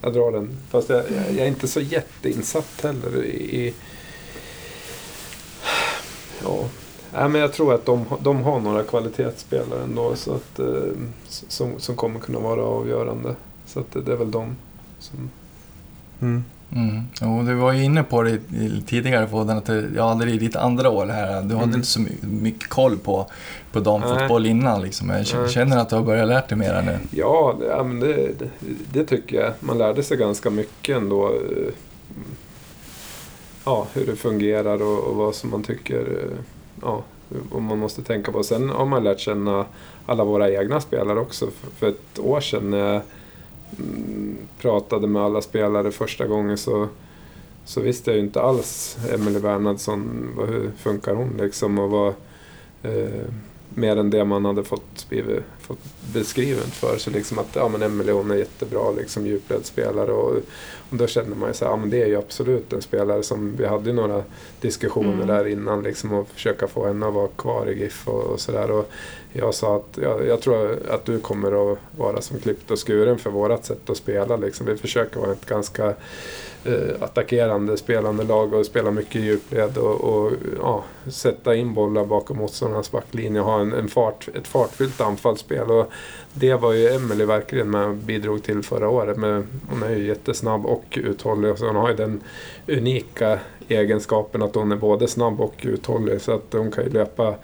Jag 0.02 0.12
drar 0.12 0.32
den. 0.32 0.56
Fast 0.70 0.88
jag, 0.88 0.98
jag, 0.98 1.30
jag 1.30 1.38
är 1.38 1.46
inte 1.46 1.68
så 1.68 1.80
jätteinsatt 1.80 2.80
heller 2.82 3.24
i... 3.24 3.66
i 3.66 3.74
ja. 6.44 6.58
Nej, 7.14 7.28
men 7.28 7.40
jag 7.40 7.52
tror 7.52 7.74
att 7.74 7.86
de, 7.86 8.04
de 8.20 8.42
har 8.42 8.60
några 8.60 8.82
kvalitetsspelare 8.82 9.82
ändå 9.84 10.14
så 10.16 10.34
att, 10.34 10.58
eh, 10.58 10.66
som, 11.28 11.72
som 11.78 11.96
kommer 11.96 12.20
kunna 12.20 12.38
vara 12.38 12.62
avgörande. 12.62 13.34
Så 13.66 13.80
att 13.80 13.92
det, 13.92 14.12
är 14.12 14.16
väl 14.16 14.30
de 14.30 14.56
som 14.98 15.30
Mm. 16.20 16.44
Mm. 16.72 17.02
Jo, 17.20 17.42
du 17.42 17.54
var 17.54 17.72
ju 17.72 17.84
inne 17.84 18.02
på 18.02 18.22
det 18.22 18.38
tidigare 18.86 19.26
podden 19.26 19.56
att 19.56 19.66
hade 20.04 20.24
det 20.24 20.30
i 20.30 20.38
ditt 20.38 20.56
andra 20.56 20.90
år 20.90 21.06
här. 21.06 21.42
Du 21.42 21.54
hade 21.54 21.64
Mm. 21.64 21.74
inte 21.74 21.86
så 21.88 22.00
my- 22.00 22.16
mycket 22.22 22.68
koll 22.68 22.98
på, 22.98 23.26
på 23.72 23.80
damfotboll 23.80 24.46
innan 24.46 24.82
liksom. 24.82 25.10
Jag 25.10 25.50
känner 25.50 25.76
att 25.78 25.88
du 25.90 25.96
har 25.96 26.02
börjat 26.02 26.28
lärt 26.28 26.48
dig 26.48 26.58
mera 26.58 26.80
nu. 26.80 26.98
Ja, 27.10 27.56
det, 27.60 27.66
ja 27.66 27.82
men 27.82 28.00
det, 28.00 28.14
det, 28.38 28.50
det 28.92 29.04
tycker 29.04 29.40
jag. 29.40 29.52
Man 29.60 29.78
lärde 29.78 30.02
sig 30.02 30.16
ganska 30.16 30.50
mycket 30.50 30.96
ändå. 30.96 31.32
Ja, 33.68 33.86
hur 33.94 34.06
det 34.06 34.16
fungerar 34.16 34.82
och, 34.82 34.98
och 34.98 35.14
vad 35.14 35.34
som 35.34 35.50
man 35.50 35.62
tycker 35.62 36.00
eh, 36.00 36.38
ja, 36.82 37.02
och 37.50 37.62
man 37.62 37.78
måste 37.78 38.02
tänka 38.02 38.32
på. 38.32 38.42
Sen 38.42 38.68
har 38.68 38.86
man 38.86 39.04
lärt 39.04 39.18
känna 39.18 39.66
alla 40.06 40.24
våra 40.24 40.50
egna 40.50 40.80
spelare 40.80 41.20
också. 41.20 41.46
För, 41.50 41.70
för 41.70 41.88
ett 41.88 42.18
år 42.18 42.40
sedan 42.40 42.70
när 42.70 42.78
jag 42.78 43.02
mm, 43.78 44.36
pratade 44.60 45.06
med 45.06 45.22
alla 45.22 45.40
spelare 45.40 45.90
första 45.90 46.26
gången 46.26 46.58
så, 46.58 46.88
så 47.64 47.80
visste 47.80 48.10
jag 48.10 48.18
ju 48.18 48.24
inte 48.24 48.42
alls 48.42 48.98
Emelie 49.14 49.40
Bernhardsson, 49.40 50.28
hur 50.48 50.70
funkar 50.78 51.14
hon 51.14 51.36
liksom 51.38 51.78
och 51.78 51.90
vad, 51.90 52.14
eh, 52.82 53.24
mer 53.68 53.96
än 53.96 54.10
det 54.10 54.24
man 54.24 54.44
hade 54.44 54.64
fått, 54.64 55.08
blivit, 55.08 55.42
fått 55.68 56.12
beskrivet 56.12 56.74
för. 56.74 56.98
Så 56.98 57.10
liksom 57.10 57.38
att 57.38 57.48
ja, 57.52 57.68
men 57.68 57.82
Emelie 57.82 58.12
hon 58.12 58.30
är 58.30 58.36
jättebra 58.36 58.90
liksom, 58.90 59.26
djupledsspelare 59.26 60.12
och, 60.12 60.36
och 60.90 60.96
då 60.96 61.06
kände 61.06 61.36
man 61.36 61.48
ju 61.48 61.54
så 61.54 61.64
här, 61.64 61.72
ja, 61.72 61.76
men 61.76 61.90
det 61.90 62.02
är 62.02 62.06
ju 62.06 62.16
absolut 62.16 62.72
en 62.72 62.82
spelare 62.82 63.22
som 63.22 63.56
vi 63.56 63.66
hade 63.66 63.90
ju 63.90 63.96
några 63.96 64.22
diskussioner 64.60 65.08
Mm. 65.12 65.26
där 65.26 65.46
innan 65.46 65.82
liksom 65.82 66.12
och 66.12 66.28
försöka 66.28 66.68
få 66.68 66.86
henne 66.86 67.06
att 67.06 67.14
vara 67.14 67.28
kvar 67.28 67.70
i 67.70 67.80
GIF 67.80 68.08
och, 68.08 68.22
och 68.22 68.40
sådär. 68.40 68.84
Jag 69.32 69.54
sa 69.54 69.76
att 69.76 69.98
jag, 70.02 70.26
jag 70.26 70.40
tror 70.40 70.78
att 70.90 71.04
du 71.04 71.20
kommer 71.20 71.72
att 71.72 71.78
vara 71.96 72.20
som 72.20 72.38
klippt 72.38 72.70
och 72.70 72.86
skuren 72.86 73.18
för 73.18 73.30
vårat 73.30 73.64
sätt 73.64 73.90
att 73.90 73.96
spela. 73.96 74.36
Liksom. 74.36 74.66
Vi 74.66 74.76
försöker 74.76 75.20
vara 75.20 75.32
ett 75.32 75.46
ganska 75.46 75.94
eh, 76.64 76.94
attackerande 77.00 77.76
spelande 77.76 78.24
lag 78.24 78.54
och 78.54 78.66
spela 78.66 78.90
mycket 78.90 79.22
djupled 79.22 79.78
och, 79.78 80.00
och 80.00 80.32
ja, 80.58 80.84
sätta 81.10 81.54
in 81.54 81.74
bollar 81.74 82.04
bakom 82.04 82.36
motståndarnas 82.36 82.90
backlinje 82.90 83.40
och 83.40 83.46
ha 83.46 83.60
en, 83.60 83.72
en 83.72 83.88
fart, 83.88 84.28
ett 84.34 84.46
fartfyllt 84.46 85.00
anfallsspel. 85.00 85.57
Och 85.62 85.90
det 86.32 86.54
var 86.54 86.72
ju 86.72 86.88
Emily 86.88 87.24
verkligen 87.24 87.70
med 87.70 87.86
och 87.86 87.94
bidrog 87.94 88.42
till 88.42 88.62
förra 88.62 88.88
året. 88.88 89.16
Men 89.16 89.46
hon 89.70 89.82
är 89.82 89.90
ju 89.90 90.06
jättesnabb 90.06 90.66
och 90.66 90.98
uthållig 91.02 91.50
och 91.50 91.58
så 91.58 91.66
hon 91.66 91.76
har 91.76 91.90
ju 91.90 91.96
den 91.96 92.20
unika 92.66 93.38
egenskapen 93.68 94.42
att 94.42 94.54
hon 94.54 94.72
är 94.72 94.76
både 94.76 95.08
snabb 95.08 95.40
och 95.40 95.54
uthållig 95.62 96.20
så 96.20 96.32
att 96.32 96.52
hon 96.52 96.70
kan 96.70 96.84
ju 96.84 96.90
löpa 96.90 97.34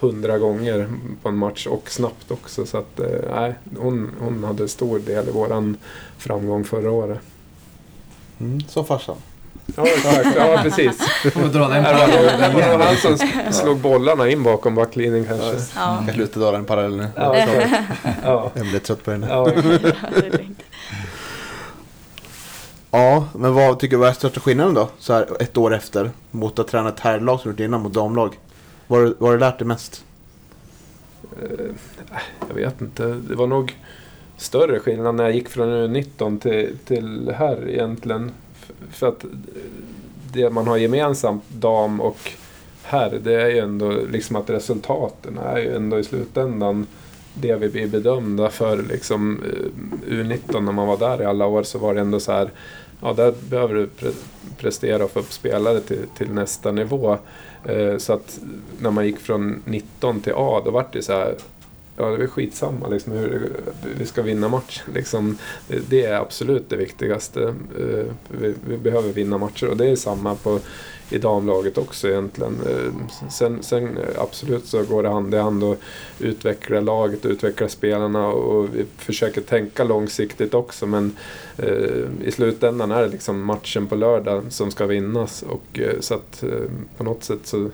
hundra 0.00 0.38
gånger 0.38 0.88
på 1.22 1.28
en 1.28 1.36
match 1.36 1.66
och 1.66 1.90
snabbt 1.90 2.30
också. 2.30 2.66
Så 2.66 2.78
att, 2.78 3.00
eh, 3.00 3.50
hon, 3.78 4.10
hon 4.20 4.44
hade 4.44 4.68
stor 4.68 4.98
del 4.98 5.28
i 5.28 5.30
våran 5.30 5.76
framgång 6.18 6.64
förra 6.64 6.90
året. 6.90 7.18
Mm. 8.40 8.60
Som 8.60 8.84
farsan. 8.84 9.16
Ja, 9.76 9.86
exakt. 9.86 10.36
Ja, 10.36 10.60
precis. 10.62 10.98
Får 11.32 11.40
dra 11.48 11.68
den 11.68 11.84
nog- 11.84 12.62
det 12.62 12.76
var 12.76 12.78
parallellen 12.78 12.80
han 12.84 12.96
som 12.96 13.18
slog 13.52 13.78
bollarna 13.78 14.28
in 14.28 14.42
bakom 14.42 14.74
backlinjen 14.74 15.24
kanske. 15.24 15.56
Ja, 15.76 16.02
Jag 16.06 16.14
slutar 16.14 16.40
dra 16.40 16.50
den 16.52 16.64
parallellen. 16.64 17.06
Ja. 17.16 18.50
Jag 18.54 18.66
blir 18.66 18.78
trött 18.78 19.04
på 19.04 19.10
den. 19.10 19.22
ja. 19.28 19.50
Ja, 22.90 23.28
men 23.34 23.54
vad 23.54 23.78
tycker 23.78 23.96
du 23.98 24.06
är 24.06 24.12
största 24.12 24.40
skillnaden 24.40 24.74
då? 24.74 24.88
Så 24.98 25.12
här 25.12 25.42
ett 25.42 25.56
år 25.56 25.74
efter 25.74 26.10
mot 26.30 26.58
att 26.58 26.68
träna 26.68 26.88
ett 26.88 27.00
herrlag 27.00 27.40
som 27.40 27.50
du 27.50 27.62
gjort 27.62 27.68
innan 27.68 27.82
mot 27.82 27.92
damlag. 27.94 28.38
Vad 28.86 29.00
har 29.00 29.06
du- 29.06 29.16
lärt 29.38 29.58
dig 29.58 29.66
mest? 29.66 30.04
Eh, 31.42 31.66
Jag 32.48 32.54
vet 32.54 32.80
inte. 32.80 33.02
Det 33.06 33.34
var 33.34 33.46
nog 33.46 33.76
större 34.36 34.78
skillnad 34.78 35.14
när 35.14 35.24
jag 35.24 35.34
gick 35.34 35.48
från 35.48 35.68
U19 35.68 36.38
till, 36.40 36.76
till 36.86 37.32
här 37.38 37.68
egentligen. 37.68 38.32
För 38.90 39.06
att 39.06 39.24
det 40.32 40.50
man 40.50 40.66
har 40.66 40.76
gemensamt, 40.76 41.42
dam 41.48 42.00
och 42.00 42.32
herr, 42.82 43.20
det 43.22 43.42
är 43.42 43.48
ju 43.48 43.58
ändå 43.58 43.90
liksom 43.90 44.36
att 44.36 44.50
resultaten 44.50 45.38
är 45.38 45.58
ju 45.58 45.76
ändå 45.76 45.98
i 45.98 46.04
slutändan 46.04 46.86
det 47.34 47.56
vi 47.56 47.68
blir 47.68 47.88
bedömda 47.88 48.50
för. 48.50 48.82
Liksom, 48.82 49.42
eh, 49.44 50.12
U19 50.12 50.60
när 50.60 50.72
man 50.72 50.86
var 50.86 50.96
där 50.96 51.22
i 51.22 51.24
alla 51.24 51.46
år 51.46 51.62
så 51.62 51.78
var 51.78 51.94
det 51.94 52.00
ändå 52.00 52.20
så 52.20 52.32
här, 52.32 52.50
ja 53.02 53.12
där 53.12 53.34
behöver 53.50 53.74
du 53.74 53.86
pre 53.86 54.10
prestera 54.56 55.04
och 55.04 55.10
få 55.10 55.20
upp 55.20 55.32
spelare 55.32 55.80
till, 55.80 56.04
till 56.16 56.30
nästa 56.30 56.72
nivå. 56.72 57.18
Eh, 57.64 57.96
så 57.96 58.12
att 58.12 58.40
när 58.78 58.90
man 58.90 59.06
gick 59.06 59.18
från 59.18 59.62
19 59.64 60.20
till 60.20 60.32
A, 60.36 60.62
då 60.64 60.70
var 60.70 60.86
det 60.92 61.02
så 61.02 61.12
här, 61.12 61.34
ja 61.98 62.06
det 62.06 62.14
är 62.14 62.18
väl 62.18 62.28
skitsamma 62.28 62.88
liksom 62.88 63.12
hur 63.12 63.50
vi 63.98 64.06
ska 64.06 64.22
vinna 64.22 64.48
matchen. 64.48 64.92
Liksom, 64.94 65.38
det, 65.88 66.04
är 66.04 66.14
absolut 66.14 66.68
det 66.68 66.76
viktigaste. 66.76 67.42
Eh, 67.78 68.12
vi, 68.28 68.54
vi 68.68 68.76
behöver 68.76 69.12
vinna 69.12 69.38
matcher 69.38 69.68
och 69.68 69.76
det 69.76 69.86
är 69.86 69.96
samma 69.96 70.34
på 70.34 70.60
i 71.10 71.18
damlaget 71.18 71.78
också 71.78 72.08
egentligen. 72.08 72.58
Eh, 72.66 72.92
sen, 73.30 73.62
sen 73.62 73.98
absolut 74.18 74.66
så 74.66 74.82
går 74.82 75.02
det 75.02 75.08
hand 75.08 75.34
i 75.34 75.36
hand 75.36 75.64
att 75.64 75.78
utveckla 76.18 76.80
laget, 76.80 77.24
och 77.24 77.30
utveckla 77.30 77.68
spelarna 77.68 78.26
och 78.26 78.74
vi 78.74 78.84
försöker 78.96 79.40
tänka 79.40 79.84
långsiktigt 79.84 80.54
också 80.54 80.86
men 80.86 81.16
eh, 81.56 82.04
i 82.24 82.30
slutändan 82.30 82.90
är 82.90 83.02
det 83.02 83.08
liksom 83.08 83.44
matchen 83.44 83.86
på 83.86 83.94
lördag 83.94 84.42
som 84.48 84.70
ska 84.70 84.86
vinnas 84.86 85.42
och 85.42 85.78
eh, 85.78 86.00
så 86.00 86.14
att 86.14 86.44
på 86.96 87.04
något 87.04 87.24
sätt 87.24 87.46
så 87.46 87.70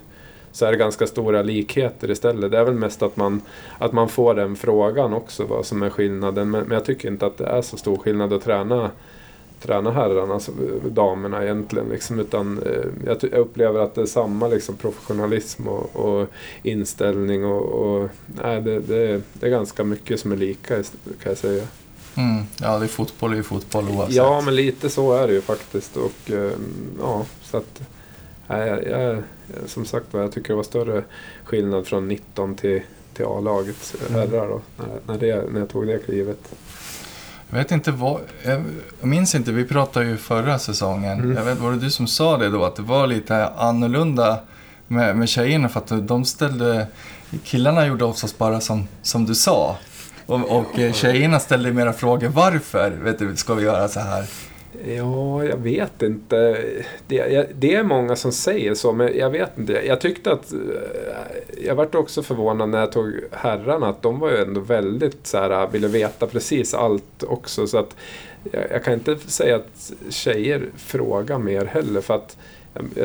så 0.55 0.66
är 0.66 0.70
det 0.72 0.78
ganska 0.78 1.07
stora 1.07 1.42
likheter 1.42 2.11
istället. 2.11 2.50
Det 2.50 2.59
är 2.59 2.64
väl 2.64 2.74
mest 2.74 3.02
att 3.02 3.16
man, 3.16 3.40
att 3.78 3.92
man 3.92 4.09
får 4.09 4.34
den 4.34 4.57
frågan 4.57 5.12
också, 5.14 5.44
vad 5.44 5.66
som 5.66 5.82
är 5.82 5.90
skillnaden. 5.90 6.50
Men, 6.50 6.64
men 6.64 6.74
jag 6.74 6.84
tycker 6.84 7.09
inte 7.09 7.26
att 7.26 7.38
det 7.38 7.46
är 7.46 7.62
så 7.62 7.76
stor 7.76 7.96
skillnad 7.96 8.32
att 8.32 8.44
träna, 8.44 8.90
träna 9.62 9.90
herrarna, 9.90 10.34
alltså 10.34 10.52
damerna 10.88 11.44
egentligen. 11.44 11.88
Liksom, 11.88 12.18
utan 12.20 12.62
eh, 12.62 12.84
jag, 13.07 13.24
upplever 13.34 13.80
att 13.80 13.94
det 13.94 14.02
är 14.02 14.07
samma 14.07 14.48
liksom, 14.48 14.76
professionalism 14.76 15.68
och, 15.68 15.96
och 15.96 16.28
inställning. 16.62 17.44
Och, 17.44 17.62
och, 17.62 18.09
nej, 18.42 18.61
det, 18.61 18.80
det, 18.80 18.96
är- 19.09 19.22
det 19.32 19.46
är 19.46 19.50
ganska 19.50 19.84
mycket 19.84 20.20
som 20.20 20.32
är 20.32 20.36
lika 20.36 20.74
kan 20.76 20.82
jag 21.24 21.38
säga. 21.38 21.64
Mm. 22.16 22.44
Ja, 22.61 22.78
det 22.78 22.84
är 22.84 22.88
fotboll 22.88 23.32
är 23.32 23.36
ju 23.36 23.42
fotboll 23.42 23.84
oavsett. 23.88 24.14
Ja, 24.16 24.40
men 24.40 24.55
lite 24.57 24.88
så 24.90 25.12
är 25.12 25.26
det 25.26 25.32
ju 25.34 25.40
faktiskt. 25.40 25.96
Och, 25.96 26.30
eh, 26.32 26.50
ja, 27.00 27.24
så 27.42 27.57
att, 27.57 27.80
jag, 28.49 28.86
jag, 28.86 29.22
som 29.66 29.84
sagt 29.84 30.07
jag 30.11 30.32
tycker 30.32 30.49
det 30.49 30.55
var 30.55 30.62
större 30.62 31.03
skillnad 31.45 31.86
från 31.86 32.09
19 32.09 32.55
till, 32.55 32.82
till 33.14 33.24
A-laget 33.24 33.95
herrar 34.11 34.49
då, 34.49 34.61
när, 34.76 35.01
när, 35.07 35.18
det, 35.18 35.53
när 35.53 35.61
jag 35.61 35.68
tog 35.68 35.86
det 35.86 35.99
klivet. 35.99 36.55
Jag 37.51 37.59
vet 37.59 37.70
inte 37.70 37.90
vad, 37.90 38.20
jag 38.42 38.62
minns 39.01 39.34
inte, 39.34 39.53
vi 39.53 39.64
pratade 39.64 40.07
ju 40.07 40.16
förra 40.16 40.59
säsongen. 40.59 41.18
Mm. 41.18 41.36
Jag 41.36 41.45
vet, 41.45 41.59
var 41.59 41.72
det 41.72 41.78
du 41.78 41.90
som 41.90 42.07
sa 42.07 42.38
det 42.38 42.49
då? 42.49 42.64
Att 42.64 42.76
det 42.76 42.82
var 42.82 43.07
lite 43.07 43.49
annorlunda 43.49 44.40
med, 44.86 45.16
med 45.16 45.28
tjejerna 45.28 45.68
för 45.68 45.80
att 45.80 46.09
de 46.09 46.24
ställde, 46.24 46.86
killarna 47.45 47.86
gjorde 47.86 48.05
oftast 48.05 48.38
bara 48.38 48.61
som, 48.61 48.88
som 49.03 49.26
du 49.26 49.34
sa. 49.34 49.76
Och, 50.26 50.61
och 50.61 50.78
eh, 50.78 50.92
tjejerna 50.92 51.40
ställde 51.40 51.72
mera 51.72 51.92
frågor, 51.92 52.28
varför 52.28 52.90
vet 52.90 53.18
du, 53.18 53.36
ska 53.36 53.55
vi 53.55 53.64
göra 53.64 53.88
så 53.88 54.01
här? 54.01 54.26
Ja, 54.97 55.45
jag 55.45 55.57
vet 55.57 56.03
inte. 56.03 56.64
Det, 57.07 57.14
jag, 57.14 57.47
det 57.55 57.75
är 57.75 57.83
många 57.83 58.16
som 58.16 58.33
säger 58.33 58.75
så, 58.75 58.93
men 58.93 59.18
jag 59.18 59.31
vet 59.31 59.59
inte. 59.59 59.72
Jag 59.72 60.01
tyckte 60.01 60.33
att... 60.33 60.53
Eh, 60.53 60.59
jag 61.64 61.75
vart 61.75 61.95
också 61.95 62.22
förvånad 62.22 62.68
när 62.68 62.79
jag 62.79 62.93
tog 62.93 63.12
herrarna, 63.31 63.89
att 63.89 64.03
de 64.03 64.18
var 64.18 64.31
ju 64.31 64.37
ändå 64.37 64.61
väldigt 64.61 65.27
så 65.27 65.39
här, 65.39 65.51
eh, 65.51 65.70
ville 65.70 65.89
veta 65.89 66.27
precis 66.27 66.75
allt 66.75 67.22
också. 67.22 67.66
Så 67.66 67.79
att 67.79 67.97
jag, 68.53 68.64
jag 68.70 68.85
kan 68.85 68.95
inte 68.95 69.16
säga 69.18 69.57
att 69.57 69.93
tjejer 70.09 70.66
frågar 70.77 71.39
mer 71.39 71.64
heller, 71.64 72.01
för 72.01 72.14
att 72.14 72.37
Eh, 72.37 72.63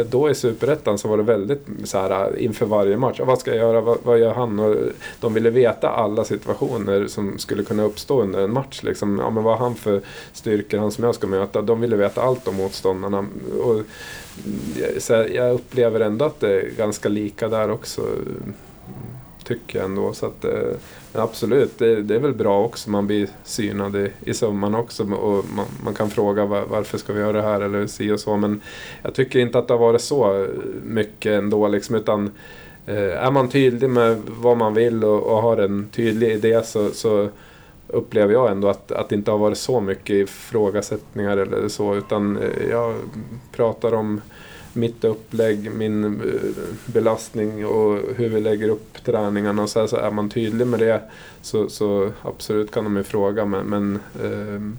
då 0.09 0.29
i 0.29 0.35
Superettan 0.35 0.97
så 0.97 1.07
var 1.07 1.17
det 1.17 1.23
väldigt 1.23 1.65
så 1.83 1.97
här 1.97 2.31
äh, 2.37 2.43
inför 2.43 2.65
varje 2.65 2.97
match. 2.97 3.19
Vad 3.23 3.39
ska 3.39 3.51
jag 3.51 3.59
göra? 3.59 3.81
Vad, 3.81 3.97
vad 4.03 4.19
gör 4.19 4.33
han? 4.33 4.59
Och 4.59 4.75
de 5.19 5.33
ville 5.33 5.49
veta 5.49 5.89
alla 5.89 6.23
situationer 6.23 7.07
som 7.07 7.37
skulle 7.37 7.63
kunna 7.63 7.83
uppstå 7.83 8.21
under 8.21 8.39
en 8.43 8.53
match. 8.53 8.83
Liksom. 8.83 9.19
Ja, 9.19 9.29
men 9.29 9.43
vad 9.43 9.57
har 9.57 9.65
han 9.65 9.75
för 9.75 10.01
styrkor, 10.33 10.77
han 10.77 10.91
som 10.91 11.03
jag 11.03 11.15
ska 11.15 11.27
möta? 11.27 11.61
De 11.61 11.81
ville 11.81 11.95
veta 11.95 12.21
allt 12.21 12.47
om 12.47 12.55
motståndarna. 12.55 13.25
Och, 13.63 13.73
mm, 13.73 13.85
så 14.97 15.15
här, 15.15 15.27
jag 15.27 15.53
upplever 15.53 15.99
ändå 15.99 16.25
att 16.25 16.39
det 16.39 16.61
är 16.61 16.69
ganska 16.77 17.09
lika 17.09 17.47
där 17.47 17.71
också. 17.71 18.01
Tycker 19.43 19.79
jag 19.79 19.85
ändå. 19.85 20.13
Så 20.13 20.25
att, 20.25 20.45
eh, 20.45 20.73
absolut, 21.13 21.79
det, 21.79 22.01
det 22.01 22.15
är 22.15 22.19
väl 22.19 22.33
bra 22.33 22.65
också. 22.65 22.89
Man 22.89 23.07
blir 23.07 23.27
synad 23.43 23.95
i, 23.95 24.11
i 24.25 24.33
sömmarna 24.33 24.79
också. 24.79 25.03
Och 25.03 25.45
man, 25.55 25.65
man 25.83 25.93
kan 25.93 26.09
fråga 26.09 26.45
var, 26.45 26.65
varför 26.65 26.97
ska 26.97 27.13
vi 27.13 27.19
göra 27.19 27.33
det 27.33 27.41
här 27.41 27.61
eller 27.61 27.87
si 27.87 28.11
och 28.11 28.19
så. 28.19 28.37
Men 28.37 28.61
jag 29.03 29.13
tycker 29.13 29.39
inte 29.39 29.59
att 29.59 29.67
det 29.67 29.73
har 29.73 29.79
varit 29.79 30.01
så 30.01 30.47
mycket 30.83 31.31
ändå. 31.31 31.67
Liksom, 31.67 31.95
utan 31.95 32.31
eh, 32.85 33.25
är 33.25 33.31
man 33.31 33.49
tydlig 33.49 33.89
med 33.89 34.21
vad 34.25 34.57
man 34.57 34.73
vill 34.73 35.03
och, 35.03 35.23
och 35.23 35.41
har 35.41 35.57
en 35.57 35.89
tydlig 35.91 36.31
idé 36.31 36.61
så, 36.63 36.91
så 36.91 37.29
upplever 37.87 38.33
jag 38.33 38.51
ändå 38.51 38.67
att, 38.67 38.91
att 38.91 39.09
det 39.09 39.15
inte 39.15 39.31
har 39.31 39.37
varit 39.37 39.57
så 39.57 39.81
mycket 39.81 40.15
ifrågasättningar 40.15 41.37
eller 41.37 41.67
så. 41.67 41.95
Utan 41.95 42.37
eh, 42.37 42.69
jag 42.69 42.95
pratar 43.51 43.93
om 43.93 44.21
mitt 44.73 45.03
upplägg, 45.03 45.71
min 45.71 46.03
eh, 46.03 46.11
belastning 46.85 47.65
och 47.65 47.99
hur 48.15 48.29
vi 48.29 48.39
lägger 48.39 48.69
upp 48.69 49.03
träningarna. 49.03 49.63
Och 49.63 49.69
så, 49.69 49.79
här, 49.79 49.87
så 49.87 49.95
är 49.95 50.11
man 50.11 50.29
tydlig 50.29 50.67
med 50.67 50.79
det 50.79 51.01
så, 51.41 51.69
så 51.69 52.11
absolut 52.21 52.71
kan 52.71 52.83
de 52.83 52.97
ju 52.97 53.03
fråga. 53.03 53.45
Men, 53.45 53.65
men 53.65 53.99
ehm, 54.23 54.77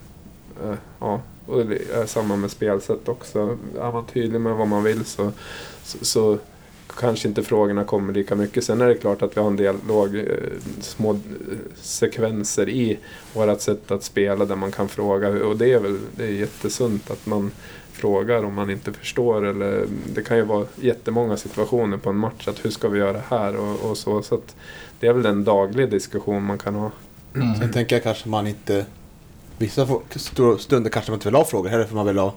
eh, 0.65 0.75
ja, 0.99 1.21
och 1.47 1.67
det 1.67 1.91
är 1.95 2.07
samma 2.07 2.37
med 2.37 2.51
spelsätt 2.51 3.09
också. 3.09 3.59
Är 3.81 3.93
man 3.93 4.07
tydlig 4.07 4.41
med 4.41 4.55
vad 4.55 4.69
man 4.69 4.85
vill 4.85 5.05
så, 5.05 5.33
så, 5.83 6.05
så 6.05 6.39
kanske 6.99 7.29
inte 7.29 7.43
frågorna 7.43 7.85
kommer 7.85 8.13
lika 8.13 8.35
mycket. 8.35 8.65
Sen 8.65 8.81
är 8.81 8.89
det 8.89 8.95
klart 8.95 9.23
att 9.23 9.37
vi 9.37 9.41
har 9.41 9.47
en 9.47 9.57
del 9.57 9.75
eh, 9.75 10.23
små 10.81 11.13
eh, 11.13 11.19
sekvenser 11.75 12.69
i 12.69 12.99
vårt 13.35 13.61
sätt 13.61 13.91
att 13.91 14.05
spela 14.05 14.45
där 14.45 14.57
man 14.57 14.73
kan 14.73 14.89
fråga. 14.89 15.29
Och 15.29 15.57
det 15.57 15.73
är 15.73 15.79
väl 15.79 15.99
det 16.17 16.25
är 16.25 16.31
jättesunt 16.31 17.11
att 17.11 17.27
man 17.27 17.51
frågar 17.93 18.45
om 18.45 18.55
man 18.55 18.71
inte 18.71 18.93
förstår. 18.93 19.47
Eller, 19.47 19.87
det 20.15 20.23
kan 20.23 20.37
ju 20.37 20.43
vara 20.43 20.67
jättemånga 20.81 21.37
situationer 21.37 21.97
på 21.97 22.11
en 22.11 22.17
match. 22.17 22.49
Att 22.49 22.65
hur 22.65 22.71
ska 22.71 22.89
vi 22.89 22.99
göra 22.99 23.21
här 23.29 23.57
och, 23.57 23.91
och 23.91 23.99
så. 23.99 24.23
så 24.23 24.41
det 25.01 25.07
är 25.07 25.13
väl 25.13 25.27
en 25.27 25.45
daglig 25.45 25.91
diskussion 25.91 26.43
man 26.43 26.59
kan 26.59 26.75
ha. 26.75 26.91
Sen 27.33 27.73
tänker 27.73 27.97
jag 27.97 28.03
kanske 28.03 28.29
man 28.29 28.47
inte... 28.47 28.87
Vissa 29.59 29.87
stunder 30.59 30.91
kanske 30.91 31.11
man 31.11 31.17
inte 31.17 31.29
vill 31.29 31.35
ha 31.35 31.45
frågor 31.45 31.69
heller 31.69 31.85
för 31.85 31.95
man 31.95 32.07
vill 32.07 32.19
ha... 32.19 32.35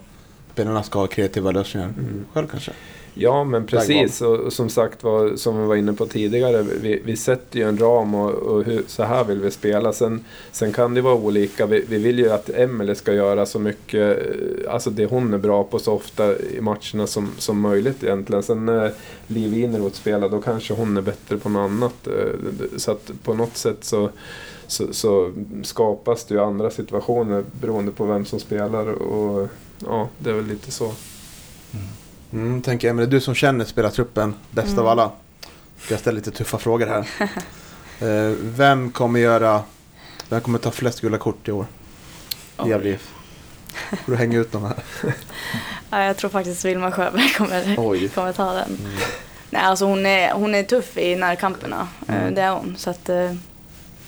Spelarna 0.53 0.83
ska 0.83 0.99
ha 0.99 1.07
kreativa 1.07 1.51
lösningar 1.51 1.93
själv 2.33 2.47
kanske. 2.47 2.71
Ja, 3.15 3.43
men 3.43 3.65
precis. 3.65 4.21
Och, 4.21 4.35
och 4.39 4.53
som 4.53 4.69
sagt 4.69 5.03
var, 5.03 5.35
som 5.35 5.61
vi 5.61 5.67
var 5.67 5.75
inne 5.75 5.93
på 5.93 6.05
tidigare, 6.05 6.61
vi, 6.81 7.01
vi 7.05 7.15
sätter 7.17 7.59
ju 7.59 7.67
en 7.67 7.77
ram 7.77 8.15
och, 8.15 8.31
och 8.31 8.63
hur, 8.63 8.83
så 8.87 9.03
här 9.03 9.23
vill 9.23 9.41
vi 9.41 9.51
spela. 9.51 9.93
Sen, 9.93 10.25
sen 10.51 10.73
kan 10.73 10.93
det 10.93 11.01
vara 11.01 11.15
olika. 11.15 11.65
Vi, 11.65 11.85
vi 11.89 11.97
vill 11.97 12.19
ju 12.19 12.29
att 12.29 12.49
Emelie 12.49 12.95
ska 12.95 13.13
göra 13.13 13.45
så 13.45 13.59
mycket, 13.59 14.17
eh, 14.17 14.73
alltså 14.73 14.89
det 14.89 15.05
hon 15.05 15.33
är 15.33 15.37
bra 15.37 15.63
på 15.63 15.79
så 15.79 15.93
ofta 15.93 16.39
i 16.39 16.61
matcherna 16.61 17.07
som, 17.07 17.31
som 17.37 17.59
möjligt 17.59 18.03
egentligen. 18.03 18.43
Sen 18.43 18.65
när 18.65 18.93
Liv 19.27 19.57
Ineroth 19.57 19.95
spelar, 19.95 20.29
då 20.29 20.41
kanske 20.41 20.73
hon 20.73 20.97
är 20.97 21.01
bättre 21.01 21.37
på 21.37 21.49
något 21.49 21.71
annat. 21.71 22.07
Eh, 22.07 22.67
Så 22.77 22.91
att 22.91 23.11
på 23.23 23.33
något 23.33 23.57
sätt 23.57 23.83
så 23.83 24.09
så, 24.67 24.93
så 24.93 25.31
skapas 25.63 26.25
det 26.25 26.35
ju 26.35 26.41
andra 26.41 26.69
situationer 26.71 27.43
beroende 27.61 27.91
på 27.91 28.05
vem 28.05 28.25
som 28.25 28.39
spelar 28.39 28.87
och 28.87 29.47
ja, 29.85 30.09
det 30.19 30.29
är 30.29 30.33
väl 30.33 30.45
lite 30.45 30.71
så. 30.71 30.91
Mm, 32.33 32.61
tänker 32.61 32.87
jag, 32.87 32.95
men 32.95 33.05
det 33.05 33.09
är 33.09 33.11
du 33.11 33.21
som 33.21 33.35
känner 33.35 33.65
spelartruppen 33.65 34.35
bäst 34.51 34.77
av 34.77 34.79
Mm. 34.79 34.87
alla. 34.87 35.11
Ska 35.81 35.93
jag 35.93 35.99
ställa 36.01 36.15
lite 36.15 36.31
tuffa 36.31 36.57
frågor 36.57 36.87
här. 36.87 37.09
Eh, 37.99 38.35
vem 38.41 38.91
kommer 38.91 39.19
göra... 39.19 39.61
Vem 40.29 40.41
kommer 40.41 40.59
ta 40.59 40.71
flest 40.71 41.01
gula 41.01 41.17
kort 41.17 41.47
i 41.47 41.51
år? 41.51 41.65
I. 42.65 42.69
Gävle 42.69 42.89
IF. 42.89 43.09
Får 44.05 44.11
du 44.11 44.15
hänga 44.17 44.39
ut 44.39 44.51
dem 44.51 44.63
här? 44.63 44.83
Ja, 45.89 46.03
jag 46.03 46.17
tror 46.17 46.29
faktiskt 46.29 46.65
Vilma 46.65 46.91
Sjöberg 46.91 47.29
kommer, 47.33 47.75
Oj. 47.77 48.09
kommer 48.09 48.33
ta 48.33 48.53
den. 48.53 48.77
Mm. 48.79 48.91
Nej, 49.49 49.61
alltså 49.61 49.85
hon 49.85 50.05
är, 50.05 50.33
hon 50.33 50.55
är 50.55 50.63
tuff 50.63 50.97
i 50.97 51.15
närkamperna. 51.15 51.87
Eh, 52.07 52.15
Mm. 52.15 52.35
Det 52.35 52.41
är 52.41 52.51
hon. 52.51 52.75
Så 52.77 52.89
att, 52.89 53.09
eh, 53.09 53.33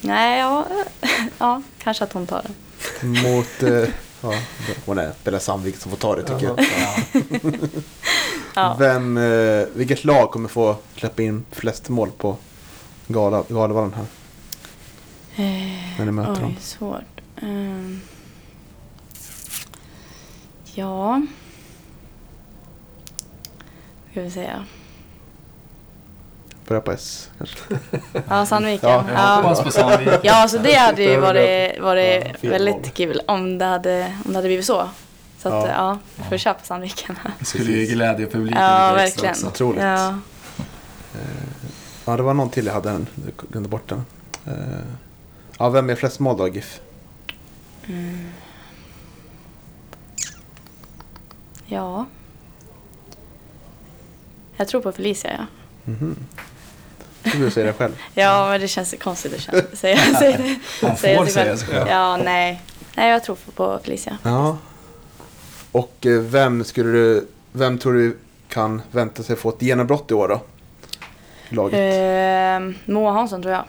nej, 0.02 0.40
ja, 0.40 0.68
ja, 1.38 1.62
kanske 1.80 2.04
att 2.04 2.14
hon 2.14 2.28
tar 2.28 2.42
den. 2.44 3.12
Mot... 3.12 3.64
Eh, 3.64 3.90
ja, 4.34 4.40
hon 4.86 4.98
är 4.98 5.12
Bella 5.24 5.40
Sandvik 5.40 5.78
som 5.78 5.92
får 5.92 5.98
ta 5.98 6.16
det 6.16 6.24
tycker 6.24 6.46
jag. 6.46 6.60
Ja. 8.56 8.76
Vem, 8.80 9.18
eh, 9.18 9.66
vilket 9.74 10.04
lag 10.04 10.32
kommer 10.32 10.50
få 10.50 10.76
släppa 10.96 11.22
in 11.22 11.46
flest 11.52 11.90
mål 11.90 12.12
på 12.18 12.38
Gala, 13.08 13.44
Galavallen 13.50 13.94
här? 13.94 14.06
Eh, 15.36 15.98
När 15.98 16.06
ni 16.06 16.12
möter 16.12 16.42
dem. 16.42 16.56
svårt. 16.60 17.22
Ehm, 17.42 18.02
ja. 20.74 21.22
Ska 24.12 24.22
vi 24.22 24.32
säga. 24.32 24.66
Börja 26.68 26.82
på 26.82 26.92
S 26.92 27.30
kanske. 27.38 27.58
Ja, 28.30 28.46
Sandviken. 28.46 28.90
Ja, 28.90 29.06
Ja, 29.14 29.36
Hoppas 29.36 29.64
på 29.64 29.72
Sandviken. 29.72 30.20
ja 30.24 30.48
så 30.48 30.58
det 30.58 30.74
hade 30.74 31.04
ju 31.04 31.20
varit, 31.20 31.76
Ja, 31.78 31.84
varit 31.84 32.24
val. 32.44 32.52
väldigt 32.52 32.94
kul 32.94 33.22
om 33.28 33.58
det 33.58 33.66
hade, 33.66 34.14
om 34.26 34.32
det 34.32 34.38
hade 34.38 34.48
blivit 34.48 34.66
så. 34.66 34.90
Så 35.40 35.48
att, 35.50 35.70
Ja. 35.70 36.00
ja, 36.18 36.24
får 36.30 36.38
köpa 36.38 36.64
Sandviken. 36.64 37.20
Det 37.40 37.46
skulle 37.46 37.72
ju 37.72 37.86
glädja 37.86 38.28
publiken 38.28 38.62
Ja, 38.62 38.92
lite 38.92 39.04
extra 39.04 39.22
verkligen. 39.24 39.32
också. 39.32 39.48
Otroligt. 39.48 39.82
Ja. 39.84 40.20
Ja, 42.06 42.18
det 42.18 42.24
var 42.24 42.34
någon 42.34 42.50
till 42.50 42.66
jag 42.66 42.74
hade, 42.74 42.90
den. 42.92 43.08
jag 43.26 43.50
glömde 43.50 43.70
bort 43.70 43.90
den. 43.90 44.06
Eh, 44.48 44.54
ja, 45.60 45.70
vem 45.70 45.90
är 45.90 45.96
flest 45.96 46.20
mål 46.20 46.38
då, 46.38 46.48
GIF? 46.48 46.80
Mm. 47.88 48.30
Ja. 51.66 52.06
Jag 54.58 54.68
tror 54.68 54.82
på 54.82 54.92
Felicia, 54.92 55.32
ja. 55.38 55.46
Mhm. 55.92 56.16
Ska 57.36 57.44
du 57.46 57.52
säga 57.52 57.66
det 57.66 57.74
själv? 57.74 57.92
Ja, 58.14 58.48
men 58.50 58.62
det 58.62 58.68
känns 58.68 58.96
konstigt 59.04 59.34
att 59.50 59.78
säga, 59.78 59.98
säga. 60.20 60.40
Man 60.82 60.98
säga 60.98 61.18
får 61.20 61.26
säga 61.26 61.58
sig 61.58 61.68
själv. 61.68 61.88
Ja, 61.90 62.18
nej. 62.18 62.62
Nej, 62.96 63.10
jag 63.12 63.24
tror 63.24 63.38
på 63.56 63.80
Felicia. 63.84 64.18
Ja. 64.24 64.58
Och 65.72 66.06
eh, 66.06 66.20
vem 66.22 66.64
skulle 66.64 66.92
du, 66.92 67.28
vem 67.52 67.78
tror 67.78 67.94
du 67.94 68.18
kan 68.50 68.82
vänta 68.92 69.24
sig 69.24 69.36
få 69.36 69.50
ett 69.50 69.62
genombrott 69.62 70.12
i 70.12 70.14
år 70.14 70.28
då? 70.28 70.42
Laget. 71.50 71.74
Eh, 71.80 72.92
Moa 72.94 73.12
Hansson 73.12 73.42
tror 73.42 73.54
jag. 73.54 73.64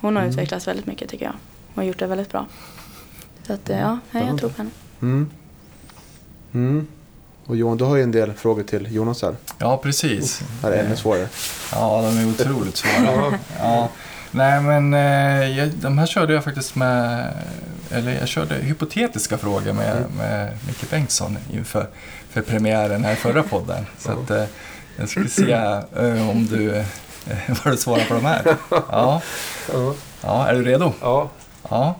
Hon 0.00 0.16
har 0.16 0.22
Mm. 0.22 0.32
utvecklats 0.32 0.68
väldigt 0.68 0.86
mycket 0.86 1.10
tycker 1.10 1.24
jag. 1.24 1.32
Hon 1.74 1.82
har 1.84 1.88
gjort 1.88 1.98
det 1.98 2.06
väldigt 2.06 2.30
bra. 2.32 2.46
Så 3.46 3.52
att, 3.52 3.70
eh, 3.70 3.78
ja, 3.80 3.98
nej, 4.10 4.26
jag 4.26 4.38
tror 4.38 4.50
på 4.50 4.56
henne. 4.56 4.70
Mm. 5.02 5.30
Mm. 6.52 6.86
Och 7.48 7.56
Johan, 7.56 7.76
du 7.76 7.84
har 7.84 7.96
ju 7.96 8.02
en 8.02 8.12
del 8.12 8.32
frågor 8.32 8.62
till 8.62 8.94
Jonas 8.94 9.22
här. 9.22 9.36
Ja, 9.58 9.76
precis. 9.76 10.42
Det 10.60 10.66
här 10.66 10.74
är 10.74 10.84
ännu 10.84 10.96
svårare. 10.96 11.28
Ja, 11.72 12.02
de 12.02 12.18
är 12.18 12.28
otroligt 12.28 12.76
svåra. 12.76 13.38
Ja. 13.60 13.88
Nej, 14.30 14.60
men 14.60 14.94
eh, 14.94 15.58
jag, 15.58 15.68
de 15.68 15.98
här 15.98 16.06
körde 16.06 16.32
jag 16.34 16.44
faktiskt 16.44 16.74
med, 16.74 17.32
eller 17.90 18.12
jag 18.14 18.28
körde 18.28 18.54
hypotetiska 18.54 19.38
frågor 19.38 19.72
med, 19.72 20.04
med 20.16 20.58
Micke 20.66 20.90
Bengtsson 20.90 21.38
inför 21.52 21.86
för 22.30 22.42
premiären 22.42 23.04
här 23.04 23.12
i 23.12 23.16
förra 23.16 23.42
podden. 23.42 23.86
Så 23.98 24.10
att, 24.12 24.30
eh, 24.30 24.44
jag 24.96 25.08
ska 25.08 25.24
se 25.24 25.52
eh, 25.52 26.30
om 26.30 26.46
du, 26.46 26.68
vad 27.64 27.72
du 27.72 27.76
svarar 27.76 28.04
på 28.04 28.14
de 28.14 28.24
här. 28.24 28.56
Ja. 28.70 29.22
Ja. 30.22 30.46
är 30.48 30.54
du 30.54 30.62
redo? 30.62 30.92
ja. 31.00 31.30
Ja. 31.68 31.94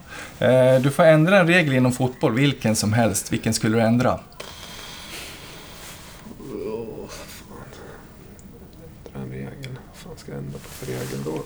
Du 0.83 0.91
får 0.91 1.03
ändra 1.03 1.41
en 1.41 1.47
regel 1.47 1.75
inom 1.75 1.93
fotboll, 1.93 2.35
vilken 2.35 2.77
som 2.77 2.93
helst. 2.93 3.33
Vilken 3.33 3.55
skulle 3.55 3.77
du 3.77 3.83
ändra? 3.83 4.19
En 9.15 9.31
regel. 9.31 9.79
Vad 9.89 9.97
fan 9.97 10.13
ska 10.17 10.33
jag 10.93 11.03
ändra 11.03 11.31
på 11.33 11.39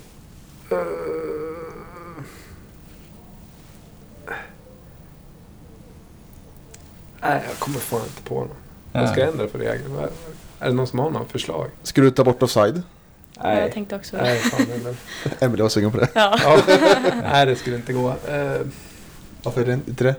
för 0.68 0.76
regel 0.76 0.76
då? 0.76 0.76
Eh. 0.76 2.24
Nej, 7.22 7.42
jag 7.48 7.58
kommer 7.58 7.78
fan 7.78 8.00
inte 8.00 8.22
på 8.22 8.34
någon. 8.34 8.48
Vad 8.92 9.08
ska 9.08 9.20
jag 9.20 9.28
ändra 9.28 9.48
för 9.48 9.58
regel? 9.58 9.90
Är 10.58 10.66
det 10.66 10.72
någon 10.72 10.86
som 10.86 10.98
har 10.98 11.10
några 11.10 11.26
förslag? 11.26 11.68
Ska 11.82 12.00
du 12.00 12.10
ta 12.10 12.24
bort 12.24 12.42
offside? 12.42 12.82
Ja, 13.34 13.60
jag 13.60 13.72
tänkte 13.72 13.96
också 13.96 14.16
Nej, 14.16 14.38
fan, 14.38 14.66
väl- 14.84 14.96
Emelie 15.40 15.62
var 15.62 15.68
sugen 15.68 15.90
på 15.92 15.98
det. 15.98 16.08
Ja. 16.14 16.38
ja. 16.42 16.62
Nej, 17.22 17.46
det 17.46 17.56
skulle 17.56 17.76
inte 17.76 17.92
gå. 17.92 18.08
Eh, 18.28 18.60
Varför 19.42 19.60
är 19.60 19.66
det 19.66 19.72
inte 19.72 20.04
det? 20.04 20.14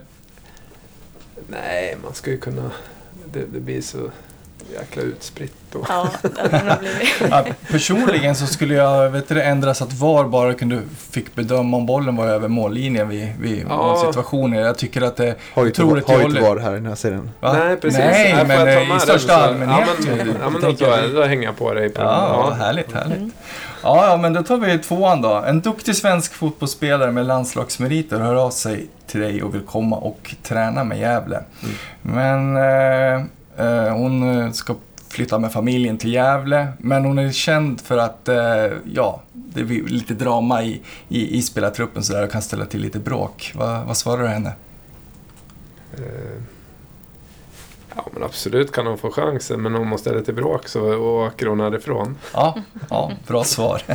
nej, 1.47 1.97
man 2.03 2.13
ska 2.13 2.31
ju 2.31 2.37
kunna... 2.37 2.71
Det, 3.33 3.45
det 3.53 3.59
blir 3.59 3.81
så 3.81 4.11
jäkla 4.73 5.01
utspritt. 5.01 5.75
Och... 5.75 5.85
Ja. 5.89 6.07
Ja, 7.29 7.45
personligen 7.71 8.35
så 8.35 8.45
skulle 8.47 8.73
jag 8.73 9.09
vet 9.09 9.27
du, 9.29 9.41
ändra 9.41 9.73
så 9.73 9.83
att 9.83 9.93
VAR 9.93 10.23
bara 10.23 10.53
kunde, 10.53 10.81
fick 11.11 11.35
bedöma 11.35 11.77
om 11.77 11.85
bollen 11.85 12.15
var 12.15 12.27
över 12.27 12.47
mållinjen 12.47 13.09
vid, 13.09 13.33
vid 13.39 13.65
Ja. 13.69 14.03
situationer. 14.07 14.59
Jag 14.61 14.77
tycker 14.77 15.01
att 15.01 15.15
det 15.15 15.27
är 15.27 15.35
Har 15.53 15.65
inte, 15.65 15.83
otroligt 15.83 16.07
har 16.07 16.19
ju 16.19 16.25
inte 16.25 16.41
var 16.41 16.57
här 16.57 16.71
i 16.71 16.75
den 16.75 16.85
här 16.85 16.95
serien. 16.95 17.29
Va? 17.39 17.53
Nej, 17.53 17.77
precis. 17.77 17.99
Nej, 17.99 18.31
Här 18.31 18.45
får 18.45 18.87
men 18.87 18.97
i 18.97 18.99
största 18.99 19.27
så- 19.39 19.45
allmänhet. 19.45 19.87
Ja, 19.99 20.15
men, 20.15 20.27
ja, 20.27 20.49
men 20.49 20.53
då, 20.53 20.59
tänker 20.59 20.85
tror 20.85 20.97
jag. 20.97 21.03
jag, 21.05 21.15
då 21.15 21.23
hänger 21.23 21.43
jag 21.43 21.57
på 21.57 21.73
dig 21.73 21.89
på. 21.89 22.01
Ja, 22.01 22.47
Ja. 22.49 22.53
härligt, 22.65 22.91
härligt. 22.93 23.33
Ja, 23.83 24.07
ja, 24.09 24.17
men 24.17 24.33
då 24.33 24.43
tar 24.43 24.57
vi 24.57 24.77
tvåan 24.79 25.21
då. 25.21 25.33
En 25.47 25.61
duktig 25.61 25.95
svensk 25.95 26.33
fotbollsspelare 26.33 27.11
med 27.11 27.25
landslagsmeriter 27.25 28.19
hör 28.19 28.35
av 28.35 28.49
sig 28.51 28.87
till 29.07 29.21
dig 29.21 29.43
och 29.43 29.55
vill 29.55 29.61
komma 29.61 29.95
och 29.95 30.35
träna 30.43 30.83
med 30.83 30.99
Gävle. 30.99 31.43
Men 32.01 32.57
eh, 32.57 32.63
eh, 33.13 33.21
Eh, 33.57 33.95
hon 33.97 34.39
eh, 34.39 34.51
ska 34.51 34.75
flytta 35.09 35.39
med 35.39 35.51
familjen 35.51 35.97
till 35.97 36.13
Gävle, 36.13 36.67
men 36.77 37.05
hon 37.05 37.17
är 37.19 37.31
känd 37.31 37.81
för 37.81 37.97
att, 37.97 38.27
eh, 38.27 38.71
ja, 38.93 39.21
det 39.33 39.63
blir 39.63 39.83
lite 39.83 40.13
drama 40.13 40.63
i, 40.63 40.81
i, 41.09 41.37
i 41.37 41.41
spelartruppen 41.41 42.03
sådär 42.03 42.23
och 42.23 42.31
kan 42.31 42.41
ställa 42.41 42.65
till 42.65 42.81
lite 42.81 42.99
bråk. 42.99 43.53
Va, 43.55 43.83
vad 43.87 43.97
svarar 43.97 44.23
du 44.23 44.27
henne? 44.29 44.53
Ja, 47.95 48.05
men 48.13 48.23
absolut 48.23 48.71
kan 48.71 48.87
hon 48.87 48.97
få 48.97 49.11
chansen, 49.11 49.61
men 49.61 49.75
om 49.75 49.89
hon 49.89 49.99
ställer 49.99 50.21
till 50.21 50.33
bråk 50.33 50.67
så 50.67 50.95
åker 50.95 51.45
hon 51.45 51.59
härifrån. 51.59 52.17
Ja, 52.33 52.55
ja 52.89 53.11
bra 53.27 53.43
svar. 53.43 53.81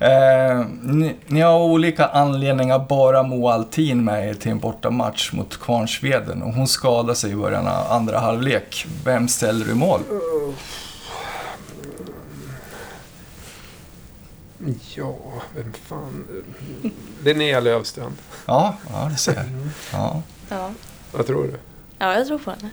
eh, 0.00 0.66
ni, 0.82 1.14
ni 1.26 1.40
har 1.40 1.52
av 1.52 1.62
olika 1.62 2.06
anledningar 2.06 2.78
bara 2.88 3.22
Moa 3.22 3.54
Altin 3.54 4.04
med 4.04 4.28
er 4.28 4.34
till 4.34 4.50
en 4.50 4.58
bortamatch 4.58 5.32
mot 5.32 5.60
Kvarnsveden 5.60 6.42
och 6.42 6.52
hon 6.52 6.68
skadade 6.68 7.14
sig 7.14 7.32
i 7.32 7.36
början 7.36 7.66
av 7.66 7.92
andra 7.92 8.18
halvlek. 8.18 8.86
Vem 9.04 9.28
ställer 9.28 9.66
du 9.66 9.74
mål? 9.74 10.00
Ja, 14.94 15.16
vem 15.56 15.72
fan... 15.72 16.24
Linnea 17.24 17.60
Lövstrand. 17.60 18.14
Ja, 18.46 18.74
ja 18.92 19.08
du 19.10 19.16
ser. 19.16 19.44
Ja, 19.92 20.22
Ja. 20.48 20.70
Vad 21.12 21.26
tror 21.26 21.44
du? 21.44 21.73
Ja, 21.98 22.14
jag 22.14 22.26
tror 22.26 22.38
på 22.38 22.50
henne. 22.50 22.70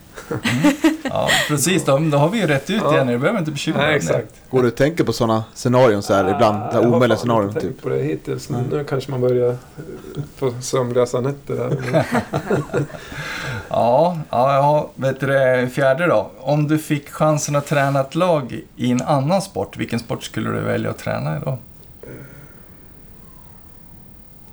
ja 1.04 1.30
precis. 1.48 1.86
Då, 1.86 1.98
då 1.98 2.18
har 2.18 2.30
vi 2.30 2.40
ju 2.40 2.48
rätt 2.48 2.70
ut 2.70 2.82
Ja. 2.84 2.94
igen. 2.94 3.08
Du 3.08 3.18
behöver 3.18 3.40
inte 3.40 3.52
bekymra 3.52 3.86
dig. 3.86 3.96
exakt. 3.96 4.42
Går 4.50 4.62
du 4.62 4.68
och 4.68 4.76
tänker 4.76 5.04
på 5.04 5.14
sådana 5.14 5.44
scenarion 5.54 6.04
så 6.04 6.14
här 6.14 6.24
ibland? 6.36 6.58
Ah, 6.58 6.66
Det 6.68 6.74
här 6.74 6.82
jag 6.82 6.90
har 6.90 6.96
omöjliga 6.96 7.18
scenarion 7.18 7.48
inte 7.48 7.60
typ. 7.62 7.70
tänkt 7.70 7.84
på 7.84 7.90
det 7.90 8.04
hittills, 8.04 8.50
men 8.50 8.64
nu 8.64 8.84
kanske 8.84 9.12
man 9.12 9.22
börjar 9.22 9.50
eh, 9.50 9.56
få 10.36 10.54
sömnlösa 10.62 11.22
nätter 11.22 11.56
där. 11.56 12.06
Ja, 13.70 14.18
ja, 14.30 14.90
vet 14.96 15.20
du 15.20 15.28
det 15.28 15.70
fjärde 15.70 16.08
då. 16.08 16.32
Om 16.40 16.68
du 16.68 16.78
fick 16.78 17.10
chansen 17.10 17.56
att 17.56 17.68
träna 17.68 18.00
ett 18.02 18.16
lag 18.16 18.60
i 18.76 18.92
en 18.92 19.02
annan 19.02 19.42
sport, 19.42 19.78
vilken 19.78 20.00
sport 20.00 20.24
skulle 20.24 20.50
du 20.50 20.60
välja 20.60 20.90
att 20.90 20.98
träna 20.98 21.38
i 21.38 21.40
då? 21.40 21.58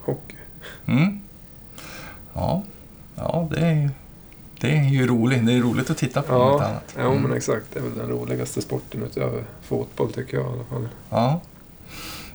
Hockey. 0.05 0.37
Mm. 0.87 1.21
Ja, 2.35 2.63
ja 3.17 3.49
det, 3.51 3.61
är, 3.61 3.73
ju- 3.75 3.91
det 4.61 4.77
är 4.77 4.85
ju 4.89 5.07
roligt. 5.07 5.47
Det 5.47 5.53
är 5.53 5.61
roligt 5.61 5.91
att 5.91 5.97
titta 5.99 6.23
på 6.23 6.33
något 6.33 6.61
Ja, 6.63 6.67
annat. 6.69 6.95
ja 6.99 7.15
men 7.15 7.33
exakt. 7.37 7.67
Det 7.73 7.79
är 7.79 7.83
väl 7.83 7.99
den 7.99 8.09
roligaste 8.09 8.63
sporten 8.63 9.03
utöver 9.03 9.45
fotboll 9.63 10.13
tycker 10.13 10.37
jag 10.37 10.47
i 10.47 10.49
alla 10.53 10.65
fall. 10.65 10.89
Ja. 11.11 11.41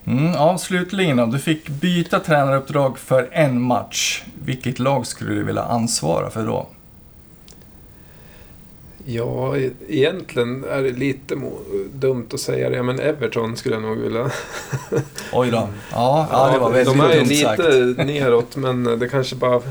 Mm, 0.05 0.25
ja, 0.25 0.57
slutligen 0.57 1.17
då. 1.17 1.25
Du 1.25 1.39
fick 1.39 1.69
byta 1.69 2.19
tränaruppdrag 2.19 2.97
för 2.99 3.29
en 3.31 3.61
match. 3.61 4.23
Vilket 4.45 4.79
lag 4.79 5.07
skulle 5.07 5.33
du 5.33 5.43
vilja 5.43 5.63
ansvara 5.63 6.29
för 6.29 6.45
då? 6.47 6.67
Ja, 9.05 9.57
e- 9.57 9.69
egentligen 9.87 10.63
är 10.63 10.83
det 10.83 10.91
lite 10.91 11.35
dumt 11.93 12.27
att 12.33 12.39
säga 12.39 12.69
det, 12.69 12.83
men 12.83 12.99
Everton 12.99 13.55
skulle 13.57 13.75
jag 13.75 13.81
nog 13.81 13.97
vilja... 13.97 14.29
Oj 15.33 15.51
då. 15.51 15.67
Ja, 15.91 16.27
ja 16.31 16.51
det 16.53 16.59
var 16.59 16.69
väldigt 16.71 16.97
De 16.97 17.03
är 17.05 17.15
dumt 17.15 17.35
sagt. 17.35 17.59
lite 17.59 18.03
neråt, 18.03 18.55
men 18.55 18.83
det 18.99 19.07
kanske 19.09 19.35
bara 19.35 19.61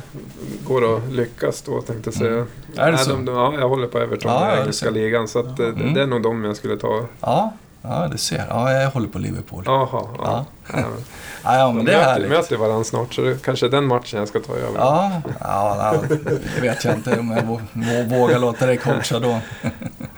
går 0.67 0.97
att 0.97 1.13
lyckas 1.13 1.63
då, 1.63 1.81
tänkte 1.81 2.09
jag 2.09 2.15
säga. 2.15 2.33
Mm. 2.33 2.47
Är 2.77 2.93
det 2.93 2.99
så? 2.99 3.11
de, 3.11 3.27
ja, 3.29 3.55
jag 3.59 3.69
håller 3.69 3.87
på 3.87 3.99
Everton 3.99 4.33
Ja, 4.33 4.57
i 4.57 4.61
engelska 4.61 4.91
ligan, 4.91 5.29
så 5.29 5.39
att, 5.39 5.59
Mm. 5.61 5.95
det 5.95 6.03
är 6.03 6.07
nog 6.07 6.23
de 6.23 6.45
jag 6.45 6.57
skulle 6.57 6.77
ta. 6.77 7.07
Ja, 7.21 7.53
ja, 7.83 8.09
du 8.13 8.19
ser. 8.19 8.47
Ja, 8.49 8.73
jag 8.73 8.91
håller 8.91 9.09
på 9.09 9.19
Liverpool. 9.19 9.63
Jaha, 9.67 9.89
Ja. 9.93 10.09
ja. 10.19 10.45
ja. 10.73 10.85
Ja, 11.45 11.57
ja 11.59 11.67
De 11.67 11.77
men 11.77 11.85
det 11.85 11.93
är 11.93 11.97
möter, 11.99 12.11
härligt. 12.13 12.29
möter 12.31 12.57
varandra 12.57 12.85
snart, 12.85 13.15
så 13.15 13.21
det 13.21 13.43
kanske 13.43 13.67
är 13.67 13.71
den 13.71 13.85
matchen 13.87 14.19
jag 14.19 14.29
ska 14.29 14.41
ta 14.41 14.53
över. 14.57 14.79
Ja, 14.79 15.21
ja, 15.41 15.93
ja, 16.11 16.17
det 16.57 16.61
vet 16.61 16.85
jag 16.85 16.95
inte 16.95 17.19
om 17.19 17.31
jag 17.31 17.43
vå- 17.45 17.61
vå- 17.73 18.19
vågar 18.19 18.39
låta 18.39 18.67
dig 18.67 18.77
coacha 18.77 19.19
då. 19.19 19.29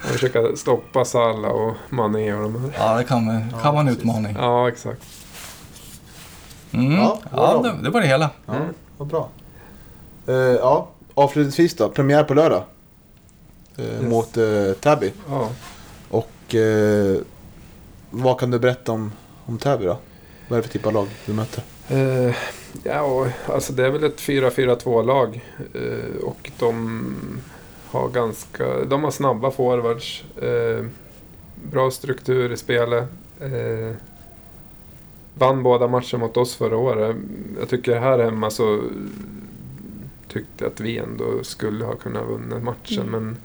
Och 0.04 0.08
försöka 0.10 0.56
stoppa 0.56 1.04
Salah 1.04 1.50
och 1.50 1.74
Mané 1.88 2.32
och 2.34 2.42
de 2.42 2.60
här. 2.62 2.70
Ja, 2.78 2.96
det 2.96 3.04
kan, 3.04 3.26
vara- 3.26 3.62
kan 3.62 3.74
vara 3.74 3.80
en 3.80 3.88
utmaning. 3.88 4.36
Ja, 4.40 4.68
exakt. 4.68 5.02
Mm. 6.72 6.92
Ja, 6.92 7.18
Ja, 7.30 7.60
bra. 7.62 7.72
det, 7.72 7.82
det 7.82 7.90
var 7.90 8.00
det 8.00 8.06
hela. 8.06 8.30
Ja, 8.46 8.54
vad 8.96 9.08
bra. 9.08 9.28
Eh, 10.26 10.34
ja, 10.34 10.88
avslutningsvis 11.14 11.76
då. 11.76 11.88
Premiär 11.88 12.24
på 12.24 12.34
lördag. 12.34 12.62
Eh, 13.78 13.84
Yes. 13.84 14.02
Mot 14.02 14.36
uh, 14.36 14.72
Täby. 14.72 15.12
Ja. 15.30 15.48
Och 16.10 16.54
eh, 16.54 17.16
vad 18.16 18.40
kan 18.40 18.50
du 18.50 18.58
berätta 18.58 18.92
om, 18.92 19.12
om 19.46 19.58
Täby 19.58 19.84
då? 19.84 19.98
Vad 20.48 20.58
är 20.58 20.62
det 20.62 20.68
för 20.68 20.72
typ 20.72 20.86
av 20.86 20.92
lag 20.92 21.08
du 21.26 21.32
möter? 21.32 21.62
Eh, 21.88 22.34
ja, 22.82 23.02
och, 23.02 23.26
alltså 23.46 23.72
det 23.72 23.86
är 23.86 23.90
väl 23.90 24.04
ett 24.04 24.20
4-4-2-lag. 24.20 25.44
Eh, 25.74 26.24
och 26.24 26.50
de 26.58 27.16
har 27.90 28.08
ganska... 28.08 28.84
De 28.84 29.04
har 29.04 29.10
snabba 29.10 29.50
forwards. 29.50 30.24
Eh, 30.42 30.84
bra 31.70 31.90
struktur 31.90 32.52
i 32.52 32.56
spelet. 32.56 33.04
Vann 35.34 35.62
båda 35.62 35.88
matcher 35.88 36.16
mot 36.16 36.36
oss 36.36 36.56
förra 36.56 36.76
året. 36.76 37.16
Jag 37.60 37.68
tycker 37.68 38.00
här 38.00 38.18
hemma 38.18 38.50
så 38.50 38.80
tyckte 40.28 40.66
att 40.66 40.80
vi 40.80 40.98
ändå 40.98 41.24
skulle 41.44 41.84
ha 41.84 41.94
kunnat 41.94 42.22
vinna 42.28 42.58
matchen. 42.58 43.08
Mm. 43.08 43.10
Men, 43.10 43.36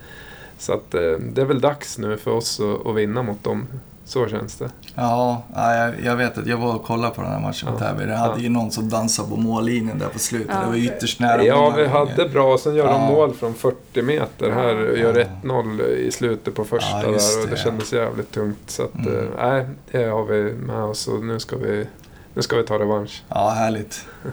så 0.58 0.74
att 0.74 0.92
det 0.92 1.42
är 1.42 1.46
väl 1.46 1.62
dags 1.62 1.98
nu 1.98 2.18
för 2.18 2.32
oss 2.32 2.60
att, 2.60 2.88
att 2.88 2.96
vinna 2.96 3.24
mot 3.24 3.44
dem. 3.44 3.68
Så 4.10 4.28
känns 4.28 4.56
det. 4.56 4.70
Ja, 4.96 5.44
ja, 5.56 5.76
jag, 5.76 5.94
jag 6.04 6.16
vet 6.16 6.38
att 6.38 6.48
jag 6.48 6.58
var 6.58 6.76
och 6.76 6.84
kollade 6.84 7.16
på 7.16 7.22
den 7.22 7.32
här 7.32 7.40
matchen 7.40 7.72
mot 7.72 7.82
Ja. 7.82 7.88
Täby. 7.88 8.06
Det 8.06 8.16
hade 8.16 8.34
Ja. 8.34 8.40
ju 8.40 8.50
någon 8.50 8.72
som 8.72 8.90
dansade 8.90 9.30
på 9.30 9.36
mållinjen 9.38 10.00
där 10.00 10.08
på 10.08 10.20
slutet. 10.20 10.50
Ja. 10.56 10.62
Det 10.62 10.68
var 10.68 10.76
ytterst 10.76 11.20
nära 11.20 11.44
Ja, 11.44 11.70
vi 11.70 11.84
gånger. 11.84 11.88
hade 12.00 12.30
bra. 12.30 12.58
Sen 12.58 12.76
gör 12.76 12.86
de 12.88 12.94
Ja. 13.02 13.08
mål 13.08 13.34
från 13.34 13.54
40 13.54 14.02
meter 14.02 14.52
här 14.52 14.90
och 14.92 14.98
gör 14.98 15.20
Ja. 15.20 15.26
1-0 15.44 15.82
i 15.82 16.12
slutet 16.12 16.56
på 16.56 16.64
första 16.66 16.98
där. 16.98 17.08
Och 17.08 17.14
det 17.14 17.50
det. 17.52 17.58
kändes 17.58 17.94
jävligt 17.94 18.32
tungt. 18.32 18.58
Så 18.70 18.84
att, 18.84 18.96
Mm. 18.96 19.18
eh, 19.18 19.24
nej, 19.40 19.68
det 19.92 20.04
har 20.06 20.26
vi 20.26 20.54
med 20.54 20.84
oss 20.84 21.08
och 21.08 21.24
nu 21.26 21.40
ska 21.40 21.56
vi, 21.58 21.88
nu 22.34 22.42
ska 22.42 22.56
vi 22.58 22.64
ta 22.64 22.80
revansch. 22.80 23.24
Ja, 23.30 23.50
härligt. 23.50 24.06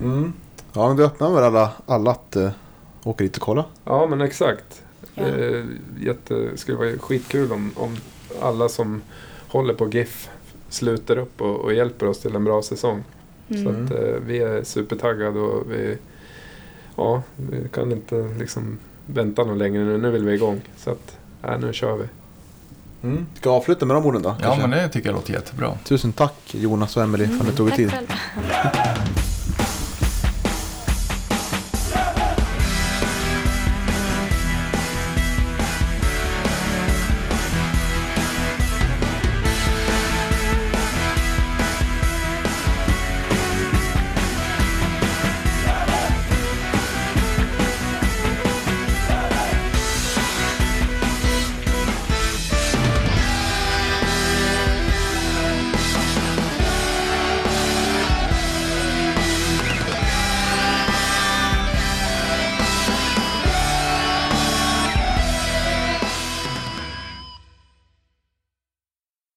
Mm. 0.00 0.32
Ja, 0.72 0.88
men 0.88 0.96
du 0.96 1.04
öppnar 1.04 1.30
väl 1.30 1.44
alla, 1.44 1.70
alla 1.86 2.10
att 2.10 2.36
uh, 2.36 2.48
åka 3.04 3.24
dit 3.24 3.36
och 3.36 3.42
kolla? 3.42 3.64
Ja, 3.84 4.06
men 4.06 4.20
exakt. 4.20 4.82
Ja. 5.14 5.22
Eh, 5.26 5.64
jätte, 6.00 6.34
det 6.34 6.56
skulle 6.58 6.78
vara 6.78 6.98
skitkul 6.98 7.52
om, 7.52 7.72
om 7.76 7.96
alla 8.42 8.68
som 8.68 9.02
håller 9.48 9.74
på 9.74 9.88
GIF 9.88 10.28
sluter 10.68 11.18
upp 11.18 11.40
och, 11.40 11.56
och 11.60 11.74
hjälper 11.74 12.06
oss 12.08 12.20
till 12.20 12.34
en 12.36 12.44
bra 12.44 12.62
säsong. 12.62 13.04
Så 13.48 13.54
Mm. 13.54 13.84
att, 13.84 13.90
eh, 13.90 13.98
vi 14.26 14.38
är 14.38 14.64
supertaggade 14.64 15.40
och 15.40 15.72
vi, 15.72 15.98
ja, 16.96 17.22
vi 17.36 17.68
kan 17.68 17.92
inte 17.92 18.28
liksom 18.38 18.78
vänta 19.06 19.44
något 19.44 19.58
längre 19.58 19.84
nu. 19.84 19.98
Nu 19.98 20.10
vill 20.10 20.24
vi 20.24 20.34
igång. 20.34 20.60
Så 20.76 20.90
att, 20.90 21.16
ja, 21.42 21.56
nu 21.58 21.72
kör 21.72 21.96
vi. 21.96 22.04
Mm. 23.02 23.26
Ska 23.34 23.50
vi 23.50 23.56
avsluta 23.56 23.86
med 23.86 23.96
de 23.96 24.06
orden 24.06 24.22
då? 24.22 24.28
Ja, 24.28 24.44
kanske? 24.44 24.66
men 24.66 24.70
det 24.78 24.88
tycker 24.88 25.08
jag 25.08 25.14
låter 25.16 25.32
jättebra. 25.32 25.78
Tusen 25.84 26.12
tack 26.12 26.54
Jonas 26.54 26.96
och 26.96 27.02
Emelie 27.02 27.28
för 27.28 27.40
att 27.40 27.46
ni 27.46 27.52
tog 27.56 27.68
er 27.68 27.72
tid. 27.76 27.90
själv. 27.90 28.06